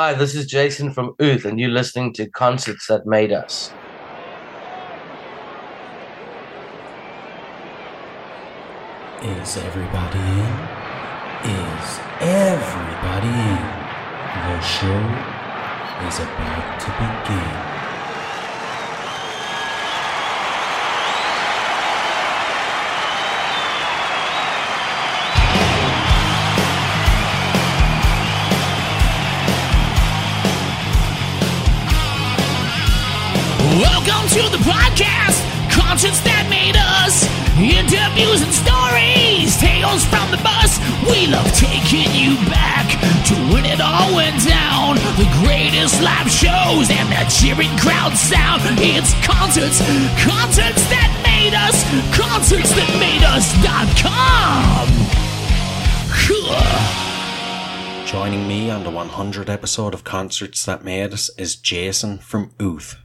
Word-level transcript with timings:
Hi, 0.00 0.14
this 0.14 0.36
is 0.36 0.46
Jason 0.46 0.92
from 0.92 1.16
Ooth, 1.20 1.44
and 1.44 1.58
you're 1.58 1.70
listening 1.70 2.12
to 2.12 2.30
Concerts 2.30 2.86
That 2.86 3.04
Made 3.04 3.32
Us. 3.32 3.72
Is 9.24 9.56
everybody 9.56 10.20
in? 10.20 10.54
Is 11.50 11.98
everybody 12.20 13.26
in? 13.26 13.64
The 14.46 14.60
show 14.60 15.02
is 16.06 16.20
about 16.20 16.78
to 16.78 16.90
begin. 17.02 17.77
To 34.38 34.48
the 34.54 34.62
podcast, 34.62 35.42
concerts 35.66 36.22
that 36.22 36.46
made 36.46 36.78
us. 36.78 37.26
Interviews 37.58 38.38
and 38.38 38.54
stories, 38.54 39.58
tales 39.58 40.06
from 40.06 40.30
the 40.30 40.38
bus. 40.46 40.78
We 41.10 41.26
love 41.26 41.50
taking 41.58 42.06
you 42.14 42.38
back 42.46 42.86
to 43.26 43.34
when 43.50 43.66
it 43.66 43.82
all 43.82 44.14
went 44.14 44.38
down. 44.46 44.94
The 45.18 45.26
greatest 45.42 45.98
live 45.98 46.30
shows 46.30 46.86
and 46.86 47.10
the 47.10 47.26
cheering 47.26 47.74
crowd 47.82 48.14
sound. 48.14 48.62
It's 48.78 49.10
concerts, 49.26 49.82
concerts 50.22 50.86
that 50.86 51.10
made 51.26 51.58
us, 51.58 51.82
concerts 52.14 52.70
that 52.78 52.90
made 53.02 53.26
us.com. 53.26 54.86
Joining 58.06 58.46
me 58.46 58.70
on 58.70 58.84
the 58.84 58.94
100th 58.94 59.50
episode 59.50 59.94
of 59.94 60.04
Concerts 60.04 60.64
That 60.64 60.84
Made 60.84 61.12
Us 61.12 61.28
is 61.36 61.56
Jason 61.56 62.18
from 62.18 62.52
Ooth. 62.62 63.02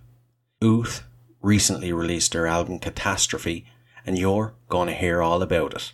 Ooth 0.63 1.03
recently 1.43 1.93
released 1.93 2.31
their 2.31 2.47
album 2.47 2.79
Catastrophe, 2.79 3.67
and 4.05 4.17
you're 4.17 4.55
going 4.69 4.87
to 4.87 4.95
hear 4.95 5.21
all 5.21 5.43
about 5.43 5.75
it. 5.75 5.93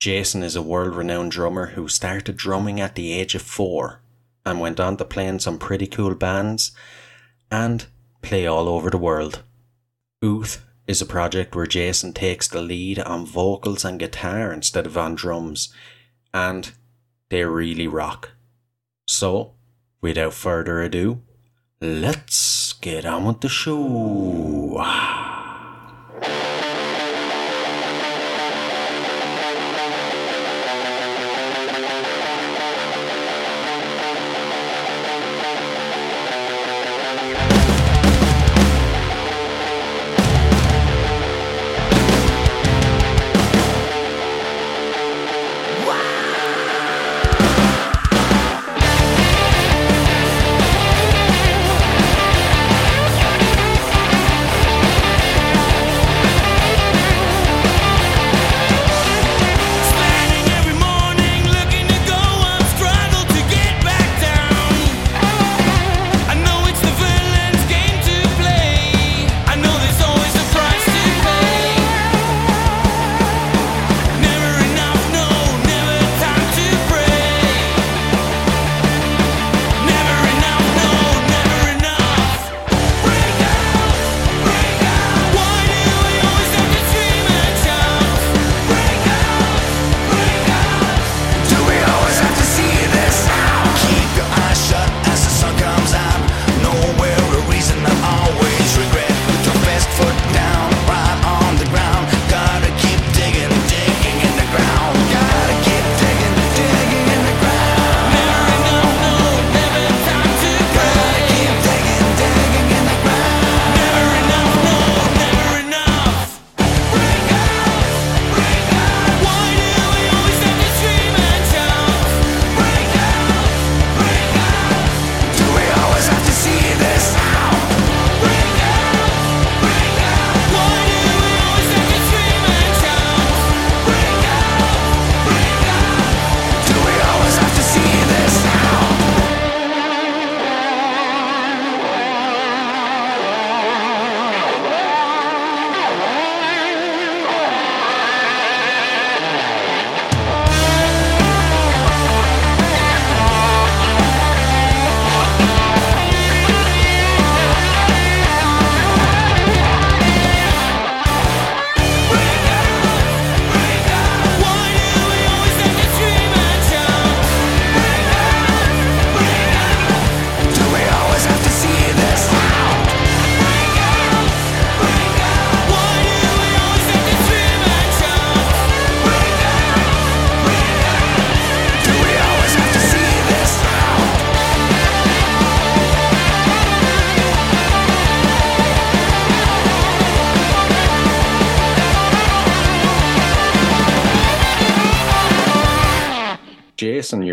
Jason 0.00 0.42
is 0.42 0.56
a 0.56 0.62
world 0.62 0.96
renowned 0.96 1.30
drummer 1.30 1.66
who 1.66 1.86
started 1.86 2.36
drumming 2.36 2.80
at 2.80 2.94
the 2.96 3.12
age 3.12 3.34
of 3.34 3.42
four 3.42 4.00
and 4.44 4.58
went 4.58 4.80
on 4.80 4.96
to 4.96 5.04
play 5.04 5.26
in 5.28 5.38
some 5.38 5.58
pretty 5.58 5.86
cool 5.86 6.14
bands 6.14 6.72
and 7.50 7.86
play 8.22 8.46
all 8.46 8.68
over 8.68 8.88
the 8.90 8.98
world. 8.98 9.42
Ooth 10.24 10.64
is 10.86 11.02
a 11.02 11.06
project 11.06 11.54
where 11.54 11.66
Jason 11.66 12.14
takes 12.14 12.48
the 12.48 12.62
lead 12.62 12.98
on 12.98 13.26
vocals 13.26 13.84
and 13.84 14.00
guitar 14.00 14.50
instead 14.52 14.86
of 14.86 14.96
on 14.96 15.14
drums, 15.14 15.72
and 16.32 16.72
they 17.28 17.44
really 17.44 17.86
rock. 17.86 18.30
So, 19.06 19.52
without 20.00 20.32
further 20.32 20.80
ado, 20.80 21.20
let's 21.80 22.74
get 22.74 23.06
on 23.06 23.24
with 23.24 23.40
the 23.40 23.48
show. 23.48 25.19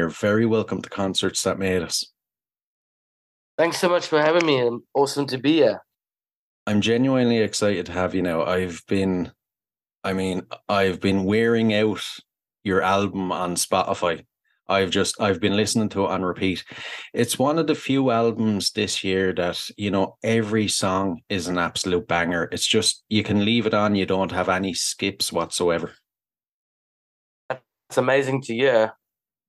You're 0.07 0.13
very 0.13 0.45
welcome 0.45 0.81
to 0.81 0.89
Concerts 0.89 1.43
That 1.43 1.59
Made 1.59 1.81
Us. 1.81 2.13
Thanks 3.57 3.77
so 3.77 3.89
much 3.89 4.07
for 4.07 4.21
having 4.21 4.45
me. 4.45 4.57
and 4.59 4.81
Awesome 4.93 5.25
to 5.27 5.37
be 5.37 5.55
here. 5.55 5.81
I'm 6.65 6.79
genuinely 6.79 7.39
excited 7.39 7.87
to 7.87 7.91
have 7.91 8.15
you 8.15 8.21
now. 8.21 8.45
I've 8.45 8.81
been, 8.87 9.33
I 10.05 10.13
mean, 10.13 10.43
I've 10.69 11.01
been 11.01 11.25
wearing 11.25 11.73
out 11.73 12.01
your 12.63 12.81
album 12.81 13.33
on 13.33 13.55
Spotify. 13.55 14.23
I've 14.69 14.91
just, 14.91 15.19
I've 15.19 15.41
been 15.41 15.57
listening 15.57 15.89
to 15.89 16.05
it 16.05 16.11
on 16.11 16.23
repeat. 16.23 16.63
It's 17.13 17.37
one 17.37 17.59
of 17.59 17.67
the 17.67 17.75
few 17.75 18.09
albums 18.09 18.71
this 18.71 19.03
year 19.03 19.33
that, 19.33 19.61
you 19.75 19.91
know, 19.91 20.15
every 20.23 20.69
song 20.69 21.19
is 21.27 21.49
an 21.49 21.57
absolute 21.57 22.07
banger. 22.07 22.47
It's 22.53 22.67
just, 22.67 23.03
you 23.09 23.23
can 23.23 23.43
leave 23.43 23.65
it 23.65 23.73
on, 23.73 23.95
you 23.95 24.05
don't 24.05 24.31
have 24.31 24.47
any 24.47 24.73
skips 24.73 25.33
whatsoever. 25.33 25.91
It's 27.49 27.97
amazing 27.97 28.43
to 28.43 28.53
hear. 28.53 28.93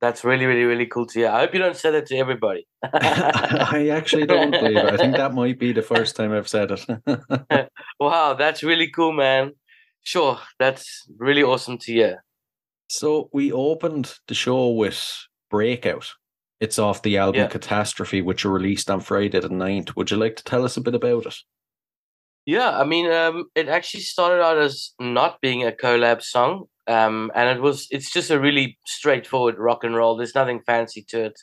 That's 0.00 0.23
really, 0.25 0.47
really, 0.47 0.65
really 0.65 0.87
cool 0.87 1.06
to 1.06 1.19
hear. 1.19 1.29
I 1.29 1.41
hope 1.41 1.53
you 1.55 1.59
don't 1.59 1.77
say 1.77 1.91
that 1.91 2.06
to 2.06 2.17
everybody. 2.17 2.67
I 2.85 3.89
actually 3.93 4.27
don't 4.27 4.53
believe 4.53 4.77
it. 4.77 4.85
I 4.95 4.97
think 4.97 5.17
that 5.17 5.35
might 5.35 5.59
be 5.59 5.73
the 5.73 5.83
first 5.83 6.15
time 6.15 6.33
I've 6.33 6.49
said 6.49 6.71
it. 6.71 7.69
wow, 8.00 8.35
that's 8.35 8.62
really 8.62 8.89
cool, 8.89 9.12
man. 9.12 9.53
Sure, 10.05 10.39
that's 10.59 11.05
really 11.19 11.43
awesome 11.43 11.79
to 11.79 11.93
hear. 11.93 12.25
so 12.89 13.29
we 13.33 13.50
opened 13.53 14.15
the 14.29 14.35
show 14.35 14.71
with 14.71 15.27
Breakout. 15.50 16.09
It's 16.61 16.79
off 16.79 17.03
the 17.03 17.19
album 17.19 17.43
Yeah. 17.43 17.49
Catastrophe, 17.49 18.23
which 18.23 18.45
you 18.45 18.50
released 18.50 18.91
on 18.91 19.00
Friday 19.00 19.41
the 19.41 19.49
9th. 19.49 19.95
Would 19.97 20.11
you 20.11 20.17
like 20.17 20.37
to 20.37 20.45
tell 20.45 20.65
us 20.65 20.77
a 20.77 20.81
bit 20.81 20.95
about 20.95 21.27
it? 21.27 21.37
Yeah, 22.49 22.71
I 22.79 22.85
mean, 22.85 23.11
um, 23.12 23.45
it 23.55 23.69
actually 23.69 24.00
started 24.00 24.43
out 24.43 24.56
as 24.56 24.95
not 24.99 25.39
being 25.43 25.67
a 25.67 25.71
collab 25.71 26.23
song, 26.23 26.65
um, 26.87 27.31
and 27.35 27.47
it 27.55 27.61
was. 27.61 27.87
It's 27.91 28.11
just 28.11 28.31
a 28.31 28.41
really 28.41 28.79
straightforward 28.87 29.59
rock 29.59 29.85
and 29.85 29.95
roll. 29.95 30.17
There's 30.17 30.35
nothing 30.35 30.62
fancy 30.65 31.05
to 31.11 31.27
it, 31.27 31.39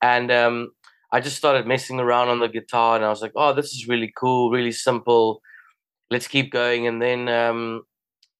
and 0.00 0.30
um, 0.30 0.68
I 1.10 1.18
just 1.18 1.36
started 1.36 1.66
messing 1.66 1.98
around 1.98 2.28
on 2.28 2.38
the 2.38 2.46
guitar, 2.48 2.94
and 2.94 3.04
I 3.04 3.08
was 3.08 3.20
like, 3.20 3.32
"Oh, 3.34 3.52
this 3.52 3.72
is 3.72 3.88
really 3.88 4.12
cool, 4.16 4.52
really 4.52 4.70
simple. 4.70 5.40
Let's 6.10 6.28
keep 6.28 6.52
going." 6.52 6.86
And 6.86 7.02
then 7.02 7.28
um, 7.28 7.82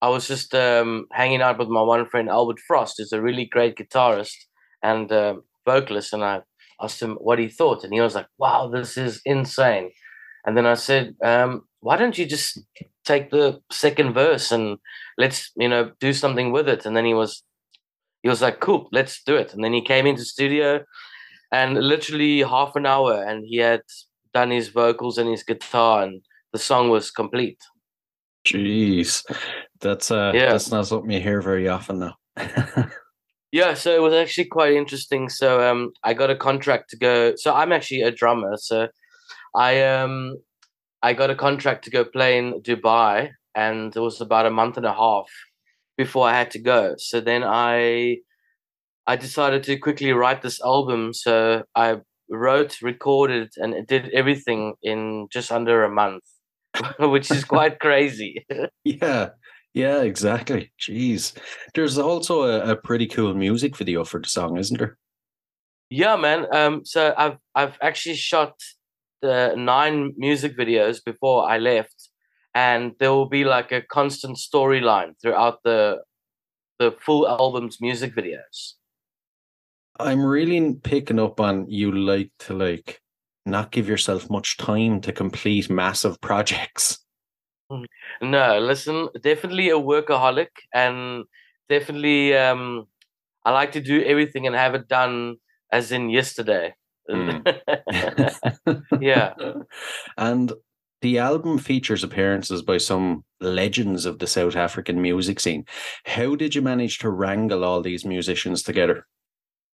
I 0.02 0.08
was 0.08 0.28
just 0.28 0.54
um, 0.54 1.06
hanging 1.12 1.42
out 1.42 1.58
with 1.58 1.68
my 1.68 1.82
one 1.82 2.06
friend 2.06 2.28
Albert 2.28 2.60
Frost, 2.60 2.96
who's 2.98 3.12
a 3.12 3.22
really 3.22 3.46
great 3.46 3.76
guitarist 3.76 4.36
and 4.82 5.10
uh, 5.12 5.36
vocalist, 5.66 6.12
and 6.12 6.24
I 6.24 6.42
asked 6.80 7.02
him 7.02 7.16
what 7.16 7.40
he 7.40 7.48
thought, 7.48 7.84
and 7.84 7.92
he 7.92 8.00
was 8.00 8.14
like, 8.14 8.28
"Wow, 8.38 8.68
this 8.68 8.96
is 8.98 9.20
insane." 9.24 9.90
And 10.46 10.56
then 10.56 10.66
I 10.66 10.74
said, 10.74 11.14
um, 11.22 11.62
"Why 11.84 11.96
don't 11.96 12.18
you 12.18 12.26
just 12.26 12.58
take 13.04 13.30
the 13.30 13.60
second 13.70 14.14
verse 14.14 14.50
and 14.50 14.78
let's, 15.18 15.52
you 15.56 15.68
know, 15.68 15.92
do 16.00 16.12
something 16.12 16.50
with 16.52 16.68
it?" 16.68 16.86
And 16.86 16.96
then 16.96 17.04
he 17.04 17.14
was, 17.14 17.42
he 18.22 18.28
was 18.28 18.40
like, 18.40 18.60
"Cool, 18.60 18.88
let's 18.90 19.22
do 19.22 19.36
it." 19.36 19.52
And 19.54 19.62
then 19.62 19.72
he 19.72 19.82
came 19.82 20.06
into 20.06 20.24
studio, 20.24 20.84
and 21.52 21.74
literally 21.78 22.40
half 22.40 22.74
an 22.76 22.86
hour, 22.86 23.22
and 23.22 23.44
he 23.46 23.58
had 23.58 23.82
done 24.32 24.50
his 24.50 24.68
vocals 24.68 25.18
and 25.18 25.28
his 25.30 25.44
guitar, 25.44 26.02
and 26.04 26.22
the 26.52 26.58
song 26.58 26.88
was 26.88 27.10
complete. 27.10 27.60
Jeez. 28.46 29.24
That's 29.80 30.10
uh 30.10 30.32
Yeah. 30.34 30.52
that's 30.52 30.70
not 30.70 30.86
something 30.86 31.10
you 31.10 31.20
hear 31.20 31.40
very 31.40 31.68
often 31.68 31.98
though 31.98 32.16
Yeah, 33.54 33.74
so 33.74 33.94
it 33.94 34.02
was 34.02 34.14
actually 34.14 34.46
quite 34.46 34.72
interesting. 34.72 35.28
So 35.28 35.62
um, 35.62 35.92
I 36.02 36.12
got 36.12 36.28
a 36.28 36.34
contract 36.34 36.90
to 36.90 36.96
go. 36.96 37.36
So 37.36 37.54
I'm 37.54 37.70
actually 37.70 38.02
a 38.02 38.10
drummer. 38.10 38.56
So 38.56 38.88
I 39.54 39.80
um, 39.84 40.38
I 41.04 41.12
got 41.12 41.28
a 41.28 41.34
contract 41.34 41.84
to 41.84 41.90
go 41.90 42.02
play 42.02 42.38
in 42.38 42.62
Dubai, 42.62 43.30
and 43.54 43.94
it 43.94 44.00
was 44.00 44.22
about 44.22 44.46
a 44.46 44.50
month 44.50 44.78
and 44.78 44.86
a 44.86 44.94
half 44.94 45.28
before 45.98 46.26
I 46.26 46.32
had 46.32 46.50
to 46.52 46.58
go. 46.58 46.94
So 46.96 47.20
then 47.20 47.44
I 47.44 48.18
I 49.06 49.16
decided 49.16 49.62
to 49.64 49.76
quickly 49.76 50.12
write 50.12 50.40
this 50.40 50.62
album. 50.62 51.12
So 51.12 51.62
I 51.74 51.98
wrote, 52.30 52.80
recorded, 52.80 53.52
and 53.58 53.86
did 53.86 54.08
everything 54.14 54.74
in 54.82 55.28
just 55.30 55.52
under 55.52 55.84
a 55.84 55.90
month, 55.90 56.24
which 56.98 57.30
is 57.30 57.44
quite 57.54 57.80
crazy. 57.80 58.46
yeah. 58.84 59.30
Yeah, 59.74 60.02
exactly. 60.02 60.72
Jeez. 60.80 61.32
There's 61.74 61.98
also 61.98 62.44
a, 62.44 62.72
a 62.72 62.76
pretty 62.76 63.08
cool 63.08 63.34
music 63.34 63.76
video 63.76 64.04
for 64.04 64.20
the 64.20 64.28
song, 64.28 64.56
isn't 64.56 64.78
there? 64.78 64.96
Yeah, 65.90 66.16
man. 66.16 66.46
Um, 66.54 66.84
so 66.84 67.12
I've 67.18 67.38
I've 67.54 67.76
actually 67.82 68.14
shot 68.14 68.54
the 69.24 69.54
nine 69.56 70.12
music 70.18 70.56
videos 70.56 71.02
before 71.02 71.48
I 71.48 71.56
left, 71.56 72.10
and 72.54 72.92
there 73.00 73.10
will 73.10 73.28
be 73.28 73.44
like 73.44 73.72
a 73.72 73.80
constant 73.80 74.36
storyline 74.36 75.14
throughout 75.20 75.62
the 75.64 76.02
the 76.78 76.92
full 76.92 77.26
album's 77.26 77.80
music 77.80 78.14
videos. 78.14 78.74
I'm 79.98 80.22
really 80.24 80.74
picking 80.82 81.18
up 81.18 81.40
on 81.40 81.66
you 81.70 81.90
like 81.92 82.32
to 82.40 82.52
like 82.52 83.00
not 83.46 83.70
give 83.70 83.88
yourself 83.88 84.28
much 84.28 84.58
time 84.58 85.00
to 85.02 85.12
complete 85.12 85.70
massive 85.70 86.20
projects. 86.20 86.98
No, 88.20 88.60
listen, 88.60 89.08
definitely 89.22 89.70
a 89.70 89.74
workaholic, 89.74 90.52
and 90.72 91.24
definitely 91.68 92.36
um, 92.36 92.86
I 93.44 93.50
like 93.50 93.72
to 93.72 93.80
do 93.80 94.04
everything 94.04 94.46
and 94.46 94.54
have 94.54 94.74
it 94.74 94.86
done 94.86 95.36
as 95.72 95.90
in 95.90 96.10
yesterday. 96.10 96.74
yeah. 99.00 99.34
And 100.16 100.52
the 101.02 101.18
album 101.18 101.58
features 101.58 102.02
appearances 102.02 102.62
by 102.62 102.78
some 102.78 103.24
legends 103.40 104.06
of 104.06 104.18
the 104.18 104.26
South 104.26 104.56
African 104.56 105.02
music 105.02 105.38
scene. 105.38 105.64
How 106.06 106.34
did 106.34 106.54
you 106.54 106.62
manage 106.62 106.98
to 107.00 107.10
wrangle 107.10 107.64
all 107.64 107.82
these 107.82 108.04
musicians 108.04 108.62
together? 108.62 109.06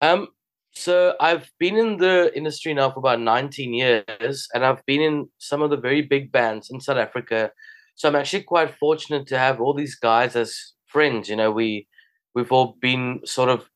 Um, 0.01 0.29
so 0.71 1.15
I've 1.19 1.51
been 1.59 1.77
in 1.77 1.97
the 1.97 2.31
industry 2.35 2.73
now 2.73 2.89
for 2.91 2.99
about 2.99 3.19
19 3.19 3.73
years, 3.73 4.47
and 4.53 4.65
I've 4.65 4.85
been 4.85 5.01
in 5.01 5.29
some 5.37 5.61
of 5.61 5.69
the 5.69 5.77
very 5.77 6.01
big 6.01 6.31
bands 6.31 6.69
in 6.71 6.79
South 6.81 6.97
Africa. 6.97 7.51
So 7.95 8.07
I'm 8.07 8.15
actually 8.15 8.43
quite 8.43 8.75
fortunate 8.79 9.27
to 9.27 9.37
have 9.37 9.59
all 9.59 9.73
these 9.73 9.95
guys 9.95 10.35
as 10.35 10.73
friends. 10.87 11.29
You 11.29 11.35
know, 11.35 11.51
we 11.51 11.87
we've 12.33 12.51
all 12.51 12.77
been 12.81 13.19
sort 13.25 13.49
of 13.49 13.69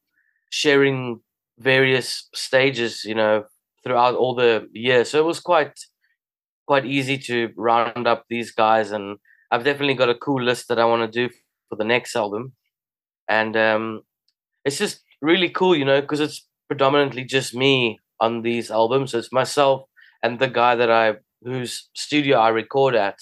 sharing 0.50 1.19
various 1.63 2.27
stages, 2.33 3.04
you 3.06 3.15
know, 3.15 3.45
throughout 3.83 4.15
all 4.15 4.36
the 4.36 4.68
years. 4.74 5.10
So 5.10 5.19
it 5.19 5.25
was 5.25 5.39
quite 5.39 5.74
quite 6.65 6.86
easy 6.86 7.18
to 7.18 7.50
round 7.57 8.07
up 8.07 8.25
these 8.30 8.51
guys, 8.51 8.92
and 8.92 9.18
I've 9.51 9.65
definitely 9.65 9.95
got 9.95 10.10
a 10.10 10.15
cool 10.15 10.42
list 10.42 10.68
that 10.69 10.80
I 10.80 10.86
want 10.86 11.01
to 11.04 11.27
do 11.27 11.33
for 11.69 11.75
the 11.75 11.83
next 11.83 12.15
album, 12.15 12.54
and 13.27 13.56
um, 13.57 14.01
it's 14.65 14.77
just 14.77 15.01
really 15.21 15.50
cool, 15.50 15.75
you 15.75 15.86
know, 15.86 16.01
because 16.01 16.19
it's 16.19 16.48
predominantly 16.68 17.24
just 17.24 17.54
me 17.54 18.00
on 18.19 18.42
these 18.42 18.71
albums. 18.71 19.12
So 19.12 19.18
it's 19.18 19.31
myself 19.31 19.83
and 20.21 20.39
the 20.39 20.48
guy 20.48 20.75
that 20.75 20.89
I 20.89 21.15
whose 21.44 21.89
studio 21.94 22.38
I 22.39 22.50
record 22.50 22.95
at, 22.95 23.19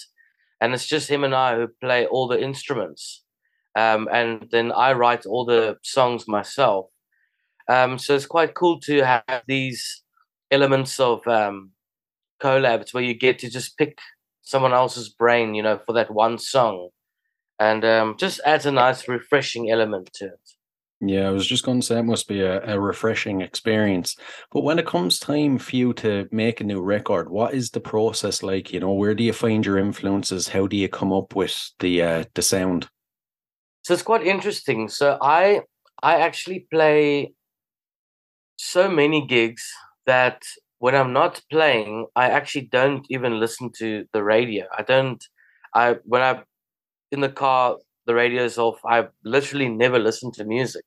and 0.60 0.72
it's 0.72 0.86
just 0.86 1.10
him 1.10 1.24
and 1.24 1.34
I 1.34 1.56
who 1.56 1.68
play 1.80 2.06
all 2.06 2.28
the 2.28 2.40
instruments, 2.40 3.24
um, 3.76 4.08
and 4.12 4.48
then 4.52 4.70
I 4.70 4.92
write 4.92 5.26
all 5.26 5.44
the 5.44 5.78
songs 5.82 6.28
myself. 6.28 6.86
Um, 7.68 7.98
so 7.98 8.14
it's 8.14 8.26
quite 8.26 8.54
cool 8.54 8.80
to 8.80 9.04
have 9.04 9.42
these 9.46 10.02
elements 10.50 11.00
of 11.00 11.26
um, 11.26 11.70
collabs 12.40 12.92
where 12.92 13.02
you 13.02 13.14
get 13.14 13.38
to 13.40 13.50
just 13.50 13.78
pick 13.78 13.98
someone 14.42 14.72
else's 14.72 15.08
brain, 15.08 15.54
you 15.54 15.62
know, 15.62 15.80
for 15.86 15.92
that 15.92 16.10
one 16.10 16.38
song, 16.38 16.88
and 17.58 17.84
um, 17.84 18.16
just 18.18 18.40
adds 18.44 18.66
a 18.66 18.72
nice, 18.72 19.08
refreshing 19.08 19.70
element 19.70 20.10
to 20.14 20.26
it. 20.26 20.40
Yeah, 21.04 21.26
I 21.26 21.30
was 21.30 21.48
just 21.48 21.64
going 21.64 21.80
to 21.80 21.86
say 21.86 21.98
it 21.98 22.04
must 22.04 22.28
be 22.28 22.42
a, 22.42 22.62
a 22.74 22.78
refreshing 22.78 23.40
experience. 23.40 24.14
But 24.52 24.62
when 24.62 24.78
it 24.78 24.86
comes 24.86 25.18
time 25.18 25.58
for 25.58 25.74
you 25.74 25.92
to 25.94 26.28
make 26.30 26.60
a 26.60 26.64
new 26.64 26.80
record, 26.80 27.28
what 27.28 27.54
is 27.54 27.70
the 27.70 27.80
process 27.80 28.40
like? 28.40 28.72
You 28.72 28.78
know, 28.78 28.92
where 28.92 29.14
do 29.14 29.24
you 29.24 29.32
find 29.32 29.66
your 29.66 29.78
influences? 29.78 30.46
How 30.46 30.68
do 30.68 30.76
you 30.76 30.88
come 30.88 31.12
up 31.12 31.34
with 31.34 31.70
the 31.80 32.02
uh, 32.02 32.24
the 32.34 32.42
sound? 32.42 32.88
So 33.82 33.94
it's 33.94 34.04
quite 34.04 34.24
interesting. 34.24 34.88
So 34.88 35.18
I 35.20 35.62
I 36.00 36.20
actually 36.20 36.68
play 36.70 37.34
so 38.72 38.88
many 38.88 39.26
gigs 39.26 39.64
that 40.06 40.42
when 40.78 40.94
I'm 40.94 41.12
not 41.12 41.40
playing, 41.50 42.06
I 42.16 42.30
actually 42.30 42.68
don't 42.72 43.06
even 43.10 43.38
listen 43.38 43.70
to 43.78 44.04
the 44.12 44.22
radio. 44.24 44.66
I 44.76 44.82
don't 44.82 45.22
I 45.74 45.96
when 46.04 46.22
I'm 46.22 46.42
in 47.12 47.20
the 47.20 47.28
car 47.28 47.76
the 48.06 48.14
radio's 48.14 48.58
off, 48.58 48.80
I 48.84 49.06
literally 49.24 49.68
never 49.68 49.98
listen 49.98 50.32
to 50.32 50.44
music. 50.44 50.84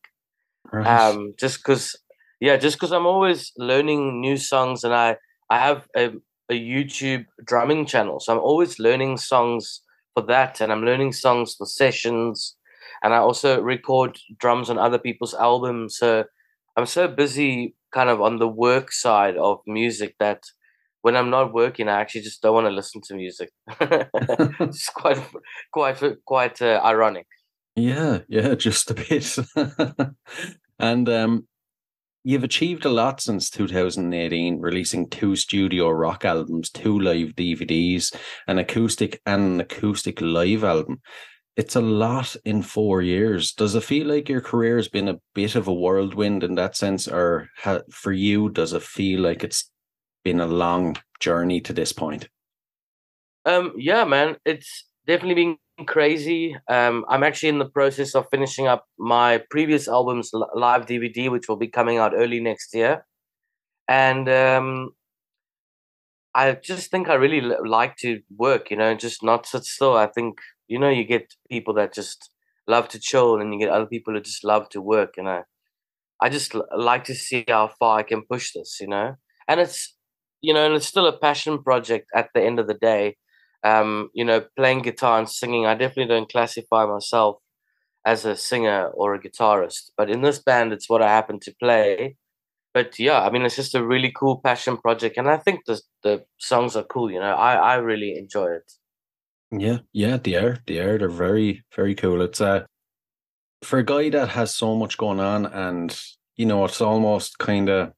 Right. 0.72 0.86
Um 0.86 1.34
just 1.40 1.64
cuz 1.64 1.96
yeah, 2.40 2.58
just 2.58 2.80
cuz 2.80 2.92
I'm 2.92 3.06
always 3.06 3.52
learning 3.58 4.20
new 4.22 4.38
songs 4.38 4.84
and 4.84 4.94
I 4.94 5.18
I 5.50 5.60
have 5.60 5.88
a 5.96 6.12
a 6.50 6.60
YouTube 6.74 7.26
drumming 7.52 7.86
channel. 7.86 8.20
So 8.20 8.34
I'm 8.34 8.44
always 8.52 8.80
learning 8.80 9.18
songs 9.18 9.82
for 10.14 10.24
that 10.34 10.62
and 10.62 10.72
I'm 10.72 10.86
learning 10.86 11.14
songs 11.14 11.56
for 11.56 11.66
sessions 11.66 12.56
and 13.04 13.14
I 13.14 13.18
also 13.18 13.62
record 13.62 14.20
drums 14.38 14.70
on 14.70 14.78
other 14.78 15.00
people's 15.00 15.34
albums. 15.34 15.98
So 15.98 16.26
I'm 16.76 16.86
so 16.86 17.08
busy 17.08 17.76
kind 17.94 18.10
of 18.10 18.22
on 18.22 18.40
the 18.40 18.48
work 18.48 18.92
side 18.92 19.38
of 19.38 19.60
music 19.66 20.16
that 20.20 20.44
when 21.02 21.16
I'm 21.16 21.30
not 21.30 21.54
working, 21.54 21.88
I 21.88 22.02
actually 22.02 22.22
just 22.22 22.42
don't 22.42 22.56
want 22.56 22.66
to 22.68 22.72
listen 22.72 23.00
to 23.06 23.14
music. 23.14 23.52
it's 23.80 24.90
quite, 24.90 25.20
quite, 25.72 26.02
quite 26.26 26.62
uh, 26.62 26.82
ironic. 26.84 27.28
Yeah, 27.76 28.20
yeah, 28.28 28.56
just 28.68 28.90
a 28.90 28.96
bit. 28.96 29.38
and 30.80 31.08
um, 31.08 31.48
you've 32.24 32.44
achieved 32.44 32.86
a 32.86 32.90
lot 32.90 33.22
since 33.22 33.50
2018, 33.52 34.60
releasing 34.60 35.08
two 35.10 35.36
studio 35.36 35.90
rock 35.90 36.26
albums, 36.26 36.72
two 36.72 37.00
live 37.00 37.36
DVDs, 37.36 38.14
an 38.48 38.58
acoustic 38.58 39.22
and 39.26 39.44
an 39.44 39.60
acoustic 39.62 40.20
live 40.22 40.64
album. 40.64 41.02
It's 41.58 41.76
a 41.76 41.82
lot 41.82 42.36
in 42.44 42.62
four 42.62 43.02
years. 43.02 43.54
Does 43.54 43.76
it 43.76 43.84
feel 43.84 44.08
like 44.08 44.28
your 44.28 44.42
career 44.42 44.76
has 44.76 44.90
been 44.90 45.08
a 45.08 45.22
bit 45.34 45.56
of 45.56 45.68
a 45.68 45.74
whirlwind 45.74 46.44
in 46.44 46.56
that 46.56 46.76
sense, 46.76 47.08
or 47.08 47.50
ha- 47.58 47.82
for 47.90 48.12
you, 48.12 48.50
does 48.50 48.74
it 48.74 48.84
feel 48.84 49.22
like 49.22 49.44
it's 49.44 49.72
been 50.24 50.42
a 50.42 50.48
long 50.48 50.98
journey 51.20 51.62
to 51.62 51.72
this 51.72 51.94
point? 51.94 52.28
Um, 53.46 53.74
yeah, 53.78 54.04
man, 54.04 54.38
it's 54.44 54.86
definitely 55.08 55.58
been 55.78 55.86
crazy. 55.86 56.58
Um, 56.68 57.06
I'm 57.08 57.24
actually 57.24 57.50
in 57.50 57.60
the 57.60 57.70
process 57.70 58.16
of 58.16 58.28
finishing 58.32 58.68
up 58.68 58.86
my 58.98 59.42
previous 59.50 59.88
album's 59.88 60.32
live 60.34 60.86
DVD, 60.88 61.30
which 61.30 61.48
will 61.48 61.58
be 61.58 61.68
coming 61.68 61.98
out 61.98 62.14
early 62.14 62.40
next 62.40 62.74
year. 62.74 63.06
And 63.88 64.28
um, 64.28 64.90
I 66.34 66.54
just 66.54 66.92
think 66.92 67.08
I 67.08 67.14
really 67.14 67.42
like 67.42 67.98
to 67.98 68.22
work, 68.36 68.72
you 68.72 68.78
know, 68.78 68.94
just 68.96 69.24
not 69.24 69.46
sit 69.46 69.64
still. 69.64 69.96
I 69.96 70.08
think, 70.08 70.40
you 70.68 70.80
know, 70.80 70.90
you 70.90 71.04
get 71.04 71.34
people 71.50 71.74
that 71.76 71.94
just 71.94 72.30
love 72.68 72.88
to 72.90 73.00
chill 73.00 73.40
and 73.40 73.54
you 73.54 73.60
get 73.60 73.70
other 73.70 73.86
people 73.86 74.14
who 74.14 74.22
just 74.22 74.44
love 74.44 74.70
to 74.70 74.82
work. 74.82 75.16
And 75.18 75.30
I, 75.30 75.44
I 76.22 76.30
just 76.30 76.56
l- 76.56 76.68
like 76.76 77.04
to 77.06 77.16
see 77.16 77.46
how 77.48 77.70
far 77.80 78.00
I 78.00 78.04
can 78.04 78.24
push 78.24 78.54
this, 78.54 78.78
you 78.82 78.88
know. 78.88 79.16
And 79.48 79.60
it's, 79.60 79.96
you 80.42 80.54
know, 80.54 80.66
and 80.66 80.76
it's 80.76 80.88
still 80.88 81.08
a 81.08 81.18
passion 81.18 81.62
project 81.64 82.08
at 82.16 82.30
the 82.34 82.44
end 82.44 82.60
of 82.60 82.68
the 82.68 82.74
day. 82.76 83.18
Um, 83.64 84.10
you 84.14 84.24
know, 84.26 84.46
playing 84.58 84.84
guitar 84.84 85.18
and 85.20 85.30
singing, 85.30 85.66
I 85.66 85.74
definitely 85.76 86.14
don't 86.14 86.32
classify 86.32 86.86
myself 86.86 87.38
as 88.06 88.26
a 88.26 88.36
singer 88.36 88.88
or 88.90 89.16
a 89.16 89.20
guitarist. 89.22 89.92
But 89.98 90.10
in 90.10 90.22
this 90.22 90.40
band, 90.40 90.74
it's 90.74 90.90
what 90.90 91.02
I 91.02 91.10
happen 91.10 91.40
to 91.42 91.54
play. 91.60 92.18
But 92.74 93.00
yeah, 93.00 93.22
I 93.22 93.32
mean, 93.32 93.44
it's 93.44 93.56
just 93.58 93.76
a 93.76 93.86
really 93.86 94.12
cool 94.12 94.42
passion 94.44 94.78
project, 94.78 95.18
and 95.18 95.30
I 95.30 95.38
think 95.38 95.66
the 95.66 95.82
the 96.04 96.26
songs 96.40 96.76
are 96.76 96.84
cool. 96.84 97.12
You 97.12 97.20
know, 97.20 97.36
I 97.36 97.56
I 97.56 97.76
really 97.78 98.18
enjoy 98.18 98.48
it. 98.54 98.72
Yeah, 99.52 99.80
yeah, 99.94 100.18
they 100.18 100.36
are. 100.36 100.58
They 100.68 100.80
are. 100.80 100.98
They're 100.98 101.10
very, 101.10 101.64
very 101.76 101.96
cool. 101.96 102.22
It's 102.22 102.42
uh 102.42 102.66
for 103.64 103.80
a 103.80 103.86
guy 103.86 104.10
that 104.10 104.30
has 104.30 104.54
so 104.56 104.76
much 104.76 104.98
going 104.98 105.20
on 105.20 105.46
and 105.46 105.98
you 106.38 106.46
know, 106.46 106.66
it's 106.66 106.82
almost 106.82 107.40
kind 107.40 107.70
of 107.70 107.94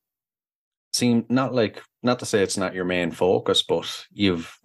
seem 0.94 1.26
not 1.30 1.54
like 1.54 1.82
not 2.04 2.20
to 2.20 2.26
say 2.26 2.42
it's 2.44 2.58
not 2.58 2.74
your 2.76 2.86
main 2.86 3.12
focus, 3.12 3.64
but 3.64 4.06
you've 4.12 4.58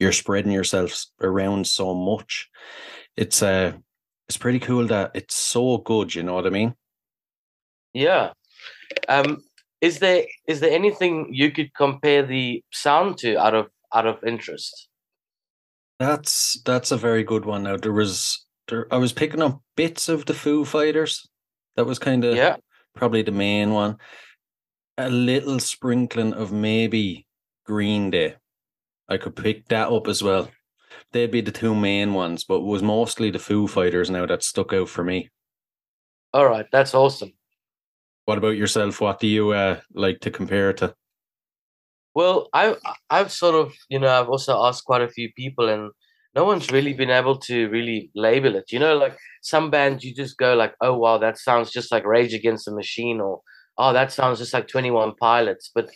you're 0.00 0.12
spreading 0.12 0.52
yourself 0.52 1.06
around 1.20 1.66
so 1.66 1.94
much. 1.94 2.48
It's 3.16 3.42
uh 3.42 3.72
it's 4.28 4.38
pretty 4.38 4.60
cool 4.60 4.86
that 4.88 5.12
it's 5.14 5.34
so 5.36 5.78
good, 5.78 6.14
you 6.14 6.22
know 6.22 6.34
what 6.34 6.46
I 6.46 6.50
mean? 6.50 6.74
Yeah. 7.92 8.32
Um, 9.08 9.42
is 9.80 9.98
there 10.00 10.24
is 10.48 10.60
there 10.60 10.72
anything 10.72 11.28
you 11.32 11.50
could 11.52 11.74
compare 11.74 12.24
the 12.24 12.62
sound 12.72 13.18
to 13.18 13.36
out 13.38 13.54
of 13.54 13.68
out 13.94 14.06
of 14.06 14.24
interest? 14.24 14.88
That's 15.98 16.60
that's 16.62 16.90
a 16.90 16.96
very 16.96 17.22
good 17.22 17.44
one. 17.44 17.62
Now 17.62 17.76
there 17.76 17.92
was 17.92 18.44
there 18.68 18.86
I 18.92 18.96
was 18.96 19.12
picking 19.12 19.42
up 19.42 19.60
bits 19.76 20.08
of 20.08 20.26
the 20.26 20.34
Foo 20.34 20.64
Fighters. 20.64 21.28
That 21.76 21.86
was 21.86 21.98
kind 21.98 22.24
of 22.24 22.34
Yeah. 22.34 22.56
probably 22.94 23.22
the 23.22 23.32
main 23.32 23.72
one. 23.72 23.98
A 24.98 25.08
little 25.10 25.58
sprinkling 25.58 26.34
of 26.34 26.52
maybe 26.52 27.26
Green 27.66 28.10
Day. 28.10 28.36
I 29.08 29.16
could 29.18 29.36
pick 29.36 29.68
that 29.68 29.88
up 29.88 30.06
as 30.08 30.22
well. 30.22 30.50
They'd 31.12 31.30
be 31.30 31.40
the 31.40 31.52
two 31.52 31.74
main 31.74 32.14
ones, 32.14 32.44
but 32.44 32.56
it 32.56 32.64
was 32.64 32.82
mostly 32.82 33.30
the 33.30 33.38
Foo 33.38 33.66
Fighters 33.66 34.10
now 34.10 34.26
that 34.26 34.42
stuck 34.42 34.72
out 34.72 34.88
for 34.88 35.04
me. 35.04 35.30
All 36.32 36.46
right, 36.46 36.66
that's 36.72 36.94
awesome. 36.94 37.32
What 38.24 38.38
about 38.38 38.56
yourself? 38.56 39.00
What 39.00 39.20
do 39.20 39.26
you 39.26 39.50
uh, 39.50 39.80
like 39.92 40.20
to 40.20 40.30
compare 40.30 40.72
to? 40.74 40.94
Well, 42.14 42.48
I 42.52 42.76
I've 43.10 43.32
sort 43.32 43.54
of 43.54 43.74
you 43.88 43.98
know 43.98 44.08
I've 44.08 44.28
also 44.28 44.64
asked 44.64 44.84
quite 44.84 45.02
a 45.02 45.08
few 45.08 45.32
people, 45.34 45.68
and 45.68 45.90
no 46.34 46.44
one's 46.44 46.70
really 46.70 46.92
been 46.92 47.10
able 47.10 47.38
to 47.40 47.68
really 47.68 48.10
label 48.14 48.56
it. 48.56 48.72
You 48.72 48.78
know, 48.78 48.96
like 48.96 49.16
some 49.42 49.70
bands, 49.70 50.04
you 50.04 50.14
just 50.14 50.36
go 50.38 50.54
like, 50.54 50.74
oh 50.80 50.96
wow, 50.96 51.18
that 51.18 51.38
sounds 51.38 51.70
just 51.70 51.92
like 51.92 52.04
Rage 52.06 52.34
Against 52.34 52.66
the 52.66 52.74
Machine, 52.74 53.20
or 53.20 53.40
oh 53.78 53.92
that 53.92 54.12
sounds 54.12 54.38
just 54.38 54.54
like 54.54 54.68
Twenty 54.68 54.90
One 54.90 55.14
Pilots. 55.20 55.70
But 55.74 55.90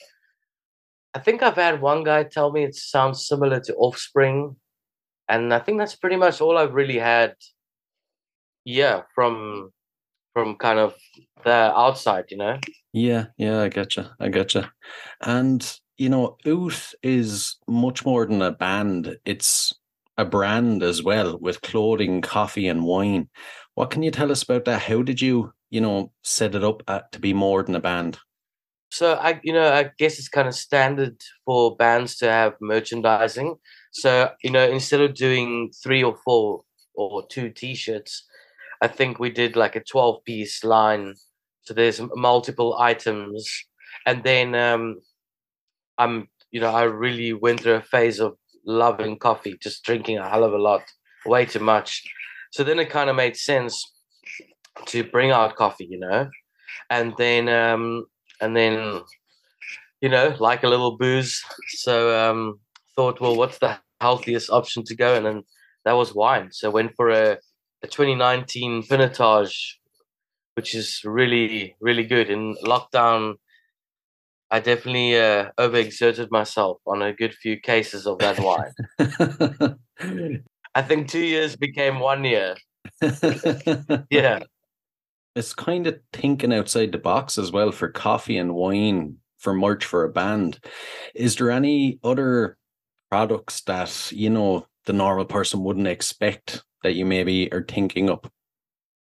I 1.15 1.21
think 1.21 1.43
I've 1.43 1.57
had 1.57 1.81
one 1.81 2.05
guy 2.05 2.25
tell 2.25 2.53
me 2.53 2.65
it 2.65 2.75
sounds 2.75 3.27
similar 3.27 3.61
to 3.61 3.75
Offspring, 3.77 4.57
and 5.29 5.55
I 5.55 5.59
think 5.61 5.79
that's 5.79 5.97
pretty 5.97 6.17
much 6.17 6.41
all 6.41 6.59
I've 6.59 6.75
really 6.75 6.99
had. 6.99 7.35
Yeah, 8.65 9.03
from 9.15 9.71
from 10.35 10.57
kind 10.57 10.79
of 10.79 10.95
the 11.45 11.51
outside, 11.51 12.27
you 12.31 12.37
know. 12.37 12.59
Yeah, 12.93 13.27
yeah, 13.37 13.61
I 13.61 13.71
you. 13.75 14.05
I 14.21 14.27
you. 14.27 14.65
And 15.23 15.79
you 15.99 16.09
know, 16.09 16.37
Ooth 16.47 16.95
is 17.03 17.57
much 17.67 18.07
more 18.07 18.25
than 18.25 18.41
a 18.41 18.53
band. 18.53 19.19
It's 19.25 19.75
a 20.17 20.25
brand 20.25 20.83
as 20.83 21.03
well 21.03 21.39
with 21.39 21.61
clothing, 21.61 22.23
coffee, 22.23 22.69
and 22.69 22.85
wine. 22.85 23.29
What 23.75 23.91
can 23.91 24.03
you 24.03 24.11
tell 24.11 24.33
us 24.33 24.43
about 24.43 24.65
that? 24.65 24.83
How 24.83 25.03
did 25.03 25.21
you, 25.21 25.53
you 25.71 25.81
know, 25.81 26.13
set 26.23 26.55
it 26.55 26.65
up 26.65 26.83
at, 26.89 27.13
to 27.13 27.21
be 27.21 27.33
more 27.35 27.63
than 27.63 27.75
a 27.75 27.81
band? 27.81 28.19
So 28.91 29.15
I, 29.15 29.41
you 29.43 29.53
know, 29.53 29.71
I 29.71 29.91
guess 29.99 30.19
it's 30.19 30.29
kind 30.29 30.49
of 30.49 30.55
standard 30.55 31.21
for 31.45 31.77
bands 31.77 32.17
to 32.17 32.31
have 32.31 32.55
merchandising. 32.61 33.57
So 33.93 34.31
you 34.43 34.51
know, 34.51 34.67
instead 34.69 35.01
of 35.01 35.15
doing 35.15 35.71
three 35.83 36.03
or 36.03 36.17
four 36.25 36.63
or 36.95 37.27
two 37.29 37.51
T-shirts, 37.51 38.27
I 38.81 38.89
think 38.89 39.19
we 39.19 39.31
did 39.31 39.57
like 39.57 39.77
a 39.77 39.85
twelve-piece 39.85 40.65
line. 40.65 41.15
So 41.63 41.75
there's 41.75 42.01
multiple 42.15 42.79
items, 42.79 43.67
and 44.07 44.25
then 44.25 44.55
um, 44.55 45.01
I'm, 45.99 46.29
you 46.51 46.61
know, 46.61 46.71
I 46.71 46.85
really 46.85 47.33
went 47.33 47.61
through 47.61 47.75
a 47.75 47.83
phase 47.83 48.21
of 48.21 48.37
loving 48.65 49.19
coffee, 49.19 49.57
just 49.61 49.85
drinking 49.85 50.19
a 50.19 50.29
hell 50.29 50.45
of 50.45 50.53
a 50.53 50.59
lot, 50.59 50.83
way 51.27 51.45
too 51.45 51.61
much. 51.61 52.03
So 52.53 52.65
then 52.65 52.79
it 52.79 52.91
kind 52.91 53.11
of 53.11 53.17
made 53.17 53.37
sense 53.37 53.83
to 54.87 55.05
bring 55.05 55.31
out 55.31 55.57
coffee, 55.57 55.89
you 55.91 55.99
know, 55.99 56.29
and 56.91 57.15
then 57.19 57.49
um, 57.49 58.07
and 58.41 58.57
then 58.57 59.01
you 60.01 60.09
know 60.09 60.37
like 60.39 60.63
a 60.63 60.69
little 60.69 60.97
booze 60.97 61.43
so 61.69 62.17
um 62.17 62.61
thought 62.95 63.21
well 63.21 63.35
what's 63.35 63.59
the 63.59 63.77
healthiest 64.01 64.51
option 64.51 64.85
to 64.85 64.97
go? 64.97 65.15
And 65.15 65.27
then 65.27 65.43
that 65.85 65.93
was 65.93 66.15
wine. 66.15 66.51
So 66.53 66.71
went 66.71 66.93
for 66.97 67.11
a, 67.11 67.39
a 67.83 67.87
2019 67.87 68.85
pinotage 68.85 69.55
which 70.55 70.75
is 70.75 71.01
really 71.05 71.77
really 71.81 72.05
good. 72.05 72.31
In 72.31 72.57
lockdown 72.65 73.35
i 74.51 74.61
definitely 74.61 75.19
uh, 75.19 75.51
overexerted 75.59 76.31
myself 76.31 76.79
on 76.87 77.03
a 77.03 77.13
good 77.13 77.35
few 77.35 77.59
cases 77.61 78.07
of 78.07 78.19
that 78.19 78.39
wine 78.41 79.77
i 80.75 80.83
think 80.83 81.09
two 81.09 81.25
years 81.25 81.57
became 81.57 82.01
one 82.01 82.25
year 82.25 82.55
yeah 84.11 84.41
it's 85.37 85.55
kind 85.55 85.87
of 85.87 86.01
thinking 86.13 86.53
outside 86.53 86.91
the 86.91 86.99
box 86.99 87.39
as 87.39 87.53
well 87.53 87.71
for 87.71 87.89
coffee 87.89 88.39
and 88.39 88.55
wine 88.55 89.19
for 89.39 89.55
merch 89.55 89.85
for 89.85 90.05
a 90.05 90.09
band. 90.09 90.59
Is 91.15 91.37
there 91.37 91.51
any 91.51 91.99
other 92.03 92.59
products 93.11 93.63
that 93.63 94.13
you 94.13 94.31
know 94.31 94.67
the 94.87 94.93
normal 94.93 95.25
person 95.25 95.63
wouldn't 95.63 95.87
expect 95.87 96.63
that 96.83 96.95
you 96.95 97.07
maybe 97.07 97.51
are 97.53 97.65
thinking 97.67 98.11
up? 98.11 98.31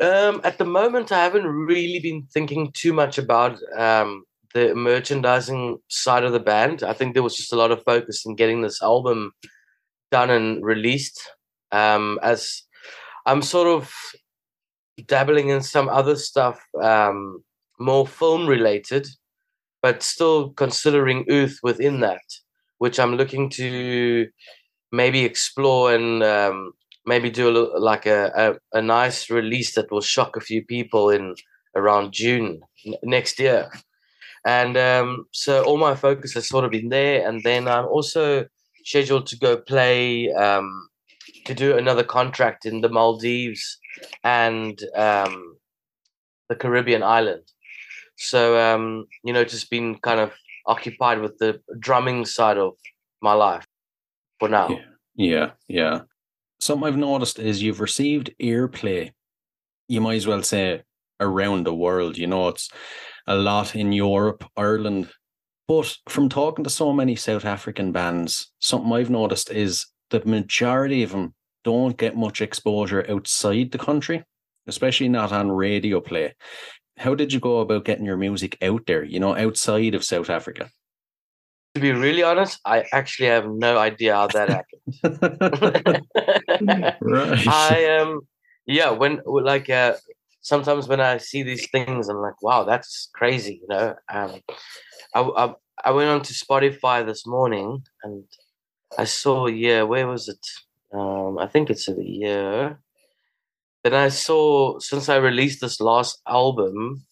Um, 0.00 0.40
at 0.45 0.59
the 0.59 0.64
moment, 0.64 1.11
I 1.11 1.25
haven't 1.25 1.47
really 1.47 1.99
been 1.99 2.28
thinking 2.33 2.71
too 2.73 2.92
much 2.92 3.18
about 3.18 3.59
um, 3.76 4.25
the 4.55 4.75
merchandising 4.75 5.78
side 5.88 6.25
of 6.25 6.33
the 6.33 6.40
band. 6.40 6.83
I 6.83 6.93
think 6.93 7.14
there 7.14 7.23
was 7.23 7.37
just 7.37 7.52
a 7.52 7.57
lot 7.57 7.71
of 7.71 7.83
focus 7.85 8.25
in 8.25 8.35
getting 8.35 8.62
this 8.62 8.83
album 8.83 9.33
done 10.11 10.31
and 10.31 10.64
released. 10.64 11.21
Um, 11.71 12.19
as 12.23 12.62
I'm 13.26 13.43
sort 13.43 13.69
of 13.69 13.93
dabbling 15.07 15.49
in 15.49 15.62
some 15.62 15.88
other 15.88 16.17
stuff, 16.17 16.61
um, 16.83 17.43
more 17.78 18.07
film 18.07 18.47
related, 18.47 19.07
but 19.83 20.02
still 20.02 20.50
considering 20.50 21.25
Ooth 21.31 21.59
within 21.62 22.00
that, 22.00 22.23
which 22.78 22.99
I'm 22.99 23.17
looking 23.17 23.50
to 23.50 24.26
maybe 24.90 25.25
explore 25.25 25.95
and 25.95 26.23
um, 26.23 26.73
maybe 27.07 27.31
do 27.31 27.49
a, 27.49 27.78
like 27.78 28.07
a, 28.07 28.59
a, 28.73 28.78
a 28.78 28.83
nice 28.83 29.31
release 29.31 29.75
that 29.75 29.90
will 29.90 30.00
shock 30.00 30.37
a 30.37 30.40
few 30.40 30.64
people 30.64 31.11
in 31.11 31.35
around 31.76 32.12
June 32.12 32.61
n- 32.87 32.95
next 33.02 33.38
year. 33.38 33.71
And 34.47 34.76
um, 34.76 35.26
so 35.33 35.62
all 35.64 35.76
my 35.76 35.95
focus 35.95 36.35
has 36.35 36.49
sort 36.49 36.64
of 36.64 36.71
been 36.71 36.88
there. 36.88 37.26
And 37.28 37.42
then 37.42 37.68
I'm 37.68 37.87
also 37.87 38.47
scheduled 38.85 39.26
to 39.26 39.38
go 39.38 39.57
play 39.57 40.33
um, 40.33 40.88
to 41.45 41.54
do 41.54 41.76
another 41.76 42.04
contract 42.04 42.66
in 42.66 42.80
the 42.80 42.88
Maldives 42.88 43.78
and 44.25 44.80
um, 44.95 45.57
the 46.49 46.54
Caribbean 46.54 47.02
island. 47.02 47.42
So, 48.16 48.59
um, 48.59 49.07
you 49.25 49.33
know, 49.33 49.45
just 49.45 49.71
been 49.71 49.99
kind 49.99 50.21
of 50.21 50.33
occupied 50.66 51.21
with 51.21 51.38
the 51.38 51.61
drumming 51.78 52.25
side 52.25 52.59
of 52.59 52.75
my 53.23 53.33
life 53.33 53.66
for 54.38 54.49
now. 54.49 54.68
Yeah. 54.71 54.78
Yeah, 55.18 55.50
yeah. 55.66 56.00
Something 56.61 56.87
I've 56.87 56.97
noticed 56.97 57.40
is 57.40 57.61
you've 57.61 57.80
received 57.80 58.35
airplay. 58.40 59.11
You 59.88 60.00
might 60.00 60.14
as 60.14 60.28
well 60.28 60.45
say 60.45 60.83
around 61.18 61.66
the 61.66 61.75
world. 61.75 62.16
You 62.16 62.28
know, 62.28 62.49
it's 62.49 62.71
a 63.29 63.37
lot 63.37 63.77
in 63.77 63.93
Europe, 63.93 64.45
Ireland. 64.57 65.11
But 65.69 65.95
from 66.09 66.29
talking 66.31 66.65
to 66.65 66.71
so 66.71 66.93
many 66.93 67.15
South 67.15 67.45
African 67.45 67.93
bands, 67.93 68.51
something 68.59 68.93
I've 68.93 69.11
noticed 69.11 69.51
is 69.51 69.87
the 70.11 70.25
majority 70.25 71.03
of 71.03 71.13
them 71.13 71.35
don't 71.63 71.97
get 71.99 72.17
much 72.17 72.41
exposure 72.41 73.05
outside 73.09 73.71
the 73.71 73.79
country, 73.79 74.25
especially 74.67 75.11
not 75.11 75.31
on 75.31 75.51
radio 75.51 76.01
play. 76.01 76.35
How 76.97 77.15
did 77.15 77.33
you 77.33 77.39
go 77.39 77.59
about 77.59 77.85
getting 77.85 78.07
your 78.07 78.17
music 78.17 78.57
out 78.63 78.87
there, 78.87 79.05
you 79.05 79.21
know, 79.21 79.37
outside 79.37 79.95
of 79.95 80.03
South 80.03 80.31
Africa? 80.31 80.71
To 81.75 81.83
be 81.83 81.93
really 81.93 82.23
honest, 82.23 82.59
I 82.65 82.87
actually 82.93 83.29
have 83.29 83.47
no 83.47 83.77
idea 83.77 84.15
how 84.15 84.29
that 84.29 84.49
happened. 84.49 84.83
right. 87.03 87.47
I 87.47 87.99
um 87.99 88.23
yeah, 88.65 88.91
when 88.91 89.21
like 89.27 89.69
uh 89.69 89.95
sometimes 90.40 90.88
when 90.88 91.00
I 91.00 91.18
see 91.18 91.42
these 91.42 91.68
things, 91.71 92.09
I'm 92.09 92.18
like, 92.18 92.40
wow, 92.42 92.64
that's 92.64 93.11
crazy, 93.14 93.61
you 93.62 93.68
know. 93.68 93.95
Um, 94.12 94.40
I, 95.14 95.21
I 95.21 95.54
I 95.85 95.90
went 95.92 96.11
on 96.11 96.23
to 96.23 96.33
Spotify 96.33 97.07
this 97.07 97.26
morning 97.26 97.83
and 98.02 98.25
I 98.99 99.04
saw 99.04 99.47
yeah, 99.47 99.83
where 99.83 100.07
was 100.07 100.28
it? 100.28 100.45
Um, 100.92 101.38
I 101.38 101.47
think 101.47 101.71
it's 101.71 101.88
a 101.88 102.02
year. 102.02 102.80
Then 103.85 103.95
I 103.95 104.09
saw 104.09 104.78
since 104.80 105.09
I 105.09 105.16
released 105.16 105.61
this 105.61 105.80
last 105.80 106.21
album, 106.26 107.07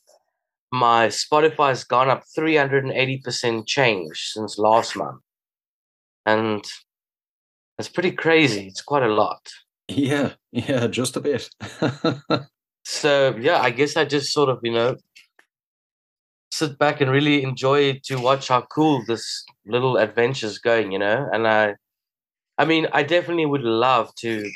my 0.73 1.09
Spotify's 1.09 1.85
gone 1.85 2.11
up 2.11 2.25
380% 2.37 3.67
change 3.67 4.31
since 4.33 4.59
last 4.59 4.97
month. 4.97 5.21
And 6.25 6.65
it's 7.79 7.89
pretty 7.89 8.13
crazy. 8.13 8.67
It's 8.67 8.83
quite 8.83 9.05
a 9.05 9.15
lot. 9.15 9.49
yeah, 9.89 10.33
yeah, 10.51 10.89
just 10.89 11.17
a 11.17 11.21
bit. 11.21 11.49
So 12.87 13.37
yeah, 13.41 13.61
I 13.61 13.71
guess 13.71 13.97
I 13.97 14.05
just 14.05 14.33
sort 14.33 14.49
of, 14.49 14.61
you 14.63 14.73
know, 14.73 14.97
sit 16.53 16.79
back 16.79 17.01
and 17.01 17.11
really 17.11 17.43
enjoy 17.43 18.01
to 18.05 18.17
watch 18.21 18.49
how 18.49 18.63
cool 18.63 19.03
this 19.07 19.45
little 19.67 19.97
adventure 19.97 20.47
is 20.47 20.59
going, 20.59 20.93
you 20.93 20.99
know? 20.99 21.29
And 21.33 21.47
I 21.49 21.75
I 22.59 22.65
mean, 22.67 22.89
I 22.93 23.03
definitely 23.05 23.47
would 23.47 23.63
love 23.63 24.15
to 24.17 24.51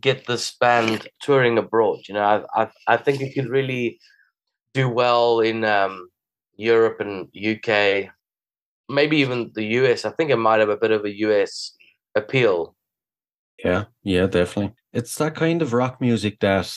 get 0.00 0.26
this 0.26 0.56
band 0.60 1.08
touring 1.22 1.58
abroad. 1.58 2.00
You 2.08 2.14
know, 2.14 2.46
I 2.54 2.62
I 2.62 2.68
I 2.88 2.96
think 2.98 3.20
it 3.22 3.34
could 3.34 3.48
really 3.50 3.98
do 4.74 4.88
well 4.88 5.40
in 5.40 5.64
um, 5.64 6.10
Europe 6.56 7.00
and 7.00 7.28
UK, 7.34 8.10
maybe 8.88 9.18
even 9.18 9.52
the 9.54 9.64
US. 9.80 10.04
I 10.04 10.10
think 10.12 10.30
it 10.30 10.36
might 10.36 10.60
have 10.60 10.70
a 10.70 10.76
bit 10.76 10.92
of 10.92 11.04
a 11.04 11.16
US 11.28 11.72
appeal. 12.16 12.76
yeah, 13.64 13.84
yeah, 14.02 14.26
definitely. 14.26 14.74
It's 14.92 15.16
that 15.16 15.34
kind 15.34 15.62
of 15.62 15.72
rock 15.72 16.00
music 16.00 16.38
that 16.40 16.72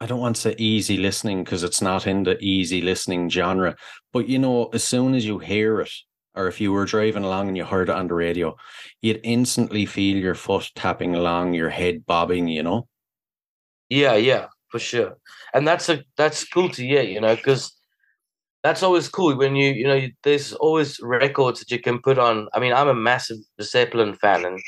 I 0.00 0.06
don't 0.06 0.20
want 0.20 0.36
to 0.36 0.42
say 0.42 0.54
easy 0.58 0.96
listening 0.96 1.42
because 1.42 1.64
it's 1.64 1.82
not 1.82 2.06
in 2.06 2.22
the 2.22 2.38
easy 2.38 2.80
listening 2.80 3.28
genre. 3.28 3.76
But 4.12 4.28
you 4.28 4.38
know, 4.38 4.66
as 4.72 4.84
soon 4.84 5.14
as 5.14 5.26
you 5.26 5.38
hear 5.38 5.80
it, 5.80 5.90
or 6.34 6.46
if 6.46 6.60
you 6.60 6.72
were 6.72 6.84
driving 6.84 7.24
along 7.24 7.48
and 7.48 7.56
you 7.56 7.64
heard 7.64 7.88
it 7.88 7.96
on 7.96 8.06
the 8.06 8.14
radio, 8.14 8.56
you'd 9.02 9.20
instantly 9.24 9.86
feel 9.86 10.16
your 10.16 10.36
foot 10.36 10.70
tapping 10.76 11.16
along, 11.16 11.54
your 11.54 11.70
head 11.70 12.06
bobbing, 12.06 12.46
you 12.46 12.62
know? 12.62 12.86
Yeah, 13.88 14.14
yeah, 14.14 14.46
for 14.70 14.78
sure. 14.78 15.16
And 15.52 15.66
that's 15.66 15.88
a 15.88 16.04
that's 16.16 16.44
cool 16.46 16.68
to 16.70 16.86
hear, 16.86 17.02
you 17.02 17.20
know, 17.20 17.34
because 17.34 17.74
that's 18.62 18.82
always 18.82 19.08
cool 19.08 19.36
when 19.36 19.56
you 19.56 19.72
you 19.72 19.86
know 19.86 19.94
you, 19.94 20.12
there's 20.24 20.52
always 20.52 21.00
records 21.00 21.60
that 21.60 21.70
you 21.70 21.80
can 21.80 22.00
put 22.00 22.18
on. 22.18 22.48
I 22.54 22.60
mean, 22.60 22.72
I'm 22.72 22.88
a 22.88 22.94
massive 22.94 23.38
Zeppelin 23.62 24.14
fan, 24.14 24.44
and 24.44 24.60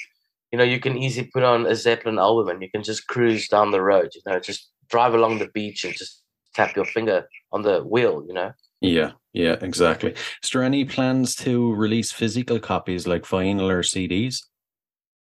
you 0.52 0.58
know 0.58 0.64
you 0.64 0.80
can 0.80 0.96
easily 0.96 1.28
put 1.32 1.42
on 1.42 1.66
a 1.66 1.74
Zeppelin 1.74 2.18
album 2.18 2.48
and 2.48 2.62
you 2.62 2.70
can 2.70 2.82
just 2.82 3.06
cruise 3.08 3.48
down 3.48 3.70
the 3.70 3.82
road. 3.82 4.10
You 4.14 4.22
know, 4.26 4.40
just 4.40 4.70
drive 4.90 5.14
along 5.14 5.38
the 5.38 5.48
beach 5.48 5.84
and 5.84 5.94
just 5.94 6.22
tap 6.54 6.76
your 6.76 6.84
finger 6.84 7.28
on 7.52 7.62
the 7.62 7.80
wheel. 7.80 8.24
You 8.26 8.34
know. 8.34 8.52
Yeah, 8.80 9.12
yeah, 9.32 9.56
exactly. 9.60 10.14
Is 10.42 10.50
there 10.50 10.62
any 10.62 10.84
plans 10.84 11.36
to 11.36 11.74
release 11.74 12.12
physical 12.12 12.58
copies 12.58 13.06
like 13.06 13.22
vinyl 13.22 13.70
or 13.70 13.82
CDs? 13.82 14.42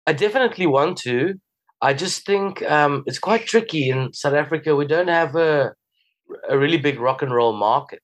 I 0.07 0.15
definitely 0.15 0.67
want 0.67 0.99
to. 0.99 1.35
I 1.81 1.95
just 1.95 2.25
think 2.25 2.63
um, 2.63 3.03
it's 3.07 3.19
quite 3.19 3.47
tricky 3.47 3.91
in 3.91 4.13
South 4.13 4.35
Africa. 4.35 4.75
We 4.77 4.87
don't 4.87 5.09
have 5.09 5.37
a 5.37 5.75
a 6.49 6.59
really 6.59 6.79
big 6.79 6.99
rock 6.99 7.23
and 7.23 7.35
roll 7.35 7.53
market. 7.53 8.03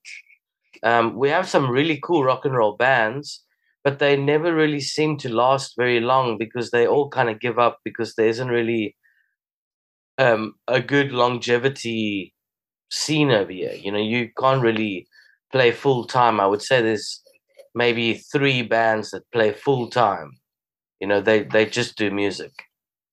Um, 0.83 1.15
we 1.15 1.29
have 1.29 1.49
some 1.49 1.69
really 1.69 1.99
cool 2.03 2.23
rock 2.23 2.45
and 2.45 2.55
roll 2.55 2.75
bands, 2.75 3.43
but 3.83 3.99
they 3.99 4.15
never 4.15 4.53
really 4.53 4.79
seem 4.79 5.17
to 5.17 5.33
last 5.33 5.73
very 5.75 5.99
long 5.99 6.37
because 6.37 6.71
they 6.71 6.87
all 6.87 7.09
kind 7.09 7.29
of 7.29 7.39
give 7.39 7.57
up 7.57 7.79
because 7.83 8.15
there 8.15 8.27
isn't 8.27 8.47
really 8.49 8.95
um, 10.19 10.53
a 10.67 10.81
good 10.81 11.11
longevity 11.11 12.33
scene 12.91 13.31
over 13.31 13.51
here. 13.51 13.73
You 13.73 13.91
know, 13.91 13.99
you 13.99 14.29
can't 14.37 14.61
really 14.61 15.07
play 15.51 15.71
full 15.71 16.05
time. 16.05 16.39
I 16.39 16.47
would 16.47 16.61
say 16.61 16.81
there's 16.81 17.21
maybe 17.73 18.15
three 18.31 18.61
bands 18.61 19.11
that 19.11 19.31
play 19.31 19.53
full 19.53 19.89
time. 19.89 20.31
You 20.99 21.07
know, 21.07 21.21
they 21.21 21.43
they 21.43 21.65
just 21.65 21.97
do 21.97 22.11
music. 22.11 22.51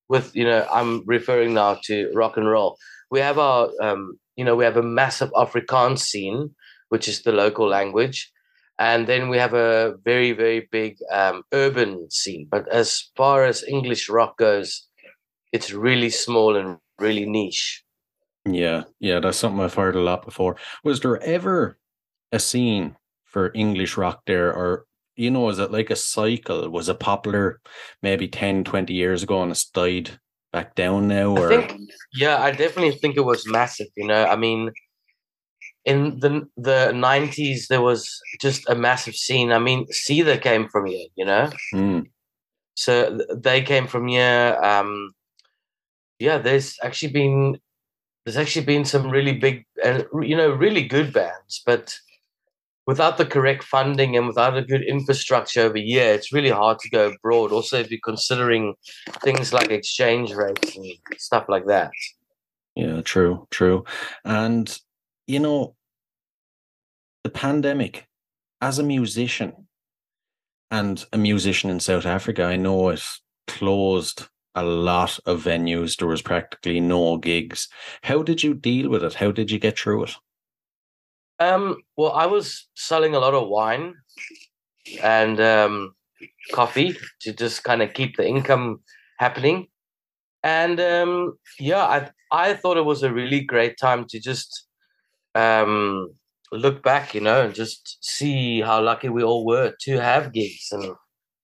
With 0.09 0.35
you 0.37 0.45
know, 0.45 0.67
I'm 0.73 1.05
referring 1.07 1.55
now 1.55 1.79
to 1.85 2.11
rock 2.15 2.37
and 2.37 2.49
roll. 2.49 2.77
We 3.11 3.21
have 3.21 3.39
our 3.39 3.71
um, 3.81 4.19
you 4.37 4.45
know, 4.45 4.57
we 4.57 4.65
have 4.65 4.77
a 4.77 4.83
massive 4.83 5.31
Afrikaans 5.33 6.01
scene, 6.01 6.55
which 6.89 7.09
is 7.09 7.23
the 7.23 7.33
local 7.33 7.69
language, 7.69 8.31
and 8.79 9.07
then 9.07 9.29
we 9.29 9.39
have 9.39 9.55
a 9.55 9.95
very 10.05 10.33
very 10.33 10.69
big 10.73 10.97
um, 11.13 11.45
urban 11.53 12.11
scene. 12.11 12.49
But 12.51 12.69
as 12.69 13.11
far 13.17 13.45
as 13.45 13.63
English 13.65 14.09
rock 14.09 14.39
goes, 14.39 14.89
it's 15.53 15.73
really 15.73 16.11
small 16.11 16.57
and 16.57 16.79
really 16.99 17.27
niche. 17.27 17.85
Yeah, 18.45 18.85
yeah, 19.01 19.19
that's 19.21 19.39
something 19.39 19.61
I've 19.61 19.75
heard 19.75 19.97
a 19.97 20.01
lot 20.01 20.25
before. 20.25 20.57
Was 20.85 21.01
there 21.01 21.21
ever 21.23 21.79
a 22.33 22.39
scene 22.39 22.97
for 23.25 23.51
English 23.55 23.97
rock 23.97 24.23
there, 24.27 24.53
or 24.55 24.87
you 25.17 25.31
know, 25.31 25.49
is 25.49 25.59
it 25.59 25.73
like 25.73 25.91
a 25.91 25.97
cycle? 25.97 26.69
Was 26.71 26.89
it 26.89 27.01
popular 27.01 27.61
maybe 28.03 28.29
10, 28.29 28.63
20 28.65 28.95
years 28.95 29.23
ago 29.25 29.43
and 29.43 29.51
it's 29.51 29.65
died 29.69 30.21
back 30.53 30.75
down 30.77 31.09
now? 31.09 31.33
I 31.37 31.41
Or 31.41 31.51
think, 31.51 31.91
yeah, 32.15 32.43
I 32.43 32.51
definitely 32.51 32.93
think 32.99 33.17
it 33.17 33.25
was 33.25 33.47
massive. 33.47 33.89
You 33.97 34.07
know, 34.07 34.25
I 34.27 34.37
mean, 34.37 34.71
in 35.85 36.19
the 36.21 36.49
the 36.57 36.93
nineties, 36.93 37.69
there 37.69 37.81
was 37.83 38.21
just 38.41 38.69
a 38.69 38.75
massive 38.75 39.15
scene. 39.15 39.53
I 39.53 39.59
mean, 39.59 39.87
Seether 39.87 40.41
came 40.41 40.69
from 40.69 40.87
here. 40.87 41.07
You 41.15 41.25
know, 41.25 41.51
Hmm, 41.73 42.01
so 42.75 43.19
they 43.35 43.63
came 43.63 43.87
from 43.87 44.09
here. 44.09 44.59
Um, 44.63 45.13
yeah, 46.19 46.39
there's 46.39 46.79
actually 46.83 47.13
been 47.13 47.59
there's 48.25 48.37
actually 48.37 48.67
been 48.67 48.85
some 48.85 49.09
really 49.09 49.33
big 49.33 49.65
and 49.83 50.07
you 50.23 50.37
know 50.37 50.51
really 50.51 50.87
good 50.87 51.13
bands, 51.13 51.63
but 51.65 51.97
without 52.87 53.19
the 53.19 53.27
correct 53.27 53.65
funding 53.65 54.17
and 54.17 54.27
without 54.27 54.57
a 54.57 54.63
good 54.63 54.83
infrastructure 54.83 55.63
over 55.63 55.77
here, 55.77 56.13
it's 56.13 56.33
really 56.33 56.51
hard 56.51 56.79
to 56.79 56.91
go 56.91 57.09
abroad. 57.11 57.53
Also, 57.53 57.79
if 57.79 57.91
you're 57.91 58.01
considering 58.05 58.75
things 59.23 59.53
like 59.53 59.71
exchange 59.71 60.33
rates 60.33 60.77
and 60.77 60.87
stuff 61.19 61.47
like 61.49 61.67
that. 61.67 61.91
yeah, 62.77 63.01
true, 63.03 63.47
true. 63.51 63.85
And 64.25 64.77
you 65.27 65.41
know, 65.41 65.75
the 67.25 67.31
pandemic, 67.31 68.07
as 68.61 68.79
a 68.79 68.85
musician 68.85 69.69
and 70.71 71.05
a 71.13 71.19
musician 71.19 71.71
in 71.71 71.81
South 71.81 72.07
Africa, 72.07 72.45
I 72.45 72.57
know 72.57 72.89
it 72.89 73.03
closed 73.47 74.29
a 74.57 74.65
lot 74.65 75.21
of 75.27 75.45
venues. 75.45 75.97
There 75.97 76.09
was 76.09 76.23
practically 76.23 76.81
no 76.81 77.19
gigs. 77.19 77.69
How 78.03 78.23
did 78.23 78.43
you 78.43 78.55
deal 78.55 78.91
with 78.91 79.05
it? 79.05 79.15
How 79.15 79.31
did 79.31 79.51
you 79.51 79.59
get 79.59 79.79
through 79.79 80.05
it? 80.05 80.17
Um, 81.39 81.77
well, 81.97 82.13
I 82.13 82.27
was 82.27 82.69
selling 82.75 83.15
a 83.15 83.19
lot 83.19 83.35
of 83.35 83.49
wine 83.49 83.95
and 85.03 85.41
um, 85.41 85.95
coffee 86.53 86.97
to 87.21 87.33
just 87.33 87.65
kind 87.65 87.83
of 87.83 87.93
keep 87.93 88.17
the 88.17 88.27
income 88.27 88.81
happening. 89.19 89.69
And 90.43 90.81
um, 90.81 91.39
yeah, 91.59 91.85
I 91.85 92.11
I 92.33 92.55
thought 92.55 92.77
it 92.77 92.85
was 92.85 93.03
a 93.03 93.13
really 93.13 93.41
great 93.41 93.79
time 93.79 94.07
to 94.09 94.21
just 94.21 94.67
um, 95.35 96.15
look 96.53 96.83
back, 96.83 97.15
you 97.15 97.21
know, 97.21 97.43
and 97.47 97.55
just 97.55 97.99
see 98.01 98.61
how 98.61 98.83
lucky 98.83 99.09
we 99.09 99.23
all 99.23 99.47
were 99.47 99.75
to 99.83 100.01
have 100.01 100.33
gigs 100.33 100.69
and 100.73 100.95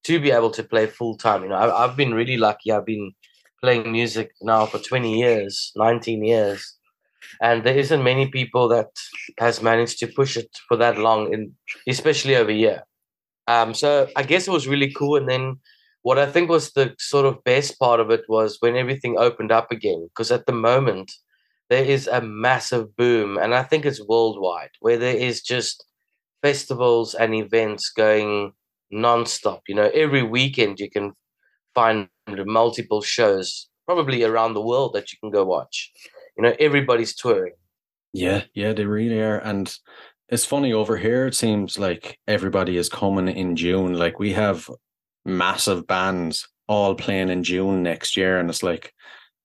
to 0.03 0.19
be 0.19 0.31
able 0.31 0.51
to 0.51 0.63
play 0.63 0.87
full 0.87 1.17
time. 1.17 1.43
You 1.43 1.49
know, 1.49 1.55
I, 1.55 1.83
I've 1.83 1.95
been 1.95 2.13
really 2.13 2.37
lucky. 2.37 2.71
I've 2.71 2.85
been 2.85 3.13
playing 3.61 3.91
music 3.91 4.31
now 4.41 4.65
for 4.65 4.79
20 4.79 5.17
years, 5.19 5.71
19 5.75 6.23
years 6.23 6.75
and 7.41 7.63
there 7.63 7.77
isn't 7.77 8.03
many 8.03 8.27
people 8.27 8.67
that 8.67 8.89
has 9.39 9.61
managed 9.61 9.99
to 9.99 10.07
push 10.07 10.37
it 10.37 10.49
for 10.67 10.77
that 10.77 10.97
long 10.97 11.33
in 11.33 11.53
especially 11.87 12.35
over 12.35 12.51
here 12.51 12.83
um 13.47 13.73
so 13.73 14.07
i 14.15 14.23
guess 14.23 14.47
it 14.47 14.51
was 14.51 14.67
really 14.67 14.91
cool 14.93 15.15
and 15.17 15.29
then 15.29 15.55
what 16.01 16.19
i 16.19 16.25
think 16.25 16.49
was 16.49 16.71
the 16.71 16.93
sort 16.99 17.25
of 17.25 17.43
best 17.43 17.79
part 17.79 17.99
of 17.99 18.09
it 18.09 18.23
was 18.27 18.57
when 18.59 18.75
everything 18.75 19.17
opened 19.17 19.51
up 19.51 19.71
again 19.71 20.07
because 20.09 20.31
at 20.31 20.45
the 20.45 20.53
moment 20.53 21.11
there 21.69 21.83
is 21.83 22.07
a 22.07 22.21
massive 22.21 22.95
boom 22.95 23.37
and 23.37 23.53
i 23.55 23.63
think 23.63 23.85
it's 23.85 24.07
worldwide 24.07 24.71
where 24.79 24.97
there 24.97 25.15
is 25.15 25.41
just 25.41 25.85
festivals 26.41 27.13
and 27.13 27.33
events 27.33 27.89
going 27.89 28.51
non-stop 28.93 29.61
you 29.67 29.75
know 29.75 29.89
every 29.93 30.23
weekend 30.23 30.79
you 30.79 30.89
can 30.89 31.11
find 31.75 32.07
multiple 32.45 33.01
shows 33.01 33.67
probably 33.85 34.23
around 34.23 34.53
the 34.53 34.61
world 34.61 34.93
that 34.93 35.11
you 35.11 35.17
can 35.19 35.31
go 35.31 35.43
watch 35.43 35.91
you 36.37 36.43
know 36.43 36.53
everybody's 36.59 37.15
touring 37.15 37.53
Yeah, 38.13 38.43
yeah, 38.53 38.73
they 38.73 38.85
really 38.85 39.19
are. 39.19 39.39
And 39.39 39.75
it's 40.29 40.45
funny 40.45 40.71
over 40.71 40.97
here, 40.97 41.27
it 41.27 41.35
seems 41.35 41.79
like 41.79 42.19
everybody 42.27 42.77
is 42.77 42.87
coming 42.87 43.27
in 43.27 43.55
June. 43.55 43.93
Like 43.93 44.19
we 44.19 44.33
have 44.33 44.69
massive 45.25 45.87
bands 45.87 46.47
all 46.67 46.95
playing 46.95 47.29
in 47.29 47.43
June 47.43 47.83
next 47.83 48.15
year. 48.15 48.39
And 48.39 48.49
it's 48.49 48.63
like, 48.63 48.93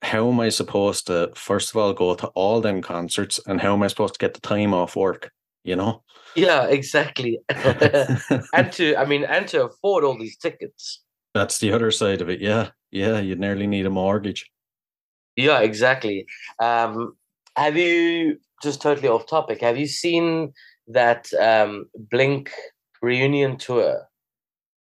how 0.03 0.29
am 0.31 0.39
I 0.39 0.51
supposed 0.51 1.07
to, 1.09 1.33
first 1.35 1.71
of 1.71 1.77
all, 1.77 1.93
go 1.95 2.15
to 2.15 2.29
all 2.29 2.61
them 2.61 2.83
concerts? 2.83 3.41
And 3.47 3.61
how 3.61 3.73
am 3.73 3.83
I 3.83 3.89
supposed 3.89 4.15
to 4.15 4.19
get 4.19 4.35
the 4.35 4.41
time 4.41 4.75
off 4.75 4.97
work 4.97 5.31
you 5.65 5.77
know? 5.77 6.03
Yeah, 6.35 6.67
exactly. 6.67 7.41
and 7.49 8.73
to, 8.73 8.97
I 8.97 9.05
mean, 9.05 9.25
and 9.25 9.47
to 9.49 9.65
afford 9.65 10.05
all 10.05 10.19
these 10.19 10.37
tickets. 10.37 11.03
That's 11.35 11.59
the 11.59 11.73
other 11.73 11.91
side 11.91 12.21
of 12.21 12.29
it. 12.29 12.41
Yeah. 12.41 12.71
Yeah. 12.91 13.19
You'd 13.19 13.41
nearly 13.41 13.67
need 13.67 13.87
a 13.87 13.91
mortgage. 13.91 14.51
Yeah, 15.37 15.61
exactly. 15.61 16.27
Um, 16.61 17.17
have 17.57 17.77
you 17.77 18.39
just 18.63 18.83
totally 18.83 19.09
off 19.09 19.27
topic? 19.27 19.61
Have 19.61 19.79
you 19.79 19.87
seen 19.87 20.53
that 20.89 21.33
um, 21.35 21.87
Blink 22.11 22.51
reunion 23.03 23.57
tour? 23.57 24.09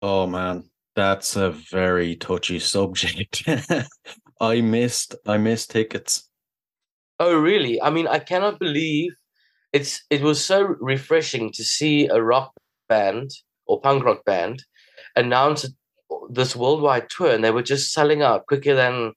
Oh, 0.01 0.27
man. 0.27 0.71
That's 0.97 1.37
a 1.37 1.51
very 1.51 2.17
touchy 2.17 2.59
subject. 2.75 3.45
I 4.41 4.61
missed, 4.61 5.15
I 5.27 5.39
missed 5.39 5.71
tickets. 5.71 6.29
Oh, 7.21 7.37
really? 7.37 7.83
I 7.83 7.91
mean, 7.91 8.07
I 8.07 8.21
cannot 8.21 8.59
believe 8.59 9.13
it's. 9.73 10.05
It 10.11 10.23
was 10.23 10.45
so 10.45 10.63
refreshing 10.63 11.53
to 11.53 11.65
see 11.65 12.07
a 12.09 12.23
rock 12.23 12.53
band 12.89 13.31
or 13.67 13.81
punk 13.81 14.05
rock 14.05 14.25
band 14.25 14.65
announce 15.17 15.67
this 16.31 16.57
worldwide 16.57 17.09
tour, 17.11 17.31
and 17.31 17.45
they 17.45 17.51
were 17.51 17.63
just 17.63 17.93
selling 17.93 18.23
out 18.23 18.47
quicker 18.47 18.75
than 18.75 19.13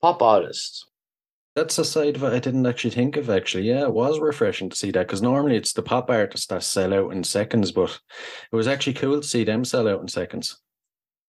pop 0.00 0.22
artists. 0.22 0.86
That's 1.56 1.78
a 1.78 1.84
side 1.84 2.16
of 2.16 2.24
it 2.24 2.32
I 2.32 2.40
didn't 2.40 2.66
actually 2.66 2.90
think 2.90 3.16
of. 3.16 3.30
Actually, 3.30 3.64
yeah, 3.64 3.82
it 3.82 3.92
was 3.92 4.18
refreshing 4.18 4.68
to 4.70 4.76
see 4.76 4.90
that 4.90 5.06
because 5.06 5.22
normally 5.22 5.56
it's 5.56 5.72
the 5.72 5.82
pop 5.82 6.10
artists 6.10 6.46
that 6.48 6.64
sell 6.64 6.92
out 6.92 7.12
in 7.12 7.22
seconds, 7.22 7.70
but 7.70 8.00
it 8.52 8.56
was 8.56 8.66
actually 8.66 8.94
cool 8.94 9.20
to 9.20 9.26
see 9.26 9.44
them 9.44 9.64
sell 9.64 9.88
out 9.88 10.00
in 10.00 10.08
seconds. 10.08 10.60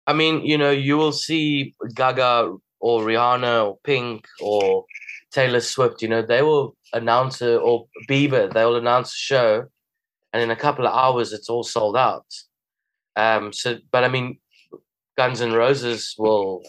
I 0.06 0.12
mean, 0.12 0.44
you 0.44 0.58
know, 0.58 0.70
you 0.70 0.96
will 0.96 1.12
see 1.12 1.74
Gaga 1.94 2.54
or 2.80 3.02
Rihanna 3.02 3.66
or 3.66 3.78
Pink 3.84 4.26
or 4.40 4.84
Taylor 5.32 5.60
Swift. 5.60 6.02
You 6.02 6.08
know, 6.08 6.22
they 6.22 6.42
will 6.42 6.76
announce 6.92 7.40
a 7.40 7.56
or 7.58 7.86
Bieber. 8.08 8.52
They 8.52 8.64
will 8.64 8.76
announce 8.76 9.12
a 9.12 9.16
show, 9.16 9.64
and 10.32 10.42
in 10.42 10.50
a 10.50 10.56
couple 10.56 10.86
of 10.86 10.94
hours, 10.94 11.32
it's 11.32 11.48
all 11.48 11.62
sold 11.62 11.96
out. 11.96 12.26
Um. 13.16 13.52
So, 13.52 13.78
but 13.90 14.04
I 14.04 14.08
mean, 14.08 14.38
Guns 15.16 15.40
N' 15.40 15.52
Roses 15.52 16.14
will 16.18 16.62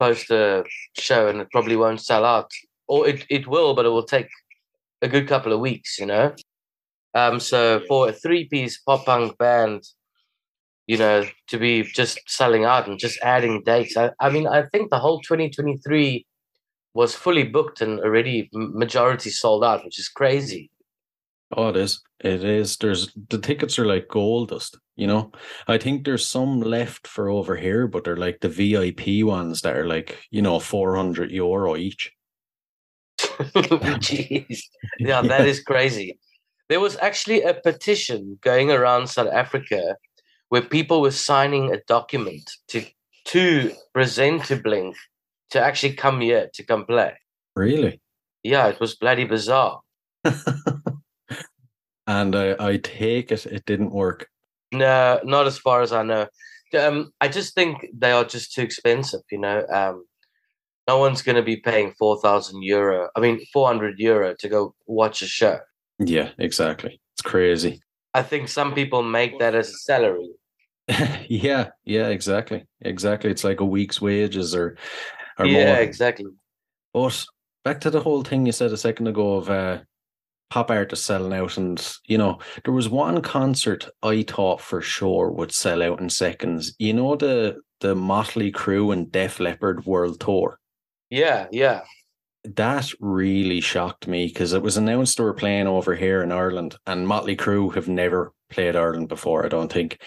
post 0.00 0.30
a 0.30 0.64
show 0.98 1.28
and 1.28 1.40
it 1.40 1.48
probably 1.52 1.76
won't 1.76 2.00
sell 2.00 2.24
out, 2.24 2.50
or 2.88 3.08
it 3.08 3.26
it 3.30 3.46
will, 3.46 3.74
but 3.74 3.86
it 3.86 3.90
will 3.90 4.04
take 4.04 4.28
a 5.02 5.08
good 5.08 5.28
couple 5.28 5.52
of 5.52 5.60
weeks. 5.60 5.98
You 5.98 6.06
know. 6.06 6.34
Um. 7.14 7.40
So 7.40 7.82
for 7.88 8.08
a 8.08 8.12
three-piece 8.12 8.80
pop 8.80 9.06
punk 9.06 9.38
band 9.38 9.84
you 10.86 10.98
know, 10.98 11.24
to 11.48 11.58
be 11.58 11.82
just 11.82 12.20
selling 12.26 12.64
out 12.64 12.86
and 12.86 12.98
just 12.98 13.18
adding 13.22 13.62
dates. 13.64 13.96
I, 13.96 14.10
I 14.20 14.28
mean, 14.28 14.46
I 14.46 14.64
think 14.64 14.90
the 14.90 14.98
whole 14.98 15.20
2023 15.20 16.26
was 16.94 17.14
fully 17.14 17.42
booked 17.42 17.80
and 17.80 18.00
already 18.00 18.48
majority 18.52 19.30
sold 19.30 19.64
out, 19.64 19.84
which 19.84 19.98
is 19.98 20.08
crazy. 20.08 20.70
Oh, 21.56 21.68
it 21.68 21.76
is. 21.76 22.00
It 22.20 22.42
is. 22.42 22.76
There's 22.76 23.12
the 23.28 23.38
tickets 23.38 23.78
are 23.78 23.84
like 23.84 24.08
gold 24.08 24.48
dust. 24.48 24.78
You 24.96 25.08
know, 25.08 25.32
I 25.68 25.76
think 25.76 26.04
there's 26.04 26.26
some 26.26 26.60
left 26.60 27.06
for 27.06 27.28
over 27.28 27.56
here, 27.56 27.86
but 27.86 28.04
they're 28.04 28.16
like 28.16 28.40
the 28.40 28.48
VIP 28.48 29.26
ones 29.26 29.62
that 29.62 29.76
are 29.76 29.86
like 29.86 30.18
you 30.30 30.40
know 30.40 30.58
400 30.58 31.30
euro 31.30 31.76
each. 31.76 32.12
Jeez, 33.18 34.62
yeah, 34.98 35.22
that 35.22 35.46
is 35.46 35.60
crazy. 35.60 36.18
There 36.68 36.80
was 36.80 36.96
actually 36.96 37.42
a 37.42 37.54
petition 37.54 38.38
going 38.40 38.70
around 38.70 39.08
South 39.08 39.32
Africa 39.32 39.96
where 40.48 40.62
people 40.62 41.02
were 41.02 41.10
signing 41.10 41.72
a 41.72 41.80
document 41.86 42.50
to 42.68 42.84
to 43.26 43.72
present 43.92 44.44
to 44.44 44.56
Blink 44.56 44.96
to 45.50 45.60
actually 45.60 45.94
come 45.94 46.20
here 46.20 46.50
to 46.54 46.62
come 46.64 46.84
play. 46.84 47.14
Really? 47.56 48.00
Yeah, 48.42 48.68
it 48.68 48.80
was 48.80 48.94
bloody 48.94 49.24
bizarre. 49.24 49.80
and 52.06 52.36
I, 52.36 52.56
I 52.58 52.76
take 52.78 53.32
it 53.32 53.46
it 53.46 53.64
didn't 53.64 53.92
work. 53.92 54.28
No, 54.72 55.20
not 55.24 55.46
as 55.46 55.58
far 55.58 55.82
as 55.82 55.92
I 55.92 56.02
know. 56.02 56.26
Um, 56.78 57.12
I 57.20 57.28
just 57.28 57.54
think 57.54 57.86
they 57.96 58.10
are 58.10 58.24
just 58.24 58.52
too 58.52 58.62
expensive. 58.62 59.20
You 59.30 59.38
know, 59.38 59.64
um, 59.72 60.04
no 60.88 60.98
one's 60.98 61.22
going 61.22 61.36
to 61.36 61.42
be 61.42 61.56
paying 61.56 61.92
four 61.98 62.20
thousand 62.20 62.62
euro. 62.62 63.08
I 63.16 63.20
mean, 63.20 63.40
four 63.52 63.66
hundred 63.66 63.98
euro 63.98 64.34
to 64.38 64.48
go 64.48 64.74
watch 64.86 65.22
a 65.22 65.26
show. 65.26 65.60
Yeah, 65.98 66.30
exactly. 66.38 67.00
It's 67.14 67.22
crazy. 67.22 67.80
I 68.14 68.22
think 68.22 68.48
some 68.48 68.74
people 68.74 69.02
make 69.02 69.38
that 69.38 69.54
as 69.54 69.68
a 69.68 69.78
salary. 69.78 70.30
yeah, 71.28 71.70
yeah, 71.84 72.08
exactly, 72.08 72.64
exactly. 72.80 73.30
It's 73.30 73.44
like 73.44 73.60
a 73.60 73.64
week's 73.64 74.00
wages 74.00 74.54
or, 74.54 74.76
or 75.38 75.46
yeah, 75.46 75.74
more. 75.74 75.82
exactly. 75.82 76.26
But 76.92 77.24
back 77.64 77.80
to 77.80 77.90
the 77.90 78.00
whole 78.00 78.22
thing 78.22 78.46
you 78.46 78.52
said 78.52 78.72
a 78.72 78.76
second 78.76 79.08
ago 79.08 79.34
of 79.34 79.50
uh, 79.50 79.80
pop 80.50 80.70
artists 80.70 81.06
selling 81.06 81.32
out, 81.32 81.56
and 81.56 81.94
you 82.06 82.18
know, 82.18 82.38
there 82.64 82.74
was 82.74 82.88
one 82.88 83.20
concert 83.22 83.88
I 84.02 84.22
thought 84.22 84.60
for 84.60 84.80
sure 84.80 85.30
would 85.30 85.52
sell 85.52 85.82
out 85.82 86.00
in 86.00 86.10
seconds. 86.10 86.74
You 86.78 86.92
know 86.92 87.16
the 87.16 87.60
the 87.80 87.94
Motley 87.94 88.52
Crue 88.52 88.92
and 88.92 89.10
Def 89.10 89.40
Leppard 89.40 89.84
World 89.84 90.20
Tour. 90.20 90.58
Yeah, 91.10 91.46
yeah. 91.50 91.82
That 92.44 92.90
really 93.00 93.60
shocked 93.60 94.06
me 94.06 94.26
because 94.26 94.52
it 94.52 94.62
was 94.62 94.76
announced 94.76 95.16
they 95.16 95.24
were 95.24 95.32
playing 95.32 95.66
over 95.66 95.94
here 95.94 96.22
in 96.22 96.30
Ireland, 96.30 96.76
and 96.86 97.08
Motley 97.08 97.36
Crue 97.36 97.74
have 97.74 97.88
never 97.88 98.32
played 98.50 98.76
Ireland 98.76 99.08
before, 99.08 99.44
I 99.44 99.48
don't 99.48 99.72
think. 99.72 100.00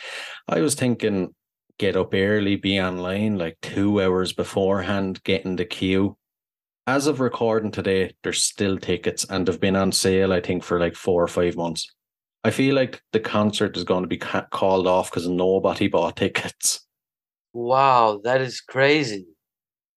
I 0.47 0.61
was 0.61 0.75
thinking 0.75 1.33
get 1.77 1.95
up 1.95 2.13
early, 2.13 2.55
be 2.55 2.79
online 2.79 3.37
like 3.37 3.57
two 3.61 4.01
hours 4.01 4.33
beforehand, 4.33 5.23
get 5.23 5.45
in 5.45 5.55
the 5.55 5.65
queue. 5.65 6.17
As 6.85 7.07
of 7.07 7.19
recording 7.19 7.71
today, 7.71 8.15
there's 8.23 8.41
still 8.41 8.77
tickets 8.77 9.25
and 9.29 9.45
they've 9.47 9.59
been 9.59 9.75
on 9.75 9.91
sale, 9.91 10.31
I 10.31 10.41
think, 10.41 10.63
for 10.63 10.79
like 10.79 10.95
four 10.95 11.23
or 11.23 11.27
five 11.27 11.55
months. 11.55 11.91
I 12.43 12.51
feel 12.51 12.75
like 12.75 13.01
the 13.11 13.19
concert 13.19 13.75
is 13.75 13.83
going 13.83 14.03
to 14.03 14.07
be 14.07 14.17
ca- 14.17 14.47
called 14.51 14.87
off 14.87 15.09
because 15.11 15.27
nobody 15.27 15.87
bought 15.87 16.15
tickets. 16.15 16.85
Wow, 17.53 18.21
that 18.23 18.39
is 18.39 18.61
crazy. 18.61 19.25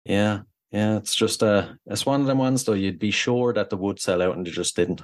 Yeah, 0.05 0.41
yeah, 0.73 0.97
it's 0.97 1.15
just 1.15 1.43
uh, 1.43 1.69
it's 1.87 2.07
one 2.07 2.21
of 2.21 2.27
them 2.27 2.39
ones 2.39 2.65
though. 2.65 2.73
You'd 2.73 2.99
be 2.99 3.11
sure 3.11 3.53
that 3.53 3.71
they 3.71 3.77
would 3.77 4.01
sell 4.01 4.23
out 4.23 4.37
and 4.37 4.47
they 4.47 4.51
just 4.51 4.75
didn't. 4.75 5.03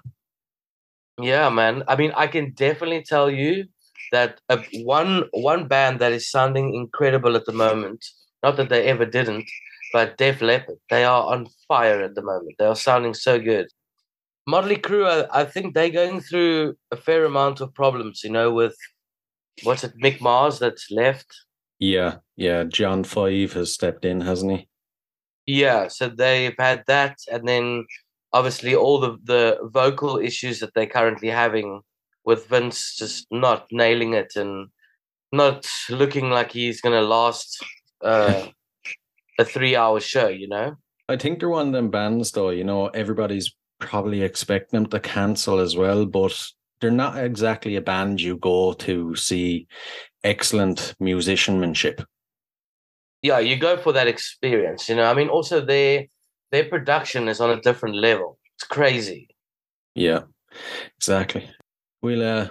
Yeah, 1.20 1.48
man. 1.50 1.82
I 1.88 1.96
mean, 1.96 2.12
I 2.16 2.26
can 2.26 2.52
definitely 2.52 3.02
tell 3.02 3.30
you 3.30 3.66
that 4.12 4.40
uh, 4.48 4.58
one 4.82 5.24
one 5.32 5.68
band 5.68 6.00
that 6.00 6.12
is 6.12 6.30
sounding 6.30 6.74
incredible 6.74 7.36
at 7.36 7.44
the 7.46 7.52
moment. 7.52 8.04
Not 8.42 8.56
that 8.56 8.68
they 8.68 8.86
ever 8.86 9.06
didn't, 9.06 9.48
but 9.92 10.16
Def 10.18 10.40
Leppard. 10.40 10.78
They 10.90 11.04
are 11.04 11.32
on 11.32 11.48
fire 11.68 12.02
at 12.02 12.14
the 12.14 12.22
moment. 12.22 12.56
They 12.58 12.66
are 12.66 12.76
sounding 12.76 13.14
so 13.14 13.38
good. 13.38 13.68
Motley 14.46 14.76
Crue, 14.76 15.06
I, 15.06 15.40
I 15.40 15.44
think 15.44 15.74
they're 15.74 15.90
going 15.90 16.20
through 16.20 16.76
a 16.92 16.96
fair 16.96 17.24
amount 17.24 17.60
of 17.60 17.74
problems. 17.74 18.22
You 18.22 18.30
know, 18.30 18.52
with 18.52 18.76
what's 19.62 19.84
it, 19.84 19.98
Mick 20.02 20.20
Mars 20.20 20.58
that's 20.58 20.90
left. 20.90 21.26
Yeah, 21.78 22.16
yeah. 22.36 22.64
John 22.64 23.04
Five 23.04 23.52
has 23.54 23.72
stepped 23.72 24.04
in, 24.04 24.20
hasn't 24.20 24.52
he? 24.52 24.68
Yeah, 25.46 25.88
so 25.88 26.08
they've 26.08 26.54
had 26.58 26.84
that, 26.86 27.16
and 27.30 27.46
then 27.46 27.86
obviously 28.32 28.74
all 28.74 29.00
the 29.00 29.16
the 29.24 29.58
vocal 29.62 30.18
issues 30.18 30.60
that 30.60 30.74
they're 30.74 30.86
currently 30.86 31.28
having 31.28 31.80
with 32.26 32.48
Vince 32.48 32.96
just 32.96 33.26
not 33.30 33.66
nailing 33.70 34.12
it 34.12 34.34
and 34.36 34.68
not 35.32 35.66
looking 35.88 36.28
like 36.28 36.52
he's 36.52 36.80
going 36.80 36.94
to 36.94 37.06
last 37.06 37.64
uh, 38.02 38.46
a 39.38 39.44
three 39.44 39.76
hour 39.76 40.00
show, 40.00 40.28
you 40.28 40.48
know? 40.48 40.76
I 41.08 41.16
think 41.16 41.38
they're 41.38 41.48
one 41.48 41.68
of 41.68 41.72
them 41.72 41.90
bands, 41.90 42.32
though. 42.32 42.50
You 42.50 42.64
know, 42.64 42.88
everybody's 42.88 43.54
probably 43.78 44.22
expecting 44.22 44.82
them 44.82 44.90
to 44.90 45.00
cancel 45.00 45.60
as 45.60 45.76
well, 45.76 46.04
but 46.04 46.36
they're 46.80 46.90
not 46.90 47.16
exactly 47.16 47.76
a 47.76 47.80
band 47.80 48.20
you 48.20 48.36
go 48.36 48.72
to 48.72 49.14
see 49.14 49.68
excellent 50.24 50.94
musicianship. 50.98 52.02
Yeah, 53.22 53.38
you 53.38 53.56
go 53.56 53.76
for 53.76 53.92
that 53.92 54.08
experience, 54.08 54.88
you 54.88 54.96
know. 54.96 55.04
I 55.04 55.14
mean, 55.14 55.28
also 55.28 55.64
their 55.64 56.06
their 56.50 56.64
production 56.64 57.28
is 57.28 57.40
on 57.40 57.50
a 57.50 57.60
different 57.60 57.96
level. 57.96 58.38
It's 58.56 58.64
crazy. 58.64 59.28
Yeah, 59.94 60.22
exactly. 60.96 61.48
We'll 62.06 62.22
uh, 62.22 62.48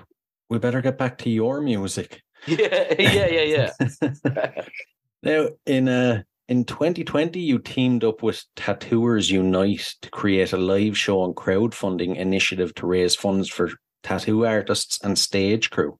we 0.50 0.60
better 0.60 0.82
get 0.82 0.98
back 0.98 1.18
to 1.20 1.30
your 1.30 1.62
music. 1.62 2.22
Yeah, 2.46 2.94
yeah, 3.00 3.28
yeah, 3.28 3.72
yeah. 3.82 4.62
now, 5.24 5.48
in 5.66 5.88
uh, 5.88 6.24
in 6.50 6.66
2020, 6.66 7.40
you 7.40 7.58
teamed 7.58 8.04
up 8.04 8.22
with 8.22 8.44
Tattooers 8.58 9.32
Unite 9.32 9.96
to 10.02 10.10
create 10.12 10.52
a 10.52 10.58
live 10.58 10.98
show 10.98 11.24
and 11.24 11.34
crowdfunding 11.34 12.18
initiative 12.18 12.76
to 12.76 12.86
raise 12.86 13.16
funds 13.16 13.48
for 13.48 13.72
tattoo 14.04 14.46
artists 14.46 15.00
and 15.04 15.18
stage 15.18 15.72
crew. 15.72 15.98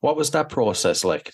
What 0.00 0.16
was 0.16 0.30
that 0.30 0.48
process 0.48 1.04
like? 1.04 1.30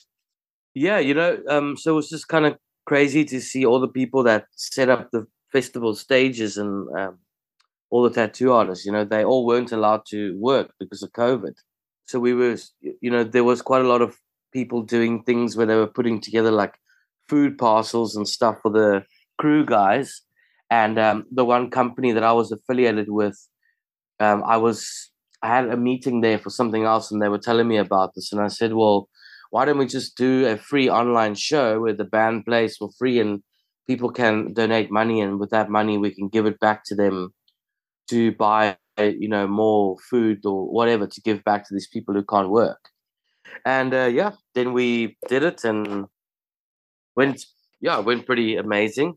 Yeah, 0.74 0.98
you 0.98 1.14
know, 1.14 1.38
um, 1.48 1.76
so 1.76 1.92
it 1.92 1.94
was 1.94 2.10
just 2.10 2.26
kind 2.26 2.46
of 2.46 2.58
crazy 2.84 3.24
to 3.26 3.40
see 3.40 3.64
all 3.64 3.78
the 3.78 3.88
people 3.88 4.24
that 4.24 4.46
set 4.56 4.88
up 4.90 5.08
the 5.12 5.24
festival 5.52 5.94
stages 5.94 6.58
and 6.58 6.88
um, 6.98 7.18
all 7.90 8.02
the 8.02 8.10
tattoo 8.10 8.52
artists. 8.52 8.86
You 8.86 8.92
know, 8.92 9.04
they 9.04 9.24
all 9.24 9.44
weren't 9.44 9.72
allowed 9.72 10.02
to 10.10 10.36
work 10.38 10.72
because 10.78 11.02
of 11.02 11.12
COVID. 11.12 11.54
So 12.06 12.18
we 12.18 12.34
were, 12.34 12.56
you 12.80 13.10
know, 13.10 13.24
there 13.24 13.44
was 13.44 13.62
quite 13.62 13.82
a 13.82 13.88
lot 13.88 14.02
of 14.02 14.16
people 14.52 14.82
doing 14.82 15.22
things 15.22 15.56
where 15.56 15.66
they 15.66 15.76
were 15.76 15.86
putting 15.86 16.20
together 16.20 16.50
like 16.50 16.74
food 17.28 17.58
parcels 17.58 18.16
and 18.16 18.26
stuff 18.26 18.56
for 18.62 18.70
the 18.70 19.04
crew 19.38 19.64
guys. 19.64 20.22
And 20.70 20.98
um, 20.98 21.26
the 21.30 21.44
one 21.44 21.70
company 21.70 22.12
that 22.12 22.22
I 22.24 22.32
was 22.32 22.52
affiliated 22.52 23.10
with, 23.10 23.36
um, 24.20 24.42
I 24.46 24.56
was 24.56 25.10
I 25.42 25.48
had 25.48 25.68
a 25.68 25.76
meeting 25.76 26.20
there 26.20 26.38
for 26.38 26.50
something 26.50 26.84
else, 26.84 27.10
and 27.10 27.20
they 27.20 27.28
were 27.28 27.38
telling 27.38 27.66
me 27.66 27.78
about 27.78 28.14
this, 28.14 28.30
and 28.30 28.42
I 28.42 28.48
said, 28.48 28.74
well, 28.74 29.08
why 29.50 29.64
don't 29.64 29.78
we 29.78 29.86
just 29.86 30.16
do 30.16 30.46
a 30.46 30.58
free 30.58 30.88
online 30.88 31.34
show 31.34 31.80
where 31.80 31.94
the 31.94 32.04
band 32.04 32.44
plays 32.44 32.76
for 32.76 32.90
free 32.98 33.18
and 33.18 33.42
people 33.86 34.10
can 34.12 34.52
donate 34.52 34.90
money, 34.90 35.20
and 35.20 35.40
with 35.40 35.50
that 35.50 35.70
money 35.70 35.96
we 35.98 36.14
can 36.14 36.28
give 36.28 36.46
it 36.46 36.60
back 36.60 36.84
to 36.84 36.94
them 36.94 37.32
to 38.10 38.32
buy 38.32 38.76
you 38.98 39.28
know 39.28 39.46
more 39.46 39.96
food 40.10 40.44
or 40.44 40.70
whatever 40.70 41.06
to 41.06 41.20
give 41.22 41.42
back 41.44 41.66
to 41.66 41.74
these 41.74 41.88
people 41.88 42.14
who 42.14 42.24
can't 42.24 42.50
work. 42.50 42.80
And 43.64 43.92
uh, 43.94 44.10
yeah 44.12 44.32
then 44.54 44.72
we 44.72 45.16
did 45.28 45.42
it 45.42 45.64
and 45.64 46.06
went 47.16 47.44
yeah 47.80 47.98
went 47.98 48.26
pretty 48.26 48.56
amazing. 48.56 49.14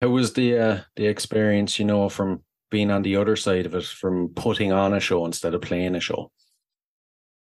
How 0.00 0.08
was 0.08 0.32
the 0.32 0.58
uh, 0.58 0.80
the 0.96 1.06
experience, 1.06 1.78
you 1.78 1.84
know, 1.84 2.08
from 2.08 2.42
being 2.70 2.90
on 2.90 3.02
the 3.02 3.16
other 3.16 3.36
side 3.36 3.66
of 3.66 3.74
it, 3.74 3.84
from 3.84 4.30
putting 4.30 4.72
on 4.72 4.94
a 4.94 5.00
show 5.00 5.24
instead 5.26 5.54
of 5.54 5.62
playing 5.62 5.94
a 5.94 6.00
show? 6.00 6.30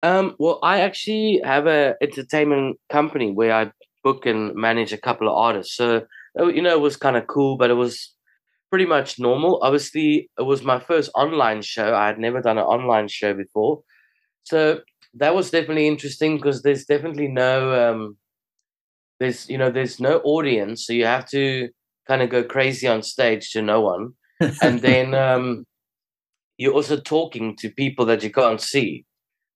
um 0.05 0.35
well 0.41 0.59
i 0.65 0.81
actually 0.81 1.41
have 1.45 1.69
a 1.69 1.95
entertainment 2.03 2.77
company 2.91 3.31
where 3.31 3.53
i 3.53 3.71
book 4.03 4.27
and 4.27 4.55
manage 4.55 4.93
a 4.93 4.99
couple 4.99 5.29
of 5.29 5.35
artists. 5.35 5.77
So 5.77 6.03
uh, 6.39 6.47
you 6.47 6.63
know 6.63 6.73
it 6.73 6.81
was 6.81 6.97
kind 6.97 7.17
of 7.17 7.27
cool 7.27 7.57
but 7.57 7.71
it 7.71 7.75
was 7.75 8.15
pretty 8.73 8.87
much 8.87 9.19
normal. 9.19 9.59
Obviously 9.61 10.31
it 10.39 10.43
was 10.43 10.63
my 10.63 10.81
first 10.81 11.11
online 11.15 11.61
show. 11.61 11.95
I 11.95 12.07
had 12.07 12.19
never 12.19 12.41
done 12.41 12.57
an 12.57 12.65
online 12.65 13.07
show 13.07 13.35
before. 13.35 13.83
So 14.45 14.81
that 15.13 15.35
was 15.35 15.51
definitely 15.51 15.87
interesting 15.87 16.39
because 16.39 16.63
there's 16.63 16.87
definitely 16.87 17.29
no 17.29 17.55
um 17.75 18.17
there's 19.21 19.47
you 19.51 19.59
know 19.59 19.71
there's 19.71 20.01
no 20.01 20.21
audience 20.25 20.87
so 20.87 20.95
you 20.95 21.05
have 21.05 21.29
to 21.29 21.69
kind 22.09 22.23
of 22.23 22.31
go 22.31 22.43
crazy 22.43 22.89
on 22.89 23.03
stage 23.03 23.51
to 23.51 23.61
no 23.61 23.83
one. 23.83 24.15
And 24.63 24.81
then 24.81 25.15
um 25.15 25.67
you're 26.57 26.73
also 26.73 26.99
talking 26.99 27.55
to 27.57 27.69
people 27.69 28.07
that 28.07 28.23
you 28.23 28.31
can't 28.31 28.61
see 28.61 29.05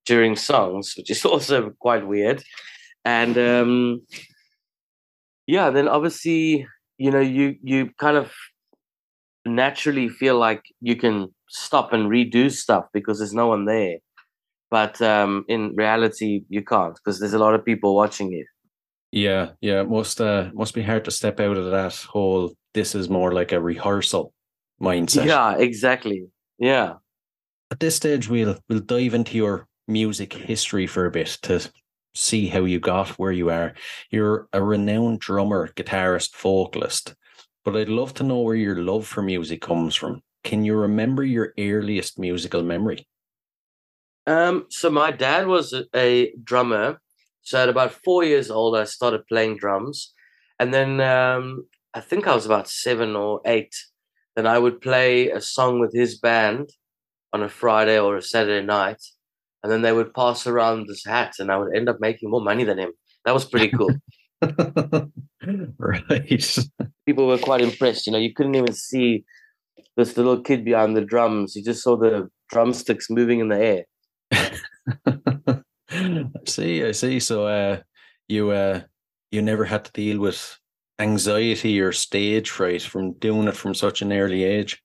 during 0.05 0.37
songs 0.37 0.93
which 0.95 1.11
is 1.11 1.25
also 1.33 1.71
quite 1.81 2.07
weird. 2.07 2.45
And 3.07 3.39
um 3.39 4.03
yeah 5.47 5.71
then 5.71 5.89
obviously 5.89 6.67
you 6.99 7.11
know 7.11 7.21
you 7.21 7.57
you 7.63 7.91
kind 7.99 8.19
of 8.19 8.31
naturally 9.47 10.09
feel 10.09 10.39
like 10.39 10.63
you 10.81 10.97
can 10.97 11.29
stop 11.49 11.93
and 11.93 12.11
redo 12.11 12.51
stuff 12.51 12.85
because 12.93 13.19
there's 13.19 13.35
no 13.35 13.47
one 13.49 13.65
there 13.65 13.99
but 14.71 15.01
um 15.01 15.45
in 15.49 15.75
reality 15.77 16.43
you 16.49 16.63
can't 16.63 16.95
because 16.97 17.21
there's 17.21 17.35
a 17.35 17.39
lot 17.39 17.55
of 17.55 17.65
people 17.65 17.95
watching 17.95 18.31
you 18.33 18.45
Yeah, 19.13 19.53
yeah. 19.61 19.81
It 19.83 19.89
must 19.89 20.21
uh 20.21 20.51
must 20.53 20.75
be 20.75 20.83
hard 20.83 21.05
to 21.05 21.11
step 21.11 21.41
out 21.41 21.57
of 21.57 21.71
that 21.71 21.95
whole 22.13 22.53
this 22.75 22.95
is 22.95 23.09
more 23.09 23.33
like 23.33 23.53
a 23.53 23.61
rehearsal 23.61 24.33
mindset. 24.81 25.27
yeah 25.27 25.57
exactly 25.57 26.27
yeah 26.59 26.95
At 27.71 27.81
this 27.81 27.97
stage 27.97 28.29
we'll 28.29 28.57
we'll 28.69 28.81
dive 28.81 29.15
into 29.15 29.37
your 29.37 29.67
music 29.89 30.33
history 30.33 30.87
for 30.87 31.07
a 31.07 31.11
bit 31.11 31.39
to 31.43 31.61
see 32.15 32.49
how 32.49 32.65
you 32.65 32.81
got 32.81 33.09
where 33.19 33.33
you 33.33 33.51
are. 33.51 33.75
You're 34.11 34.49
a 34.53 34.61
renowned 34.63 35.21
drummer, 35.21 35.69
guitarist, 35.77 36.35
vocalist, 36.37 37.15
but 37.67 37.77
I'd 37.77 37.89
love 37.89 38.15
to 38.15 38.23
know 38.23 38.39
where 38.39 38.55
your 38.55 38.77
love 38.77 39.09
for 39.09 39.23
music 39.23 39.61
comes 39.61 39.97
from. 39.97 40.23
Can 40.45 40.65
you 40.65 40.77
remember 40.77 41.25
your 41.25 41.53
earliest 41.59 42.17
musical 42.17 42.63
memory? 42.63 43.09
Um, 44.29 44.67
so 44.71 44.89
my 44.89 45.11
dad 45.11 45.49
was 45.49 45.75
a, 45.93 46.33
drummer. 46.45 47.01
So 47.43 47.61
at 47.61 47.69
about 47.69 47.93
four 48.05 48.23
years 48.23 48.53
old, 48.53 48.77
I 48.77 48.85
started 48.85 49.27
playing 49.27 49.59
drums, 49.59 50.15
and 50.61 50.73
then 50.73 51.01
um, 51.01 51.67
I 51.93 52.01
think 52.01 52.29
I 52.29 52.35
was 52.37 52.47
about 52.47 52.69
seven 52.69 53.17
or 53.17 53.41
eight. 53.45 53.75
Then 54.37 54.47
I 54.47 54.59
would 54.59 54.81
play 54.81 55.31
a 55.31 55.41
song 55.41 55.81
with 55.81 55.93
his 55.93 56.19
band 56.19 56.71
on 57.33 57.43
a 57.43 57.49
Friday 57.49 57.99
or 57.99 58.17
a 58.17 58.23
Saturday 58.23 58.65
night, 58.65 59.03
and 59.63 59.73
then 59.73 59.83
they 59.83 59.93
would 59.93 60.15
pass 60.15 60.47
around 60.47 60.87
this 60.87 61.05
hat, 61.05 61.35
and 61.41 61.51
I 61.51 61.57
would 61.59 61.75
end 61.75 61.89
up 61.89 61.99
making 62.01 62.31
more 62.31 62.41
money 62.41 62.63
than 62.63 62.79
him. 62.79 62.93
That 63.25 63.35
was 63.35 63.45
pretty 63.45 63.69
cool. 63.77 63.91
right. 65.79 66.59
People 67.07 67.27
were 67.27 67.38
quite 67.38 67.61
impressed. 67.61 68.07
You 68.07 68.12
know, 68.12 68.18
you 68.18 68.35
couldn't 68.35 68.55
even 68.55 68.72
see 68.72 69.25
this 69.96 70.16
little 70.16 70.40
kid 70.40 70.64
behind 70.64 70.96
the 70.96 71.05
drums. 71.05 71.57
You 71.57 71.64
just 71.64 71.83
saw 71.83 71.96
the 71.96 72.29
drumsticks 72.51 73.11
moving 73.11 73.40
in 73.40 73.49
the 73.49 73.59
air. 73.59 73.85
I 75.90 76.29
see, 76.46 76.85
I 76.85 76.92
see. 76.92 77.20
So 77.20 77.46
uh 77.46 77.81
you 78.29 78.51
uh 78.51 78.83
you 79.31 79.42
never 79.42 79.64
had 79.64 79.85
to 79.85 79.92
deal 79.92 80.20
with 80.20 80.59
anxiety 80.99 81.81
or 81.81 81.92
stage 81.92 82.51
fright 82.51 82.83
from 82.83 83.12
doing 83.14 83.49
it 83.49 83.57
from 83.57 83.75
such 83.75 84.03
an 84.03 84.12
early 84.12 84.44
age. 84.44 84.83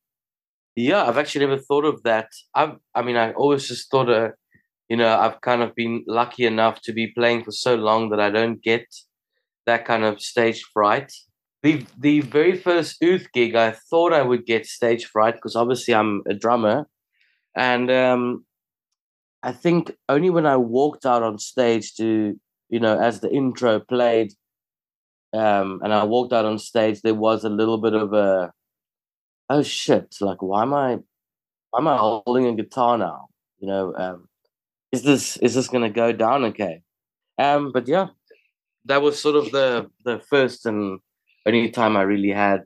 Yeah, 0.75 1.03
I've 1.03 1.17
actually 1.17 1.45
never 1.45 1.61
thought 1.61 1.85
of 1.85 2.01
that. 2.03 2.29
I've, 2.55 2.77
I 2.95 3.01
mean, 3.01 3.17
I 3.17 3.33
always 3.33 3.67
just 3.67 3.91
thought, 3.91 4.09
uh, 4.09 4.29
you 4.89 4.97
know, 4.97 5.17
I've 5.17 5.41
kind 5.41 5.61
of 5.61 5.75
been 5.75 6.03
lucky 6.07 6.45
enough 6.45 6.81
to 6.83 6.93
be 6.93 7.07
playing 7.07 7.43
for 7.43 7.51
so 7.51 7.75
long 7.75 8.09
that 8.09 8.19
I 8.19 8.29
don't 8.29 8.61
get 8.61 8.85
that 9.65 9.85
kind 9.85 10.03
of 10.03 10.21
stage 10.21 10.63
fright. 10.73 11.13
The 11.63 11.85
the 11.99 12.21
very 12.21 12.57
first 12.57 13.01
Ooth 13.03 13.27
gig, 13.33 13.55
I 13.55 13.71
thought 13.71 14.13
I 14.13 14.23
would 14.23 14.45
get 14.45 14.65
stage 14.65 15.05
fright 15.05 15.35
because 15.35 15.55
obviously 15.55 15.93
I'm 15.93 16.23
a 16.27 16.33
drummer, 16.33 16.87
and 17.55 17.91
um, 17.91 18.45
I 19.43 19.51
think 19.51 19.91
only 20.07 20.29
when 20.29 20.45
I 20.45 20.57
walked 20.57 21.05
out 21.05 21.23
on 21.23 21.39
stage 21.39 21.95
to, 21.95 22.39
you 22.69 22.79
know, 22.79 22.99
as 22.99 23.19
the 23.19 23.31
intro 23.31 23.79
played, 23.79 24.33
um, 25.33 25.81
and 25.83 25.93
I 25.93 26.03
walked 26.03 26.33
out 26.33 26.45
on 26.45 26.59
stage, 26.59 27.01
there 27.01 27.15
was 27.15 27.43
a 27.43 27.49
little 27.49 27.77
bit 27.77 27.93
of 27.93 28.13
a, 28.13 28.51
oh 29.49 29.63
shit, 29.63 30.15
like 30.21 30.41
why 30.41 30.61
am 30.63 30.73
I, 30.73 30.97
why 31.71 31.79
am 31.79 31.87
I 31.87 31.97
holding 31.97 32.47
a 32.47 32.55
guitar 32.55 32.97
now? 32.97 33.27
You 33.59 33.67
know, 33.67 33.93
um, 33.95 34.27
is 34.91 35.03
this 35.03 35.37
is 35.37 35.55
this 35.55 35.67
gonna 35.67 35.89
go 35.89 36.11
down 36.11 36.43
okay? 36.45 36.81
Um, 37.37 37.71
but 37.71 37.87
yeah, 37.87 38.07
that 38.85 39.01
was 39.01 39.21
sort 39.21 39.35
of 39.35 39.51
the 39.51 39.87
the 40.05 40.19
first 40.29 40.65
and 40.65 40.99
only 41.45 41.69
time 41.69 41.97
I 41.97 42.01
really 42.01 42.31
had 42.31 42.61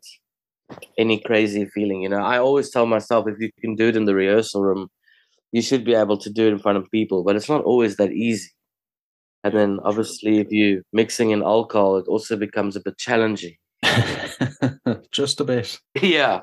any 0.98 1.20
crazy 1.20 1.66
feeling. 1.66 2.02
You 2.02 2.10
know, 2.10 2.24
I 2.24 2.40
always 2.40 2.70
tell 2.70 2.86
myself 2.86 3.28
if 3.28 3.40
you 3.40 3.50
can 3.62 3.76
do 3.76 3.88
it 3.90 3.96
in 3.96 4.06
the 4.06 4.16
rehearsal 4.16 4.64
room, 4.64 4.90
you 5.52 5.62
should 5.62 5.86
be 5.86 5.94
able 5.94 6.18
to 6.18 6.30
do 6.30 6.48
it 6.48 6.54
in 6.54 6.60
front 6.60 6.78
of 6.78 6.92
people, 6.92 7.24
but 7.24 7.36
it's 7.36 7.50
not 7.50 7.64
always 7.64 7.98
that 7.98 8.12
easy. 8.12 8.50
And 9.44 9.54
then 9.54 9.80
obviously, 9.84 10.40
if 10.40 10.52
you 10.52 10.82
mixing 10.92 11.30
in 11.32 11.44
alcohol, 11.44 11.98
it 11.98 12.08
also 12.08 12.36
becomes 12.36 12.76
a 12.76 12.82
bit 12.82 12.98
challenging. 12.98 13.56
Just 15.12 15.40
a 15.40 15.44
bit. 15.44 15.80
yeah. 16.02 16.42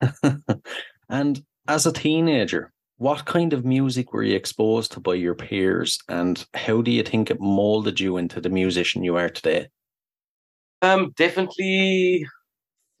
and 1.08 1.42
as 1.68 1.86
a 1.86 1.92
teenager, 1.92 2.72
what 2.98 3.24
kind 3.24 3.52
of 3.52 3.64
music 3.64 4.12
were 4.12 4.22
you 4.22 4.36
exposed 4.36 4.92
to 4.92 5.00
by 5.00 5.14
your 5.14 5.34
peers, 5.34 5.98
and 6.08 6.44
how 6.54 6.82
do 6.82 6.90
you 6.90 7.02
think 7.02 7.30
it 7.30 7.40
molded 7.40 8.00
you 8.00 8.16
into 8.16 8.40
the 8.40 8.50
musician 8.50 9.02
you 9.02 9.16
are 9.16 9.28
today? 9.28 9.68
Um, 10.82 11.12
definitely 11.16 12.26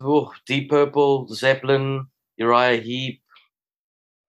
oh, 0.00 0.32
Deep 0.46 0.70
Purple, 0.70 1.28
Zeppelin, 1.28 2.06
Uriah 2.36 2.80
Heep, 2.80 3.22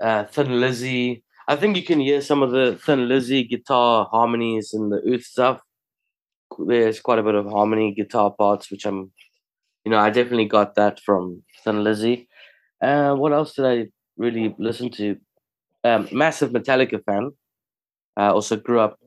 uh, 0.02 0.26
Thin 0.26 0.60
Lizzy. 0.60 1.24
I 1.48 1.56
think 1.56 1.76
you 1.76 1.84
can 1.84 2.00
hear 2.00 2.22
some 2.22 2.42
of 2.42 2.52
the 2.52 2.80
Thin 2.84 3.08
Lizzy 3.08 3.44
guitar 3.44 4.08
harmonies 4.12 4.74
in 4.74 4.90
the 4.90 5.02
Ooth 5.08 5.24
stuff. 5.24 5.62
There's 6.58 7.00
quite 7.00 7.20
a 7.20 7.24
bit 7.24 7.36
of 7.36 7.46
harmony 7.46 7.94
guitar 7.94 8.32
parts, 8.32 8.72
which 8.72 8.86
I'm, 8.86 9.12
you 9.84 9.92
know, 9.92 10.00
I 10.00 10.10
definitely 10.10 10.46
got 10.46 10.76
that 10.76 11.00
from 11.02 11.44
Thin 11.64 11.84
Lizzy. 11.84 12.28
Uh, 12.82 13.14
what 13.16 13.34
else 13.34 13.54
did 13.54 13.66
I 13.66 13.88
really 14.18 14.56
listen 14.58 14.90
to? 14.92 15.18
Um, 15.86 16.10
massive 16.12 16.50
Metallica 16.52 17.00
fan. 17.06 17.32
I 18.18 18.28
also 18.30 18.56
grew 18.56 18.80
up 18.80 18.98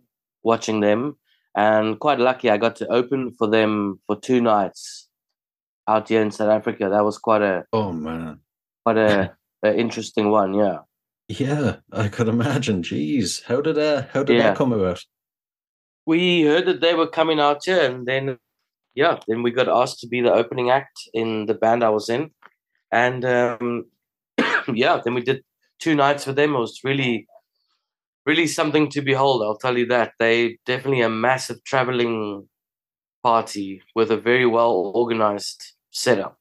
watching 0.44 0.78
them 0.80 1.18
and 1.56 1.98
quite 1.98 2.20
lucky 2.20 2.50
I 2.50 2.56
got 2.56 2.76
to 2.76 2.86
open 2.86 3.32
for 3.36 3.48
them 3.48 3.98
for 4.06 4.14
two 4.14 4.40
nights 4.40 5.08
out 5.88 6.08
here 6.08 6.22
in 6.22 6.30
South 6.30 6.50
Africa. 6.50 6.88
That 6.88 7.04
was 7.04 7.18
quite 7.18 7.42
a 7.42 7.64
Oh 7.72 7.90
man. 7.92 8.38
quite 8.84 8.96
a, 8.98 9.36
a 9.64 9.74
interesting 9.76 10.30
one, 10.30 10.54
yeah. 10.54 10.78
Yeah, 11.26 11.76
I 11.92 12.06
could 12.08 12.28
imagine. 12.28 12.82
Jeez. 12.82 13.42
How 13.42 13.60
did 13.60 13.76
uh 13.76 14.02
how 14.12 14.22
did 14.22 14.36
Yeah. 14.36 14.42
that 14.50 14.56
come 14.56 14.72
about? 14.72 15.00
We 16.06 16.42
heard 16.42 16.66
that 16.66 16.80
they 16.80 16.94
were 16.94 17.08
coming 17.08 17.40
out 17.40 17.64
here 17.64 17.80
and 17.90 18.06
then 18.06 18.38
yeah, 18.94 19.18
then 19.26 19.42
we 19.42 19.50
got 19.50 19.68
asked 19.68 19.98
to 20.00 20.06
be 20.08 20.20
the 20.20 20.32
opening 20.32 20.70
act 20.70 20.96
in 21.12 21.46
the 21.46 21.54
band 21.54 21.82
I 21.82 21.90
was 21.90 22.08
in. 22.08 22.30
And 22.92 23.24
um 23.24 23.86
yeah, 24.72 25.00
then 25.04 25.14
we 25.14 25.22
did 25.22 25.42
two 25.78 25.94
nights 25.94 26.26
with 26.26 26.36
them. 26.36 26.54
Was 26.54 26.80
really 26.84 27.26
really 28.28 28.46
something 28.46 28.90
to 28.90 29.00
behold, 29.00 29.42
I'll 29.42 29.56
tell 29.56 29.78
you 29.78 29.86
that. 29.86 30.12
They 30.18 30.58
definitely 30.66 31.00
a 31.00 31.08
massive 31.08 31.64
traveling 31.64 32.46
party 33.22 33.82
with 33.94 34.10
a 34.10 34.18
very 34.18 34.44
well 34.44 34.92
organized 34.94 35.72
setup. 35.90 36.38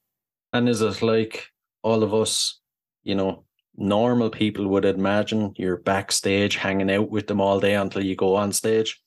And 0.52 0.68
is 0.68 0.82
it 0.82 1.02
like 1.02 1.48
all 1.84 2.04
of 2.04 2.14
us, 2.14 2.60
you 3.04 3.16
know, 3.16 3.46
normal 3.78 4.30
people 4.30 4.68
would 4.68 4.84
imagine 4.84 5.54
you're 5.56 5.78
backstage 5.78 6.58
hanging 6.58 6.92
out 6.92 7.10
with 7.10 7.28
them 7.28 7.40
all 7.40 7.60
day 7.62 7.76
until 7.76 8.04
you 8.04 8.16
go 8.16 8.36
on 8.36 8.52
stage? 8.52 9.02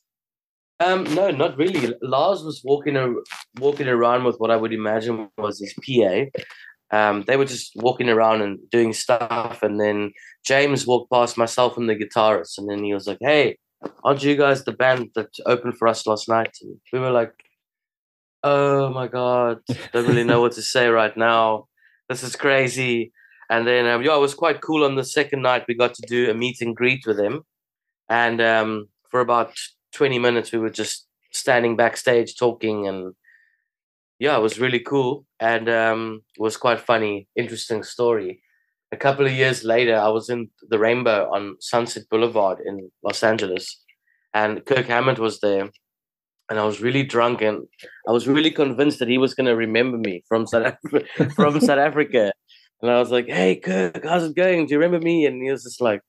Um, 0.78 1.04
no, 1.14 1.30
not 1.30 1.58
really. 1.58 1.94
Lars 2.00 2.42
was 2.42 2.62
walking 2.64 2.96
a, 2.96 3.12
walking 3.58 3.88
around 3.88 4.24
with 4.24 4.36
what 4.38 4.50
I 4.50 4.56
would 4.56 4.72
imagine 4.72 5.28
was 5.36 5.60
his 5.60 5.74
PA, 5.74 6.24
um, 6.92 7.24
they 7.26 7.36
were 7.36 7.44
just 7.44 7.72
walking 7.76 8.08
around 8.08 8.42
and 8.42 8.58
doing 8.70 8.92
stuff. 8.92 9.62
And 9.62 9.80
then 9.80 10.12
James 10.44 10.86
walked 10.86 11.10
past 11.10 11.38
myself 11.38 11.76
and 11.76 11.88
the 11.88 11.96
guitarist, 11.96 12.58
and 12.58 12.68
then 12.68 12.82
he 12.82 12.92
was 12.94 13.06
like, 13.06 13.18
"Hey, 13.20 13.58
aren't 14.04 14.22
you 14.22 14.36
guys 14.36 14.64
the 14.64 14.72
band 14.72 15.10
that 15.14 15.30
opened 15.46 15.78
for 15.78 15.88
us 15.88 16.06
last 16.06 16.28
night?" 16.28 16.56
And 16.62 16.76
we 16.92 16.98
were 16.98 17.10
like, 17.10 17.34
"Oh 18.42 18.90
my 18.90 19.06
god, 19.06 19.60
don't 19.92 20.08
really 20.08 20.24
know 20.24 20.40
what 20.40 20.52
to 20.52 20.62
say 20.62 20.88
right 20.88 21.16
now. 21.16 21.66
This 22.08 22.22
is 22.22 22.36
crazy." 22.36 23.12
And 23.48 23.66
then 23.66 23.86
um, 23.86 24.02
yeah, 24.02 24.16
it 24.16 24.20
was 24.20 24.34
quite 24.34 24.60
cool. 24.60 24.84
On 24.84 24.96
the 24.96 25.04
second 25.04 25.42
night, 25.42 25.64
we 25.68 25.74
got 25.74 25.94
to 25.94 26.02
do 26.06 26.30
a 26.30 26.34
meet 26.34 26.60
and 26.60 26.76
greet 26.76 27.04
with 27.06 27.18
him, 27.18 27.42
and 28.08 28.40
um, 28.40 28.88
for 29.10 29.20
about 29.20 29.52
twenty 29.92 30.18
minutes, 30.18 30.52
we 30.52 30.58
were 30.58 30.70
just 30.70 31.06
standing 31.32 31.76
backstage 31.76 32.36
talking 32.36 32.88
and 32.88 33.14
yeah, 34.20 34.36
it 34.36 34.42
was 34.42 34.60
really 34.60 34.80
cool 34.80 35.24
and 35.40 35.68
um, 35.68 36.22
it 36.36 36.42
was 36.42 36.56
quite 36.58 36.78
funny, 36.78 37.26
interesting 37.34 37.82
story. 37.82 38.42
A 38.92 38.96
couple 38.96 39.24
of 39.24 39.32
years 39.32 39.64
later, 39.64 39.96
I 39.96 40.08
was 40.08 40.28
in 40.28 40.50
the 40.68 40.78
Rainbow 40.78 41.30
on 41.32 41.56
Sunset 41.60 42.04
Boulevard 42.10 42.58
in 42.64 42.90
Los 43.02 43.22
Angeles, 43.22 43.82
and 44.34 44.64
Kirk 44.66 44.86
Hammett 44.86 45.18
was 45.18 45.40
there. 45.40 45.70
And 46.50 46.58
I 46.58 46.64
was 46.64 46.82
really 46.82 47.04
drunk, 47.04 47.40
and 47.40 47.62
I 48.08 48.12
was 48.12 48.26
really 48.26 48.50
convinced 48.50 48.98
that 48.98 49.08
he 49.08 49.18
was 49.18 49.34
going 49.34 49.46
to 49.46 49.54
remember 49.54 49.96
me 49.96 50.24
from 50.28 50.48
South 50.48 50.74
Af- 50.84 51.32
from 51.36 51.60
South 51.60 51.78
Africa. 51.78 52.32
And 52.82 52.90
I 52.90 52.98
was 52.98 53.12
like, 53.12 53.28
"Hey, 53.28 53.54
Kirk, 53.54 54.04
how's 54.04 54.24
it 54.24 54.34
going? 54.34 54.66
Do 54.66 54.74
you 54.74 54.80
remember 54.80 55.02
me?" 55.04 55.26
And 55.26 55.40
he 55.40 55.52
was 55.52 55.62
just 55.62 55.80
like, 55.80 56.00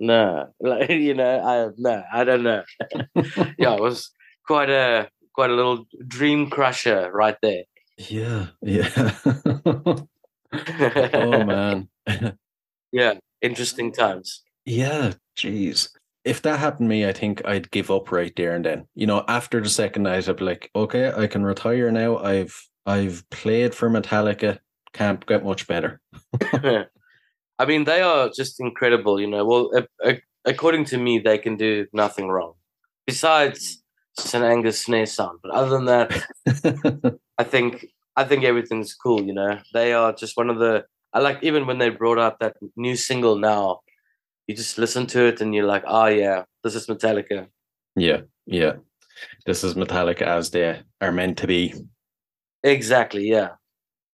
"No, 0.00 0.48
like 0.60 0.90
you 0.90 1.14
know, 1.14 1.38
I 1.38 1.68
no, 1.78 2.02
I 2.12 2.24
don't 2.24 2.42
know." 2.42 2.64
yeah, 3.56 3.74
it 3.74 3.80
was 3.80 4.10
quite 4.48 4.70
a 4.70 5.08
quite 5.34 5.50
a 5.50 5.54
little 5.54 5.86
dream 6.06 6.48
crusher 6.48 7.10
right 7.12 7.36
there. 7.42 7.64
Yeah, 7.98 8.46
yeah. 8.62 9.12
oh 10.52 11.44
man. 11.44 11.88
yeah, 12.92 13.14
interesting 13.42 13.92
times. 13.92 14.42
Yeah, 14.64 15.12
jeez. 15.36 15.90
If 16.24 16.40
that 16.42 16.58
happened 16.58 16.86
to 16.86 16.88
me, 16.88 17.06
I 17.06 17.12
think 17.12 17.42
I'd 17.44 17.70
give 17.70 17.90
up 17.90 18.10
right 18.10 18.32
there 18.34 18.54
and 18.54 18.64
then. 18.64 18.86
You 18.94 19.06
know, 19.06 19.24
after 19.28 19.60
the 19.60 19.68
second 19.68 20.04
night, 20.04 20.28
I'd 20.28 20.36
be 20.36 20.44
like, 20.44 20.70
okay, 20.74 21.12
I 21.14 21.26
can 21.26 21.44
retire 21.44 21.90
now. 21.90 22.16
I've 22.18 22.68
I've 22.86 23.28
played 23.30 23.74
for 23.74 23.90
Metallica. 23.90 24.58
Can't 24.92 25.24
get 25.26 25.44
much 25.44 25.66
better. 25.66 26.00
I 27.58 27.66
mean, 27.66 27.84
they 27.84 28.00
are 28.00 28.30
just 28.34 28.60
incredible. 28.60 29.20
You 29.20 29.26
know, 29.26 29.44
well, 29.44 29.70
according 30.44 30.86
to 30.86 30.98
me, 30.98 31.18
they 31.18 31.38
can 31.38 31.56
do 31.56 31.86
nothing 31.92 32.28
wrong. 32.28 32.54
Besides 33.06 33.83
St. 34.16 34.44
Anger 34.44 34.72
snare 34.72 35.06
sound, 35.06 35.40
but 35.42 35.52
other 35.52 35.70
than 35.70 35.86
that, 35.86 37.18
I 37.38 37.44
think 37.44 37.86
I 38.16 38.24
think 38.24 38.44
everything's 38.44 38.94
cool. 38.94 39.22
You 39.22 39.34
know, 39.34 39.58
they 39.72 39.92
are 39.92 40.12
just 40.12 40.36
one 40.36 40.50
of 40.50 40.58
the. 40.58 40.84
I 41.12 41.20
like 41.20 41.42
even 41.42 41.66
when 41.66 41.78
they 41.78 41.90
brought 41.90 42.18
out 42.18 42.40
that 42.40 42.56
new 42.76 42.96
single 42.96 43.36
now, 43.36 43.80
you 44.46 44.54
just 44.54 44.78
listen 44.78 45.06
to 45.08 45.24
it 45.26 45.40
and 45.40 45.54
you're 45.54 45.66
like, 45.66 45.84
oh 45.86 46.06
yeah, 46.06 46.44
this 46.62 46.74
is 46.74 46.86
Metallica. 46.86 47.48
Yeah, 47.96 48.22
yeah, 48.46 48.74
this 49.46 49.64
is 49.64 49.74
Metallica 49.74 50.22
as 50.22 50.50
they 50.50 50.80
are 51.00 51.12
meant 51.12 51.38
to 51.38 51.46
be. 51.46 51.74
Exactly. 52.62 53.28
Yeah. 53.28 53.50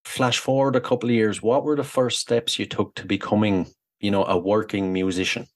Flash 0.03 0.39
forward 0.39 0.75
a 0.75 0.81
couple 0.81 1.09
of 1.09 1.15
years. 1.15 1.41
What 1.41 1.63
were 1.63 1.75
the 1.75 1.83
first 1.83 2.19
steps 2.19 2.59
you 2.59 2.65
took 2.65 2.95
to 2.95 3.05
becoming, 3.05 3.67
you 3.99 4.11
know, 4.11 4.25
a 4.25 4.37
working 4.37 4.91
musician? 4.91 5.47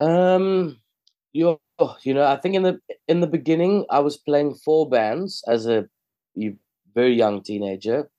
Um, 0.00 0.78
you 1.32 1.58
Oh, 1.78 1.96
you 2.02 2.14
know, 2.14 2.24
I 2.24 2.36
think 2.36 2.54
in 2.54 2.62
the 2.62 2.80
in 3.06 3.20
the 3.20 3.26
beginning 3.26 3.84
I 3.90 4.00
was 4.00 4.16
playing 4.16 4.54
four 4.54 4.88
bands 4.88 5.42
as 5.48 5.66
a 5.66 5.88
very 6.94 7.14
young 7.14 7.42
teenager, 7.42 8.10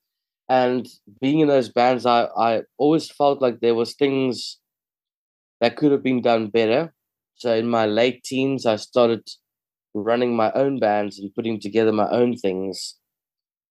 and 0.48 0.88
being 1.20 1.40
in 1.40 1.48
those 1.48 1.70
bands, 1.70 2.06
I 2.06 2.26
I 2.36 2.62
always 2.78 3.10
felt 3.10 3.42
like 3.42 3.60
there 3.60 3.74
was 3.76 3.94
things 3.94 4.58
that 5.60 5.76
could 5.76 5.92
have 5.92 6.02
been 6.02 6.22
done 6.22 6.48
better. 6.48 6.94
So 7.34 7.54
in 7.54 7.68
my 7.68 7.86
late 7.86 8.22
teens, 8.24 8.66
I 8.66 8.76
started 8.76 9.28
running 9.94 10.36
my 10.36 10.52
own 10.52 10.78
bands 10.80 11.18
and 11.18 11.34
putting 11.34 11.60
together 11.60 11.92
my 11.92 12.08
own 12.10 12.36
things. 12.36 12.96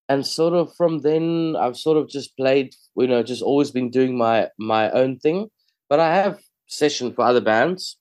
And 0.09 0.25
sort 0.27 0.53
of 0.53 0.73
from 0.75 0.99
then, 1.01 1.55
I've 1.59 1.77
sort 1.77 1.97
of 1.97 2.09
just 2.09 2.35
played, 2.37 2.75
you 2.97 3.07
know, 3.07 3.23
just 3.23 3.43
always 3.43 3.71
been 3.71 3.89
doing 3.91 4.17
my 4.17 4.49
my 4.59 4.91
own 4.91 5.19
thing. 5.19 5.49
But 5.89 5.99
I 5.99 6.15
have 6.15 6.39
session 6.67 7.13
for 7.13 7.23
other 7.25 7.41
bands, 7.41 7.97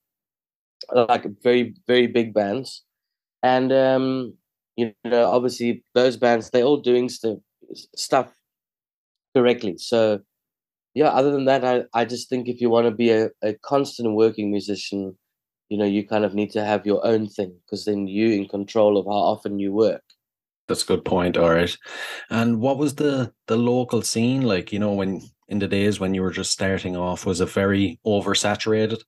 like 0.92 1.26
very 1.42 1.74
very 1.86 2.06
big 2.06 2.34
bands, 2.34 2.84
and 3.42 3.72
um, 3.72 4.34
you 4.76 4.92
know 5.04 5.30
obviously 5.30 5.84
those 5.94 6.16
bands 6.16 6.50
they're 6.50 6.64
all 6.64 6.80
doing 6.80 7.08
st- 7.08 7.42
stuff 7.96 8.32
correctly. 9.34 9.76
So 9.78 10.20
yeah, 10.94 11.08
other 11.08 11.30
than 11.30 11.44
that, 11.46 11.64
I 11.64 11.84
I 11.94 12.04
just 12.04 12.28
think 12.28 12.48
if 12.48 12.60
you 12.60 12.70
want 12.70 12.86
to 12.86 12.90
be 12.90 13.10
a, 13.10 13.30
a 13.42 13.54
constant 13.54 14.14
working 14.14 14.50
musician, 14.50 15.16
you 15.68 15.78
know 15.78 15.84
you 15.84 16.06
kind 16.06 16.24
of 16.24 16.34
need 16.34 16.50
to 16.52 16.64
have 16.64 16.86
your 16.86 17.04
own 17.06 17.28
thing 17.28 17.56
because 17.64 17.84
then 17.84 18.06
you 18.06 18.30
in 18.30 18.48
control 18.48 18.98
of 18.98 19.06
how 19.06 19.12
often 19.12 19.58
you 19.58 19.72
work. 19.72 20.02
That's 20.68 20.82
a 20.82 20.86
good 20.86 21.04
point. 21.04 21.38
All 21.38 21.50
right. 21.50 21.74
And 22.30 22.60
what 22.60 22.78
was 22.78 22.94
the 22.94 23.32
the 23.46 23.56
local 23.56 24.02
scene 24.02 24.42
like? 24.42 24.72
You 24.72 24.78
know, 24.78 24.92
when 24.92 25.22
in 25.48 25.58
the 25.58 25.68
days 25.68 25.98
when 25.98 26.14
you 26.14 26.22
were 26.22 26.30
just 26.30 26.52
starting 26.52 26.96
off, 26.96 27.24
was 27.24 27.40
it 27.40 27.48
very 27.48 27.98
oversaturated? 28.06 29.02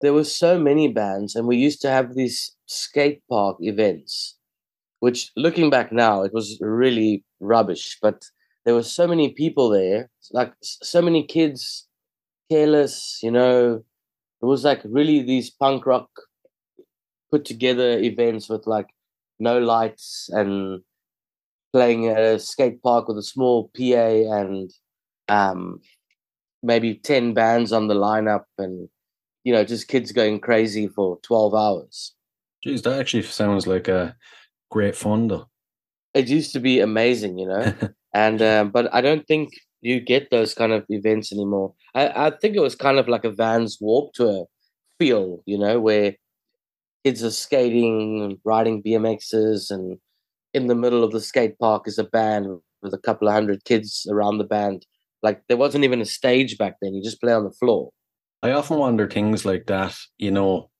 There 0.00 0.12
were 0.12 0.24
so 0.24 0.58
many 0.58 0.88
bands, 0.88 1.34
and 1.34 1.46
we 1.46 1.56
used 1.56 1.80
to 1.82 1.90
have 1.90 2.14
these 2.14 2.56
skate 2.66 3.22
park 3.28 3.56
events, 3.60 4.36
which 5.00 5.30
looking 5.36 5.70
back 5.70 5.92
now, 5.92 6.22
it 6.22 6.32
was 6.34 6.58
really 6.60 7.24
rubbish. 7.40 7.98
But 8.02 8.24
there 8.64 8.74
were 8.74 8.82
so 8.82 9.06
many 9.06 9.32
people 9.32 9.70
there, 9.70 10.10
like 10.32 10.52
so 10.62 11.02
many 11.02 11.26
kids, 11.26 11.88
careless, 12.50 13.20
you 13.22 13.30
know. 13.30 13.84
It 14.42 14.46
was 14.46 14.64
like 14.64 14.80
really 14.84 15.22
these 15.22 15.50
punk 15.50 15.86
rock 15.86 16.08
put 17.30 17.44
together 17.44 17.98
events 17.98 18.48
with 18.48 18.66
like 18.66 18.88
no 19.38 19.58
lights 19.58 20.28
and 20.32 20.80
playing 21.72 22.08
at 22.08 22.18
a 22.18 22.38
skate 22.38 22.82
park 22.82 23.08
with 23.08 23.18
a 23.18 23.22
small 23.22 23.70
PA 23.76 24.08
and 24.40 24.70
um, 25.28 25.80
maybe 26.62 26.94
10 26.94 27.34
bands 27.34 27.72
on 27.72 27.88
the 27.88 27.94
lineup 27.94 28.44
and 28.58 28.88
you 29.44 29.52
know, 29.52 29.64
just 29.64 29.88
kids 29.88 30.12
going 30.12 30.40
crazy 30.40 30.88
for 30.88 31.18
12 31.22 31.54
hours. 31.54 32.14
Geez, 32.62 32.82
that 32.82 32.98
actually 32.98 33.22
sounds 33.22 33.66
like 33.66 33.88
a 33.88 34.16
great 34.70 34.94
fun, 34.94 35.28
though. 35.28 35.48
It 36.12 36.28
used 36.28 36.52
to 36.52 36.60
be 36.60 36.80
amazing, 36.80 37.38
you 37.38 37.46
know, 37.46 37.72
and 38.14 38.42
um, 38.42 38.70
but 38.70 38.92
I 38.92 39.00
don't 39.00 39.26
think 39.26 39.50
you 39.80 40.00
get 40.00 40.30
those 40.30 40.54
kind 40.54 40.72
of 40.72 40.84
events 40.88 41.32
anymore. 41.32 41.72
I, 41.94 42.26
I 42.26 42.30
think 42.30 42.56
it 42.56 42.60
was 42.60 42.74
kind 42.74 42.98
of 42.98 43.08
like 43.08 43.24
a 43.24 43.30
Vans 43.30 43.78
Warp 43.80 44.12
Tour 44.12 44.46
feel, 44.98 45.42
you 45.46 45.56
know, 45.58 45.80
where 45.80 46.16
kids 47.04 47.24
are 47.24 47.30
skating 47.30 48.22
and 48.22 48.38
riding 48.44 48.82
BMXs, 48.82 49.70
and 49.70 49.98
in 50.52 50.66
the 50.66 50.74
middle 50.74 51.04
of 51.04 51.12
the 51.12 51.20
skate 51.20 51.58
park 51.58 51.86
is 51.86 51.98
a 51.98 52.04
band 52.04 52.60
with 52.82 52.92
a 52.92 52.98
couple 52.98 53.28
of 53.28 53.34
hundred 53.34 53.64
kids 53.64 54.06
around 54.10 54.38
the 54.38 54.44
band. 54.44 54.84
Like 55.22 55.42
there 55.48 55.56
wasn't 55.56 55.84
even 55.84 56.00
a 56.00 56.06
stage 56.06 56.58
back 56.58 56.76
then; 56.82 56.94
you 56.94 57.02
just 57.02 57.20
play 57.20 57.32
on 57.32 57.44
the 57.44 57.52
floor. 57.52 57.90
I 58.42 58.52
often 58.52 58.78
wonder 58.78 59.08
things 59.08 59.44
like 59.44 59.66
that, 59.66 59.96
you 60.18 60.30
know, 60.30 60.70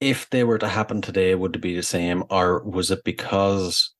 if 0.00 0.28
they 0.30 0.44
were 0.44 0.58
to 0.58 0.68
happen 0.68 1.00
today, 1.00 1.34
would 1.34 1.56
it 1.56 1.62
be 1.62 1.74
the 1.74 1.82
same? 1.82 2.24
Or 2.30 2.62
was 2.62 2.90
it 2.90 3.04
because 3.04 3.92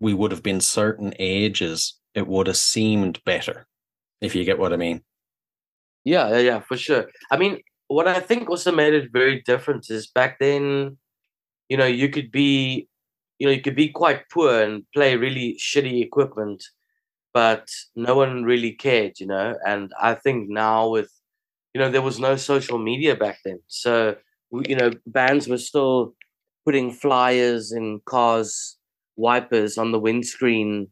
we 0.00 0.14
would 0.14 0.32
have 0.32 0.42
been 0.42 0.60
certain 0.60 1.14
ages, 1.18 1.98
it 2.14 2.26
would 2.26 2.46
have 2.48 2.56
seemed 2.56 3.22
better, 3.24 3.66
if 4.20 4.34
you 4.34 4.44
get 4.44 4.58
what 4.58 4.72
I 4.72 4.76
mean? 4.76 5.02
Yeah, 6.04 6.28
yeah, 6.30 6.38
yeah, 6.38 6.60
for 6.60 6.76
sure. 6.76 7.06
I 7.30 7.36
mean, 7.36 7.60
what 7.88 8.06
I 8.08 8.20
think 8.20 8.48
also 8.48 8.72
made 8.72 8.94
it 8.94 9.10
very 9.12 9.42
different 9.42 9.90
is 9.90 10.06
back 10.06 10.38
then, 10.38 10.98
you 11.68 11.76
know, 11.76 11.86
you 11.86 12.08
could 12.10 12.32
be, 12.32 12.88
you 13.38 13.46
know, 13.46 13.52
you 13.52 13.62
could 13.62 13.76
be 13.76 13.90
quite 13.90 14.28
poor 14.30 14.62
and 14.62 14.84
play 14.94 15.16
really 15.16 15.56
shitty 15.60 16.02
equipment, 16.04 16.64
but 17.34 17.68
no 17.96 18.16
one 18.16 18.44
really 18.44 18.72
cared, 18.72 19.20
you 19.20 19.26
know. 19.26 19.56
And 19.66 19.92
I 20.00 20.14
think 20.14 20.48
now 20.50 20.90
with 20.90 21.10
you 21.76 21.82
know, 21.82 21.90
there 21.90 22.00
was 22.00 22.18
no 22.18 22.36
social 22.36 22.78
media 22.78 23.14
back 23.14 23.40
then. 23.44 23.60
So, 23.68 24.16
you 24.50 24.76
know, 24.76 24.90
bands 25.06 25.46
were 25.46 25.58
still 25.58 26.14
putting 26.64 26.90
flyers 26.90 27.70
in 27.70 28.00
cars, 28.06 28.78
wipers 29.16 29.76
on 29.76 29.92
the 29.92 29.98
windscreen 29.98 30.88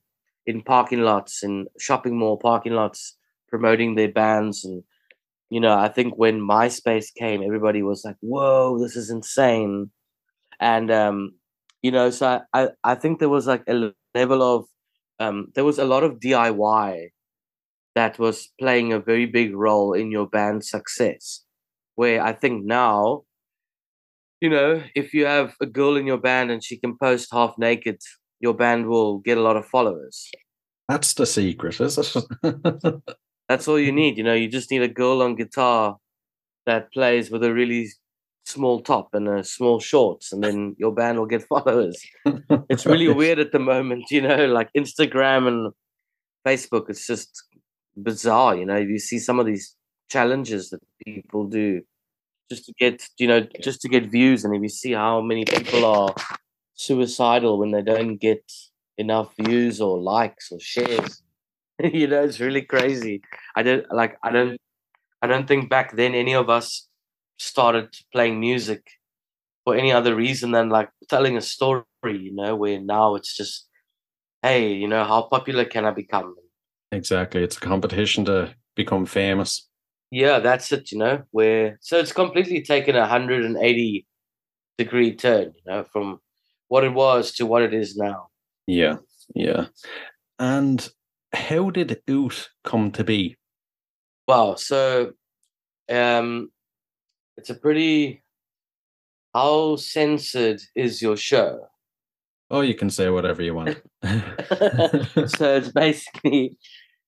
in 0.47 0.61
parking 0.62 1.01
lots 1.01 1.42
in 1.42 1.66
shopping 1.81 2.18
mall 2.18 2.37
parking 2.37 2.75
lots 2.75 3.16
promoting 3.49 3.94
their 3.94 4.12
bands 4.12 4.62
and 4.64 4.83
you 5.51 5.61
know 5.61 5.75
i 5.75 5.89
think 5.89 6.18
when 6.18 6.41
myspace 6.41 7.09
came 7.14 7.43
everybody 7.43 7.82
was 7.82 8.05
like 8.05 8.16
whoa 8.20 8.78
this 8.78 8.97
is 8.97 9.11
insane 9.11 9.91
and 10.61 10.91
um 10.91 11.35
you 11.82 11.91
know 11.91 12.11
so 12.11 12.41
i 12.53 12.68
i 12.85 12.95
think 12.95 13.18
there 13.18 13.28
was 13.28 13.47
like 13.47 13.64
a 13.68 13.93
level 14.14 14.43
of 14.43 14.66
um 15.20 15.49
there 15.55 15.64
was 15.64 15.78
a 15.78 15.85
lot 15.85 16.05
of 16.05 16.20
diy 16.20 17.09
that 17.95 18.18
was 18.18 18.49
playing 18.59 18.92
a 18.92 18.99
very 18.99 19.26
big 19.26 19.55
role 19.55 19.92
in 19.92 20.11
your 20.11 20.26
band's 20.26 20.68
success. 20.68 21.42
Where 21.95 22.22
I 22.22 22.32
think 22.32 22.64
now, 22.64 23.22
you 24.40 24.51
know, 24.51 24.82
if 24.95 25.14
you 25.14 25.26
have 25.26 25.55
a 25.61 25.66
girl 25.66 25.97
in 25.97 26.07
your 26.07 26.18
band 26.18 26.51
and 26.51 26.62
she 26.62 26.76
can 26.76 26.97
post 26.99 27.28
half 27.32 27.57
naked, 27.57 28.01
your 28.40 28.55
band 28.55 28.88
will 28.88 29.18
get 29.18 29.38
a 29.38 29.42
lot 29.42 29.57
of 29.57 29.66
followers. 29.66 30.30
That's 30.88 31.14
the 31.14 31.24
secret, 31.24 31.80
is 31.80 31.99
it? 31.99 32.16
That's 33.49 33.68
all 33.68 33.78
you 33.78 33.92
need. 33.92 34.18
You 34.18 34.24
know, 34.24 34.34
you 34.34 34.49
just 34.49 34.70
need 34.70 34.82
a 34.82 34.88
girl 34.88 35.22
on 35.22 35.36
guitar 35.36 35.99
that 36.66 36.92
plays 36.92 37.30
with 37.30 37.45
a 37.45 37.53
really 37.53 37.88
small 38.45 38.80
top 38.80 39.11
and 39.14 39.28
a 39.28 39.45
small 39.45 39.80
shorts, 39.80 40.32
and 40.32 40.42
then 40.42 40.76
your 40.78 40.92
band 40.92 41.18
will 41.18 41.26
get 41.26 41.42
followers. 41.49 42.01
It's 42.68 42.86
really 42.86 43.09
weird 43.20 43.38
at 43.38 43.53
the 43.53 43.59
moment, 43.59 44.11
you 44.11 44.20
know, 44.20 44.47
like 44.47 44.70
Instagram 44.76 45.49
and 45.49 45.72
Facebook. 46.47 46.90
It's 46.90 47.07
just 47.07 47.45
bizarre, 47.97 48.57
you 48.57 48.66
know. 48.66 48.76
You 48.76 48.99
see 48.99 49.18
some 49.18 49.40
of 49.40 49.47
these 49.47 49.76
challenges 50.11 50.70
that 50.70 50.80
people 51.05 51.47
do 51.47 51.82
just 52.51 52.66
to 52.66 52.74
get, 52.78 53.03
you 53.18 53.28
know, 53.28 53.47
just 53.62 53.80
to 53.82 53.88
get 53.88 54.11
views, 54.11 54.45
and 54.45 54.55
if 54.55 54.62
you 54.62 54.68
see 54.68 54.92
how 54.92 55.20
many 55.20 55.45
people 55.45 55.84
are 55.84 56.14
suicidal 56.74 57.59
when 57.59 57.70
they 57.72 57.82
don't 57.82 58.16
get 58.16 58.45
enough 58.99 59.34
views 59.40 59.80
or 59.80 60.01
likes 60.01 60.53
or 60.53 60.61
shares, 60.61 61.22
you 61.82 62.07
know, 62.09 62.22
it's 62.24 62.40
really 62.40 62.62
crazy. 62.62 63.22
I 63.57 63.62
don't 63.62 63.86
like. 63.92 64.16
I 64.24 64.30
don't. 64.32 64.59
I 65.22 65.26
don't 65.26 65.49
think 65.49 65.70
back 65.70 65.97
then 65.97 66.14
any 66.14 66.34
of 66.34 66.51
us 66.51 66.88
started 67.38 67.88
playing 68.12 68.40
music 68.40 68.82
for 69.64 69.74
any 69.76 69.92
other 69.92 70.14
reason 70.14 70.53
than 70.53 70.68
like 70.70 70.90
telling 71.09 71.36
a 71.36 71.40
story, 71.40 71.84
you 72.05 72.34
know, 72.34 72.55
where 72.57 72.80
now 72.80 73.14
it's 73.14 73.36
just, 73.36 73.68
hey, 74.42 74.72
you 74.74 74.88
know, 74.88 75.05
how 75.05 75.22
popular 75.22 75.64
can 75.64 75.84
I 75.86 75.92
become? 75.92 76.36
Exactly. 76.95 77.42
It's 77.42 77.57
a 77.57 77.61
competition 77.61 78.24
to 78.26 78.55
become 78.76 79.05
famous. 79.05 79.68
Yeah, 80.11 80.38
that's 80.38 80.70
it, 80.70 80.92
you 80.92 80.99
know, 80.99 81.24
where 81.32 81.78
so 81.80 81.99
it's 81.99 82.12
completely 82.12 82.62
taken 82.62 82.95
a 82.95 83.01
180 83.01 84.07
degree 84.78 85.14
turn, 85.14 85.53
you 85.57 85.62
know, 85.72 85.84
from 85.84 86.20
what 86.68 86.84
it 86.84 86.92
was 86.95 87.32
to 87.32 87.47
what 87.47 87.62
it 87.62 87.74
is 87.74 87.97
now. 87.97 88.28
Yeah, 88.66 88.97
yeah. 89.34 89.66
And 90.38 90.88
how 91.32 91.70
did 91.70 92.01
Ooth 92.09 92.49
come 92.62 92.92
to 92.92 93.03
be? 93.03 93.36
Wow, 94.28 94.55
so 94.55 95.12
um 95.90 96.51
it's 97.36 97.51
a 97.51 97.55
pretty 97.55 98.22
how 99.34 99.74
censored 99.76 100.61
is 100.76 101.03
your 101.03 101.16
show? 101.16 101.66
Oh, 102.51 102.61
you 102.61 102.74
can 102.74 102.88
say 102.88 103.11
whatever 103.11 103.42
you 103.42 103.55
want. 103.55 103.82
so 104.05 105.57
it's 105.57 105.72
basically 105.72 106.57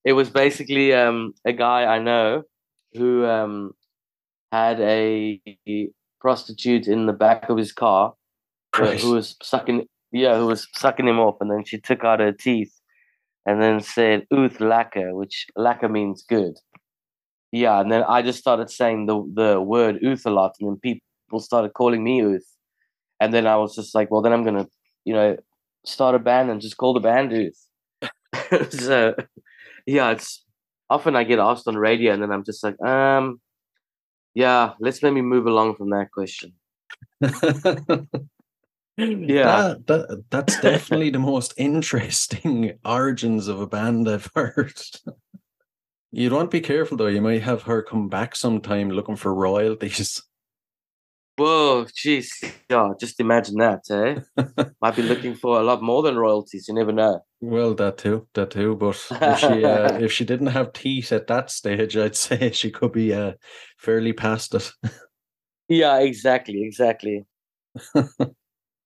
it 0.07 0.13
was 0.13 0.31
basically 0.31 0.95
um 0.95 1.35
a 1.45 1.53
guy 1.53 1.85
I 1.85 1.99
know 1.99 2.45
who 2.95 3.27
um 3.27 3.73
had 4.53 4.81
a 4.81 5.41
prostitute 6.21 6.87
in 6.87 7.07
the 7.07 7.13
back 7.13 7.51
of 7.51 7.59
his 7.59 7.73
car 7.73 8.15
uh, 8.75 8.93
who 8.93 9.13
was 9.13 9.37
sucking 9.43 9.87
yeah 10.13 10.39
who 10.39 10.47
was 10.47 10.69
sucking 10.75 11.09
him 11.09 11.19
off 11.19 11.37
and 11.41 11.51
then 11.51 11.65
she 11.65 11.79
took 11.79 12.05
out 12.05 12.21
her 12.21 12.33
teeth 12.33 12.73
and 13.45 13.61
then 13.61 13.81
said 13.81 14.27
"Ooth 14.33 14.59
lekker 14.59 15.13
which 15.15 15.47
lekker 15.59 15.91
means 15.91 16.25
good. 16.29 16.55
Yeah 17.53 17.81
and 17.81 17.91
then 17.93 18.05
i 18.09 18.23
just 18.23 18.39
started 18.39 18.71
saying 18.71 19.07
the 19.07 19.17
the 19.41 19.61
word 19.61 19.99
"Ooth" 20.05 20.25
a 20.27 20.31
lot 20.31 20.53
and 20.61 20.69
then 20.69 20.79
people 20.87 21.41
started 21.41 21.75
calling 21.75 22.03
me 22.05 22.21
"Ooth," 22.21 22.49
and 23.21 23.35
then 23.35 23.47
i 23.47 23.57
was 23.57 23.75
just 23.75 23.95
like 23.95 24.11
well 24.11 24.23
then 24.23 24.33
i'm 24.33 24.45
gonna 24.45 24.67
you 25.05 25.15
know 25.15 25.37
start 25.85 26.15
a 26.15 26.19
band 26.19 26.51
and 26.51 26.61
just 26.61 26.77
call 26.77 26.95
the 26.95 27.01
band 27.09 27.33
"Ooth." 27.33 27.61
so 28.71 29.15
yeah 29.87 30.11
it's 30.11 30.45
often 30.91 31.17
i 31.17 31.25
get 31.25 31.39
asked 31.39 31.67
on 31.69 31.77
radio 31.77 32.13
and 32.13 32.23
then 32.23 32.31
i'm 32.31 32.45
just 32.45 32.63
like 32.63 32.81
um 32.83 33.41
yeah 34.35 34.73
let's 34.81 35.03
maybe 35.03 35.23
move 35.23 35.47
along 35.47 35.75
from 35.75 35.91
that 35.91 36.11
question 36.11 36.53
Yeah. 38.99 39.75
That, 39.77 39.87
that, 39.87 40.25
that's 40.31 40.61
definitely 40.61 41.11
the 41.11 41.19
most 41.19 41.53
interesting 41.57 42.79
origins 42.85 43.49
of 43.49 43.61
a 43.61 43.67
band 43.67 44.09
I've 44.09 44.31
heard. 44.35 44.73
You'd 46.13 46.33
want 46.33 46.51
to 46.51 46.57
be 46.57 46.63
careful 46.63 46.97
though. 46.97 47.07
You 47.09 47.21
might 47.21 47.43
have 47.43 47.63
her 47.65 47.83
come 47.83 48.09
back 48.09 48.37
sometime 48.37 48.91
looking 48.91 49.17
for 49.17 49.35
royalties. 49.35 50.23
Whoa, 51.37 51.85
jeez. 51.85 52.29
Yeah, 52.71 52.93
just 52.99 53.21
imagine 53.21 53.57
that, 53.57 53.83
eh? 53.91 54.45
Might 54.81 54.97
be 54.97 55.03
looking 55.03 55.35
for 55.35 55.61
a 55.61 55.63
lot 55.63 55.83
more 55.83 56.03
than 56.03 56.17
royalties. 56.17 56.67
You 56.67 56.75
never 56.75 56.93
know. 56.93 57.21
Well, 57.41 57.75
that 57.75 57.99
too, 57.99 58.27
that 58.35 58.51
too. 58.51 58.75
But 58.77 59.07
if 59.11 59.39
she 59.39 59.65
uh, 59.65 59.99
if 59.99 60.13
she 60.13 60.25
didn't 60.25 60.49
have 60.49 60.73
teeth 60.73 61.13
at 61.13 61.27
that 61.27 61.51
stage, 61.51 61.97
I'd 61.97 62.17
say 62.27 62.53
she 62.53 62.71
could 62.71 62.93
be 62.93 63.13
uh, 63.13 63.33
fairly 63.77 64.13
past 64.13 64.55
it. 64.55 64.73
Yeah, 65.69 65.99
exactly, 65.99 66.63
exactly. 66.63 67.25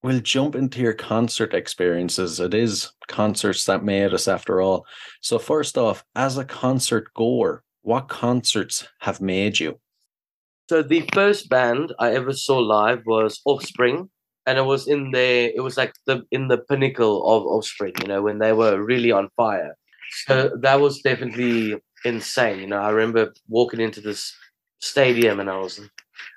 We'll 0.03 0.19
jump 0.19 0.55
into 0.55 0.81
your 0.81 0.93
concert 0.93 1.53
experiences. 1.53 2.39
It 2.39 2.55
is 2.55 2.91
concerts 3.07 3.65
that 3.65 3.83
made 3.83 4.15
us, 4.15 4.27
after 4.27 4.59
all. 4.59 4.83
So 5.21 5.37
first 5.37 5.77
off, 5.77 6.03
as 6.15 6.39
a 6.39 6.45
concert 6.45 7.13
goer, 7.13 7.63
what 7.83 8.07
concerts 8.07 8.87
have 9.01 9.21
made 9.21 9.59
you? 9.59 9.79
So 10.71 10.81
the 10.81 11.03
first 11.13 11.49
band 11.49 11.93
I 11.99 12.13
ever 12.13 12.31
saw 12.31 12.57
live 12.57 13.01
was 13.05 13.41
Offspring, 13.43 14.09
and 14.45 14.57
it 14.57 14.61
was 14.61 14.87
in 14.87 15.11
their. 15.11 15.51
It 15.53 15.59
was 15.59 15.75
like 15.75 15.91
the 16.05 16.23
in 16.31 16.47
the 16.47 16.59
pinnacle 16.59 17.15
of 17.27 17.43
Offspring. 17.43 17.91
You 18.01 18.07
know, 18.07 18.21
when 18.21 18.39
they 18.39 18.53
were 18.53 18.81
really 18.81 19.11
on 19.11 19.27
fire. 19.35 19.75
So 20.27 20.51
that 20.61 20.79
was 20.79 21.01
definitely 21.01 21.75
insane. 22.05 22.59
You 22.59 22.67
know, 22.67 22.77
I 22.77 22.91
remember 22.91 23.33
walking 23.49 23.81
into 23.81 23.99
this 23.99 24.33
stadium, 24.79 25.41
and 25.41 25.49
I 25.49 25.57
was. 25.57 25.77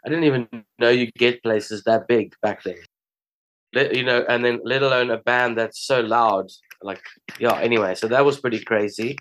I 0.05 0.09
didn't 0.09 0.25
even 0.25 0.49
know 0.81 0.89
you 0.91 1.13
get 1.17 1.45
places 1.45 1.85
that 1.85 2.09
big 2.09 2.35
back 2.43 2.65
then. 2.65 2.83
Let- 3.73 3.95
You 3.95 4.03
know, 4.03 4.25
and 4.29 4.45
then 4.45 4.61
let 4.65 4.83
alone 4.83 5.11
a 5.13 5.19
band 5.19 5.59
that's 5.59 5.87
so 5.87 6.01
loud. 6.01 6.47
Like, 6.83 7.05
yeah. 7.39 7.57
Anyway, 7.61 7.95
so 7.95 8.09
that 8.09 8.25
was 8.25 8.41
pretty 8.41 8.65
crazy. 8.65 9.17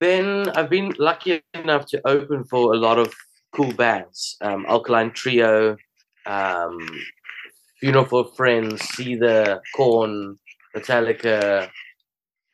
Then 0.00 0.48
I've 0.50 0.70
been 0.70 0.94
lucky 0.98 1.42
enough 1.54 1.86
to 1.88 2.00
open 2.06 2.44
for 2.44 2.72
a 2.74 2.78
lot 2.78 2.98
of 2.98 3.12
cool 3.54 3.72
bands. 3.72 4.36
Um, 4.40 4.66
Alkaline 4.68 5.12
Trio, 5.12 5.76
um, 6.26 6.78
Funeral 7.80 8.04
for 8.04 8.24
Friends, 8.36 8.82
See 8.82 9.16
the 9.16 9.60
Corn, 9.74 10.38
Metallica, 10.76 11.68